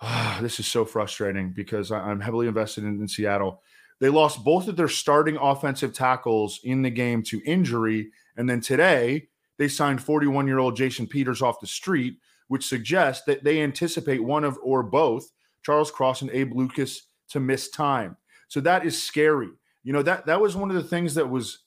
oh, 0.00 0.38
this 0.42 0.60
is 0.60 0.66
so 0.66 0.84
frustrating 0.84 1.52
because 1.52 1.90
I'm 1.90 2.20
heavily 2.20 2.48
invested 2.48 2.84
in, 2.84 3.00
in 3.00 3.08
Seattle. 3.08 3.62
They 4.02 4.08
lost 4.08 4.42
both 4.42 4.66
of 4.66 4.74
their 4.74 4.88
starting 4.88 5.36
offensive 5.36 5.92
tackles 5.94 6.58
in 6.64 6.82
the 6.82 6.90
game 6.90 7.22
to 7.22 7.40
injury. 7.46 8.10
And 8.36 8.50
then 8.50 8.60
today, 8.60 9.28
they 9.58 9.68
signed 9.68 10.02
41 10.02 10.48
year 10.48 10.58
old 10.58 10.76
Jason 10.76 11.06
Peters 11.06 11.40
off 11.40 11.60
the 11.60 11.68
street, 11.68 12.16
which 12.48 12.66
suggests 12.66 13.24
that 13.26 13.44
they 13.44 13.62
anticipate 13.62 14.24
one 14.24 14.42
of 14.42 14.58
or 14.60 14.82
both 14.82 15.30
Charles 15.64 15.92
Cross 15.92 16.22
and 16.22 16.32
Abe 16.32 16.52
Lucas 16.52 17.02
to 17.28 17.38
miss 17.38 17.70
time. 17.70 18.16
So 18.48 18.60
that 18.62 18.84
is 18.84 19.00
scary. 19.00 19.50
You 19.84 19.92
know, 19.92 20.02
that 20.02 20.26
that 20.26 20.40
was 20.40 20.56
one 20.56 20.68
of 20.68 20.74
the 20.74 20.82
things 20.82 21.14
that 21.14 21.30
was 21.30 21.60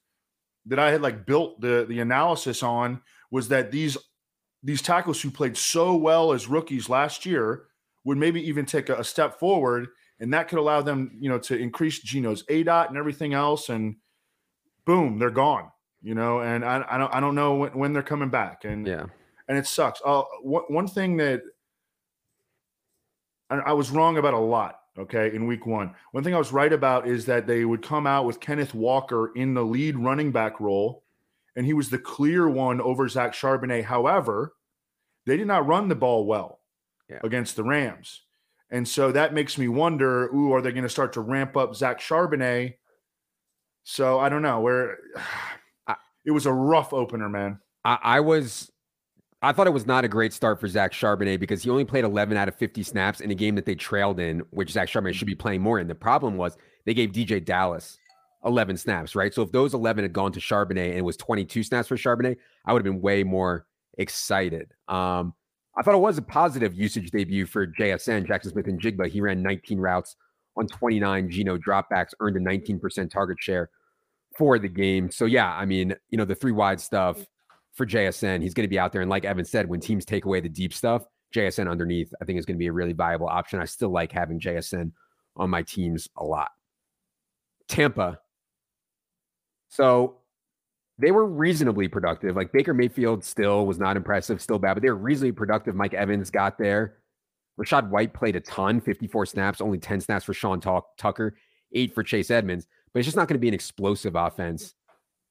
that 0.65 0.77
I 0.77 0.91
had 0.91 1.01
like 1.01 1.25
built 1.25 1.61
the 1.61 1.85
the 1.87 2.01
analysis 2.01 2.61
on 2.63 3.01
was 3.31 3.47
that 3.47 3.71
these 3.71 3.95
these 4.61 4.81
tackles 4.81 5.21
who 5.21 5.31
played 5.31 5.55
so 5.55 5.95
well 5.95 6.33
as 6.33 6.49
rookies 6.49 6.89
last 6.89 7.25
year 7.25 7.67
would 8.03 8.17
maybe 8.17 8.45
even 8.45 8.65
take 8.65 8.89
a, 8.89 8.97
a 8.97 9.05
step 9.05 9.39
forward 9.39 9.87
and 10.19 10.33
that 10.33 10.47
could 10.47 10.59
allow 10.59 10.81
them, 10.81 11.11
you 11.19 11.29
know, 11.29 11.39
to 11.39 11.57
increase 11.57 11.99
Geno's 11.99 12.43
ADOT 12.43 12.89
and 12.89 12.97
everything 12.97 13.33
else. 13.33 13.69
And 13.69 13.97
boom, 14.85 15.19
they're 15.19 15.29
gone. 15.29 15.71
You 16.01 16.13
know, 16.13 16.41
and 16.41 16.63
I, 16.63 16.85
I 16.87 16.97
don't 16.99 17.15
I 17.15 17.19
don't 17.19 17.33
know 17.33 17.55
when, 17.55 17.71
when 17.71 17.93
they're 17.93 18.03
coming 18.03 18.29
back. 18.29 18.63
And 18.63 18.85
yeah, 18.85 19.05
and 19.47 19.57
it 19.57 19.65
sucks. 19.65 20.01
Uh, 20.05 20.21
one, 20.43 20.63
one 20.67 20.87
thing 20.87 21.17
that 21.17 21.41
I 23.49 23.73
was 23.73 23.89
wrong 23.89 24.17
about 24.17 24.35
a 24.35 24.39
lot. 24.39 24.79
Okay, 24.97 25.35
in 25.35 25.47
week 25.47 25.65
one, 25.65 25.93
one 26.11 26.23
thing 26.23 26.35
I 26.35 26.37
was 26.37 26.53
right 26.53 26.71
about 26.71 27.07
is 27.07 27.25
that 27.25 27.47
they 27.47 27.65
would 27.65 27.81
come 27.81 28.07
out 28.07 28.25
with 28.25 28.39
Kenneth 28.39 28.73
Walker 28.73 29.31
in 29.35 29.53
the 29.55 29.63
lead 29.63 29.97
running 29.97 30.31
back 30.31 30.59
role, 30.61 31.03
and 31.55 31.65
he 31.65 31.73
was 31.73 31.89
the 31.89 31.97
clear 31.97 32.47
one 32.47 32.79
over 32.79 33.09
Zach 33.09 33.33
Charbonnet. 33.33 33.83
However, 33.83 34.53
they 35.25 35.37
did 35.37 35.47
not 35.47 35.65
run 35.65 35.89
the 35.89 35.95
ball 35.95 36.25
well 36.25 36.59
yeah. 37.09 37.19
against 37.23 37.55
the 37.55 37.63
Rams. 37.63 38.21
And 38.71 38.87
so 38.87 39.11
that 39.11 39.33
makes 39.33 39.57
me 39.57 39.67
wonder, 39.67 40.25
ooh, 40.33 40.53
are 40.53 40.61
they 40.61 40.71
going 40.71 40.83
to 40.83 40.89
start 40.89 41.13
to 41.13 41.21
ramp 41.21 41.55
up 41.55 41.75
Zach 41.75 41.99
Charbonnet? 41.99 42.75
So 43.83 44.19
I 44.19 44.29
don't 44.29 44.41
know. 44.41 44.59
Where 44.59 44.97
it 46.25 46.31
was 46.31 46.45
a 46.45 46.53
rough 46.53 46.93
opener, 46.93 47.29
man. 47.29 47.59
I, 47.83 47.99
I, 48.01 48.19
was 48.19 48.71
I 49.41 49.51
thought 49.51 49.67
it 49.67 49.73
was 49.73 49.85
not 49.85 50.03
a 50.03 50.07
great 50.07 50.33
start 50.33 50.59
for 50.59 50.67
Zach 50.67 50.91
Charbonnet 50.91 51.39
because 51.39 51.63
he 51.63 51.69
only 51.69 51.85
played 51.85 52.03
11 52.03 52.35
out 52.35 52.47
of 52.47 52.55
50 52.55 52.81
snaps 52.81 53.21
in 53.21 53.29
a 53.29 53.35
game 53.35 53.53
that 53.55 53.65
they 53.65 53.75
trailed 53.75 54.19
in, 54.19 54.39
which 54.49 54.71
Zach 54.71 54.89
Charbonnet 54.89 55.13
should 55.13 55.27
be 55.27 55.35
playing 55.35 55.61
more 55.61 55.79
in. 55.79 55.87
The 55.87 55.93
problem 55.93 56.35
was 56.35 56.57
they 56.85 56.95
gave 56.95 57.11
DeeJay 57.11 57.45
Dallas 57.45 57.99
11 58.43 58.77
snaps, 58.77 59.15
right? 59.15 59.33
So 59.33 59.43
if 59.43 59.51
those 59.51 59.73
11 59.73 60.03
had 60.03 60.13
gone 60.13 60.31
to 60.31 60.39
Charbonnet 60.39 60.89
and 60.89 60.97
it 60.97 61.03
was 61.03 61.17
22 61.17 61.63
snaps 61.63 61.87
for 61.87 61.95
Charbonnet, 61.95 62.37
I 62.65 62.73
would 62.73 62.83
have 62.83 62.91
been 62.91 63.01
way 63.01 63.23
more 63.23 63.67
excited. 63.97 64.73
Um, 64.87 65.33
I 65.77 65.81
thought 65.81 65.93
it 65.93 65.99
was 65.99 66.17
a 66.17 66.21
positive 66.21 66.73
usage 66.73 67.11
debut 67.11 67.45
for 67.45 67.67
JSN, 67.67 68.25
Jackson 68.25 68.51
Smith-Njigba. 68.51 69.07
He 69.07 69.21
ran 69.21 69.41
19 69.41 69.77
routes 69.77 70.15
on 70.57 70.67
29 70.67 71.29
Geno 71.29 71.57
dropbacks, 71.57 72.13
earned 72.19 72.37
a 72.37 72.39
19% 72.39 73.09
target 73.09 73.37
share 73.39 73.69
for 74.37 74.57
the 74.57 74.69
game. 74.69 75.11
So, 75.11 75.25
yeah, 75.25 75.51
I 75.51 75.65
mean, 75.65 75.93
you 76.09 76.17
know, 76.17 76.25
the 76.25 76.35
three 76.35 76.53
wide 76.53 76.79
stuff 76.79 77.25
for 77.73 77.85
JSN, 77.85 78.41
he's 78.41 78.53
going 78.53 78.63
to 78.63 78.69
be 78.69 78.79
out 78.79 78.93
there. 78.93 79.01
And 79.01 79.09
like 79.09 79.25
Evan 79.25 79.43
said, 79.43 79.67
when 79.67 79.81
teams 79.81 80.05
take 80.05 80.25
away 80.25 80.39
the 80.39 80.49
deep 80.49 80.73
stuff, 80.73 81.03
JSN 81.35 81.69
underneath, 81.69 82.13
I 82.21 82.25
think 82.25 82.39
is 82.39 82.45
going 82.45 82.55
to 82.55 82.59
be 82.59 82.67
a 82.67 82.73
really 82.73 82.93
viable 82.93 83.27
option. 83.27 83.59
I 83.59 83.65
still 83.65 83.89
like 83.89 84.11
having 84.11 84.39
JSN 84.39 84.91
on 85.35 85.49
my 85.49 85.61
teams 85.61 86.07
a 86.15 86.23
lot. 86.23 86.51
Tampa. 87.67 88.19
So 89.67 90.19
they 90.97 91.11
were 91.11 91.25
reasonably 91.25 91.87
productive. 91.87 92.35
Like 92.35 92.51
Baker 92.51 92.73
Mayfield 92.73 93.23
still 93.23 93.65
was 93.65 93.79
not 93.79 93.97
impressive, 93.97 94.41
still 94.41 94.59
bad, 94.59 94.75
but 94.75 94.83
they 94.83 94.89
were 94.89 94.95
reasonably 94.95 95.33
productive. 95.33 95.75
Mike 95.75 95.93
Evans 95.93 96.29
got 96.29 96.57
there. 96.57 96.97
Rachaad 97.59 97.89
White 97.89 98.13
played 98.13 98.35
a 98.35 98.41
ton, 98.41 98.81
54 98.81 99.25
snaps, 99.25 99.61
only 99.61 99.77
10 99.77 100.01
snaps 100.01 100.25
for 100.25 100.33
Sean 100.33 100.59
Tucker, 100.59 101.37
eight 101.73 101.93
for 101.93 102.03
Chase 102.03 102.31
Edmonds. 102.31 102.67
But 102.93 102.99
it's 102.99 103.07
just 103.07 103.17
not 103.17 103.27
going 103.27 103.35
to 103.35 103.39
be 103.39 103.47
an 103.47 103.53
explosive 103.53 104.15
offense 104.15 104.73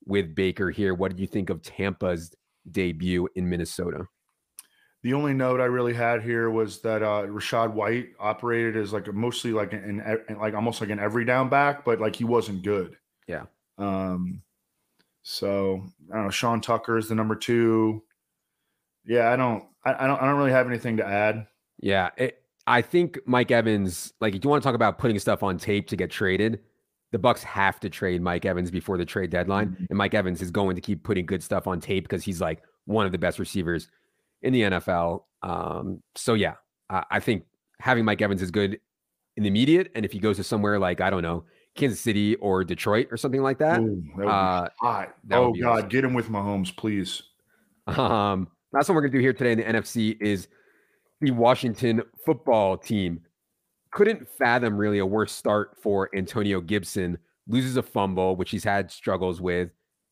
with 0.07 0.35
Baker 0.35 0.71
here. 0.71 0.95
What 0.95 1.11
did 1.11 1.21
you 1.21 1.27
think 1.27 1.51
of 1.51 1.63
Tampa's 1.63 2.35
debut 2.71 3.29
in 3.35 3.49
Minnesota? 3.49 4.07
The 5.03 5.13
only 5.13 5.35
note 5.35 5.61
I 5.61 5.67
really 5.67 5.93
had 5.93 6.23
here 6.23 6.49
was 6.49 6.81
that 6.81 7.03
uh, 7.03 7.27
Rachaad 7.27 7.73
White 7.73 8.09
operated 8.19 8.77
as 8.77 8.93
like 8.93 9.07
a, 9.07 9.13
mostly 9.13 9.53
like 9.53 9.75
an, 9.75 10.01
an 10.01 10.39
like 10.39 10.55
almost 10.55 10.81
like 10.81 10.89
an 10.89 10.99
every 10.99 11.27
down 11.27 11.51
back, 11.51 11.85
but 11.85 12.01
like 12.01 12.17
he 12.17 12.25
wasn't 12.25 12.63
good. 12.63 12.97
Yeah. 13.29 13.45
Um, 13.77 14.41
so 15.25 15.83
I 16.13 16.17
don't 16.17 16.25
know. 16.27 16.31
Sean 16.31 16.61
Tucker 16.61 16.99
is 16.99 17.09
the 17.09 17.15
number 17.15 17.35
two. 17.35 18.05
Yeah, 19.05 19.31
I 19.31 19.37
don't, 19.37 19.65
I, 19.85 20.05
I 20.05 20.07
don't, 20.07 20.23
I 20.23 20.27
don't 20.27 20.37
really 20.37 20.53
have 20.53 20.69
anything 20.69 20.99
to 20.99 21.05
add. 21.05 21.47
Yeah, 21.81 22.11
it, 22.17 22.43
I 22.67 22.83
think 22.83 23.19
Mike 23.27 23.51
Evans. 23.51 24.13
Like, 24.21 24.35
if 24.35 24.45
you 24.45 24.51
want 24.51 24.63
to 24.63 24.67
talk 24.67 24.75
about 24.75 24.99
putting 24.99 25.19
stuff 25.19 25.43
on 25.43 25.59
tape 25.59 25.89
to 25.89 25.97
get 25.97 26.11
traded, 26.11 26.61
the 27.11 27.19
Bucs 27.19 27.43
have 27.43 27.81
to 27.81 27.89
trade 27.89 28.21
Mike 28.21 28.45
Evans 28.45 28.71
before 28.71 28.99
the 28.99 29.05
trade 29.07 29.31
deadline, 29.31 29.71
mm-hmm. 29.71 29.85
and 29.89 29.99
Mike 29.99 30.15
Evans 30.15 30.43
is 30.43 30.51
going 30.51 30.77
to 30.77 30.83
keep 30.83 31.03
putting 31.03 31.25
good 31.25 31.43
stuff 31.43 31.67
on 31.67 31.81
tape 31.81 32.05
because 32.05 32.23
he's 32.23 32.41
like 32.41 32.63
one 32.85 33.07
of 33.07 33.13
the 33.13 33.19
best 33.19 33.39
receivers 33.39 33.89
in 34.43 34.53
the 34.53 34.63
NFL. 34.63 35.23
Um, 35.43 36.03
so 36.15 36.35
yeah, 36.35 36.55
I, 36.91 37.05
I 37.13 37.21
think 37.21 37.45
having 37.81 38.05
Mike 38.05 38.21
Evans 38.21 38.43
is 38.43 38.51
good 38.51 38.79
in 39.39 39.43
the 39.43 39.49
immediate, 39.49 39.91
and 39.95 40.05
if 40.05 40.13
he 40.13 40.19
goes 40.19 40.37
to 40.37 40.45
somewhere 40.45 40.79
like 40.79 41.01
I 41.01 41.09
don't 41.09 41.23
know 41.23 41.45
Kansas 41.75 42.01
City 42.01 42.37
or 42.37 42.65
Detroit 42.65 43.09
or 43.11 43.17
something 43.17 43.43
like 43.43 43.59
that. 43.59 43.81
Ooh, 43.81 44.03
that 44.17 44.27
uh, 44.27 44.69
that 44.83 45.39
oh 45.39 45.53
God, 45.53 45.79
awesome. 45.79 45.89
get 45.89 46.05
him 46.05 46.15
with 46.15 46.29
Mahomes, 46.29 46.75
please. 46.77 47.23
Um, 47.87 48.49
last 48.73 48.89
one 48.89 48.97
we're 48.97 49.03
gonna 49.03 49.13
do 49.13 49.19
here 49.19 49.33
today 49.33 49.53
in 49.53 49.59
the 49.59 49.65
NFC 49.65 50.17
is 50.21 50.49
the 51.21 51.33
Washington 51.33 52.03
football 52.25 52.77
team. 52.77 53.21
Couldn't 53.91 54.27
fathom 54.39 54.77
really 54.77 54.99
a 54.99 55.07
worse 55.07 55.33
start 55.33 55.77
for 55.81 56.09
Antonio 56.17 56.61
Gibson. 56.61 57.19
Loses 57.47 57.77
a 57.77 57.83
fumble, 57.83 58.37
which 58.37 58.51
he's 58.51 58.65
had 58.65 58.91
struggles 58.91 59.41
with, 59.41 59.71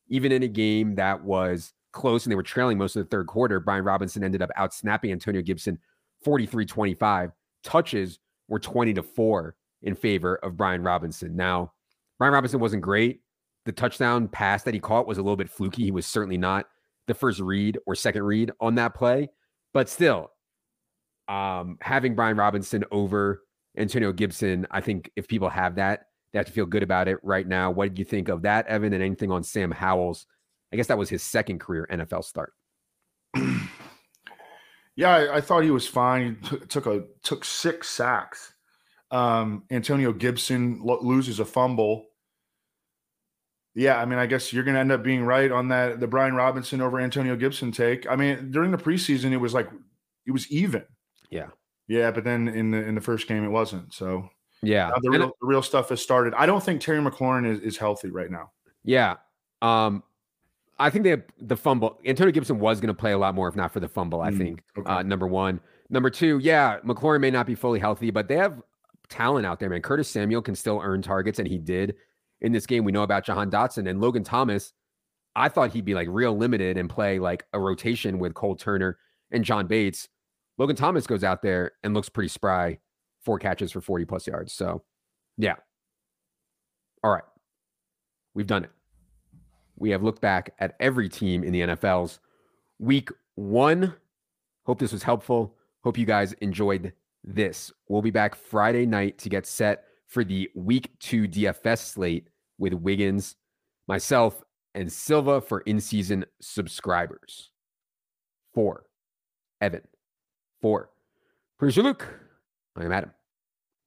even 0.09 0.31
in 0.31 0.43
a 0.43 0.47
game 0.47 0.95
that 0.95 1.23
was 1.23 1.73
close 1.93 2.25
and 2.25 2.31
they 2.31 2.35
were 2.35 2.43
trailing 2.43 2.77
most 2.77 2.95
of 2.95 3.03
the 3.03 3.09
third 3.09 3.27
quarter. 3.27 3.59
Brian 3.59 3.83
Robinson 3.83 4.23
ended 4.23 4.41
up 4.41 4.49
out 4.55 4.73
snapping 4.73 5.11
Antonio 5.11 5.41
Gibson 5.41 5.79
43 6.23 6.65
25. 6.65 7.31
Touches 7.63 8.19
were 8.47 8.59
20 8.59 8.93
to 8.93 9.03
4 9.03 9.55
in 9.83 9.95
favor 9.95 10.35
of 10.37 10.57
Brian 10.57 10.81
Robinson. 10.81 11.35
Now, 11.35 11.73
Brian 12.17 12.33
Robinson 12.33 12.59
wasn't 12.59 12.81
great. 12.81 13.21
The 13.65 13.71
touchdown 13.71 14.27
pass 14.27 14.63
that 14.63 14.73
he 14.73 14.79
caught 14.79 15.07
was 15.07 15.17
a 15.17 15.21
little 15.21 15.37
bit 15.37 15.49
fluky. 15.49 15.83
He 15.83 15.91
was 15.91 16.05
certainly 16.05 16.37
not 16.37 16.65
the 17.07 17.13
first 17.13 17.39
read 17.39 17.77
or 17.85 17.95
second 17.95 18.23
read 18.23 18.51
on 18.59 18.75
that 18.75 18.95
play, 18.95 19.29
but 19.73 19.89
still, 19.89 20.31
um, 21.27 21.77
having 21.81 22.15
Brian 22.15 22.37
Robinson 22.37 22.83
over 22.91 23.43
Antonio 23.77 24.11
Gibson, 24.11 24.67
I 24.71 24.81
think 24.81 25.11
if 25.15 25.27
people 25.27 25.49
have 25.49 25.75
that, 25.75 26.07
they 26.31 26.39
have 26.39 26.45
to 26.47 26.51
feel 26.51 26.65
good 26.65 26.83
about 26.83 27.07
it 27.07 27.17
right 27.23 27.47
now. 27.47 27.71
What 27.71 27.89
did 27.89 27.99
you 27.99 28.05
think 28.05 28.27
of 28.27 28.41
that, 28.43 28.67
Evan, 28.67 28.93
and 28.93 29.03
anything 29.03 29.31
on 29.31 29.43
Sam 29.43 29.71
Howell's? 29.71 30.25
I 30.71 30.75
guess 30.75 30.87
that 30.87 30.97
was 30.97 31.09
his 31.09 31.23
second 31.23 31.59
career 31.59 31.87
NFL 31.91 32.23
start. 32.23 32.53
yeah, 34.95 35.09
I, 35.09 35.35
I, 35.35 35.41
thought 35.41 35.63
he 35.63 35.71
was 35.71 35.87
fine. 35.87 36.37
He 36.41 36.57
t- 36.57 36.65
took 36.65 36.87
a 36.87 37.03
took 37.23 37.45
six 37.45 37.89
sacks. 37.89 38.52
Um, 39.13 39.63
Antonio 39.69 40.11
Gibson 40.11 40.81
lo- 40.83 40.99
loses 41.01 41.39
a 41.39 41.45
fumble. 41.45 42.07
Yeah, 43.75 43.99
I 43.99 44.05
mean, 44.05 44.17
I 44.17 44.25
guess 44.25 44.51
you're 44.51 44.63
going 44.63 44.73
to 44.73 44.79
end 44.79 44.91
up 44.91 45.03
being 45.03 45.23
right 45.23 45.51
on 45.51 45.67
that 45.69 45.99
the 45.99 46.07
Brian 46.07 46.33
Robinson 46.33 46.81
over 46.81 46.99
Antonio 46.99 47.35
Gibson 47.35 47.71
take. 47.71 48.09
I 48.09 48.15
mean, 48.15 48.51
during 48.51 48.71
the 48.71 48.77
preseason, 48.77 49.31
it 49.31 49.37
was 49.37 49.53
like 49.53 49.69
it 50.25 50.31
was 50.31 50.51
even. 50.51 50.83
Yeah, 51.29 51.47
yeah, 51.87 52.09
but 52.09 52.23
then 52.23 52.47
in 52.47 52.71
the 52.71 52.83
in 52.83 52.95
the 52.95 53.01
first 53.01 53.27
game, 53.27 53.43
it 53.43 53.49
wasn't. 53.49 53.93
So 53.93 54.29
yeah, 54.63 54.91
the 55.01 55.09
real, 55.11 55.31
the 55.41 55.47
real 55.47 55.61
stuff 55.61 55.89
has 55.89 56.01
started. 56.01 56.33
I 56.35 56.47
don't 56.47 56.63
think 56.63 56.81
Terry 56.81 56.99
McLaurin 56.99 57.45
is, 57.45 57.59
is 57.59 57.77
healthy 57.77 58.09
right 58.09 58.31
now. 58.31 58.51
Yeah, 58.83 59.17
um, 59.61 60.01
I 60.79 60.89
think 60.89 61.03
they 61.03 61.11
have 61.11 61.23
the 61.39 61.55
fumble. 61.55 61.99
Antonio 62.05 62.31
Gibson 62.31 62.59
was 62.59 62.79
going 62.79 62.93
to 62.93 62.99
play 62.99 63.11
a 63.11 63.17
lot 63.17 63.35
more 63.35 63.47
if 63.47 63.55
not 63.55 63.71
for 63.71 63.79
the 63.79 63.87
fumble. 63.87 64.21
I 64.21 64.31
mm, 64.31 64.37
think 64.37 64.63
okay. 64.77 64.91
uh, 64.91 65.03
number 65.03 65.27
one, 65.27 65.59
number 65.89 66.09
two, 66.09 66.39
yeah, 66.39 66.79
McLaurin 66.79 67.21
may 67.21 67.31
not 67.31 67.45
be 67.45 67.55
fully 67.55 67.79
healthy, 67.79 68.09
but 68.09 68.27
they 68.27 68.37
have 68.37 68.61
talent 69.13 69.45
out 69.45 69.59
there, 69.59 69.69
man. 69.69 69.81
Curtis 69.81 70.09
Samuel 70.09 70.41
can 70.41 70.55
still 70.55 70.81
earn 70.83 71.01
targets, 71.01 71.37
and 71.37 71.47
he 71.47 71.59
did 71.59 71.95
in 72.41 72.51
this 72.51 72.65
game. 72.65 72.83
We 72.83 72.91
know 72.91 73.03
about 73.03 73.25
Jahan 73.25 73.51
Dotson 73.51 73.87
and 73.87 74.01
Logan 74.01 74.23
Thomas. 74.23 74.73
I 75.35 75.49
thought 75.49 75.71
he'd 75.71 75.85
be 75.85 75.93
like 75.93 76.07
real 76.09 76.35
limited 76.35 76.77
and 76.77 76.89
play 76.89 77.19
like 77.19 77.45
a 77.53 77.59
rotation 77.59 78.17
with 78.17 78.33
Cole 78.33 78.55
Turner 78.55 78.97
and 79.31 79.43
John 79.43 79.67
Bates. 79.67 80.09
Logan 80.57 80.75
Thomas 80.75 81.07
goes 81.07 81.23
out 81.23 81.41
there 81.41 81.73
and 81.83 81.93
looks 81.93 82.09
pretty 82.09 82.27
spry, 82.27 82.79
four 83.23 83.37
catches 83.39 83.71
for 83.71 83.81
40 83.81 84.05
plus 84.05 84.27
yards. 84.27 84.53
So, 84.53 84.83
yeah. 85.37 85.55
All 87.03 87.11
right. 87.11 87.23
We've 88.33 88.47
done 88.47 88.63
it. 88.63 88.71
We 89.77 89.91
have 89.91 90.03
looked 90.03 90.21
back 90.21 90.53
at 90.59 90.75
every 90.79 91.09
team 91.09 91.43
in 91.43 91.51
the 91.51 91.61
NFL's 91.61 92.19
week 92.79 93.09
one. 93.35 93.93
Hope 94.65 94.79
this 94.79 94.91
was 94.91 95.03
helpful. 95.03 95.55
Hope 95.83 95.97
you 95.97 96.05
guys 96.05 96.33
enjoyed 96.33 96.93
this. 97.23 97.71
We'll 97.87 98.01
be 98.01 98.11
back 98.11 98.35
Friday 98.35 98.85
night 98.85 99.17
to 99.19 99.29
get 99.29 99.45
set 99.45 99.85
for 100.07 100.23
the 100.23 100.49
week 100.55 100.91
two 100.99 101.27
DFS 101.27 101.79
slate 101.79 102.27
with 102.57 102.73
Wiggins, 102.73 103.35
myself, 103.87 104.43
and 104.75 104.91
Silva 104.91 105.41
for 105.41 105.61
in 105.61 105.79
season 105.79 106.25
subscribers. 106.41 107.51
For 108.53 108.85
Evan. 109.61 109.81
For 110.61 110.89
producer 111.57 111.81
Luke, 111.81 112.07
I 112.75 112.85
am 112.85 112.91
Adam. 112.91 113.11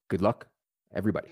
Good 0.08 0.22
luck, 0.22 0.48
everybody. 0.94 1.28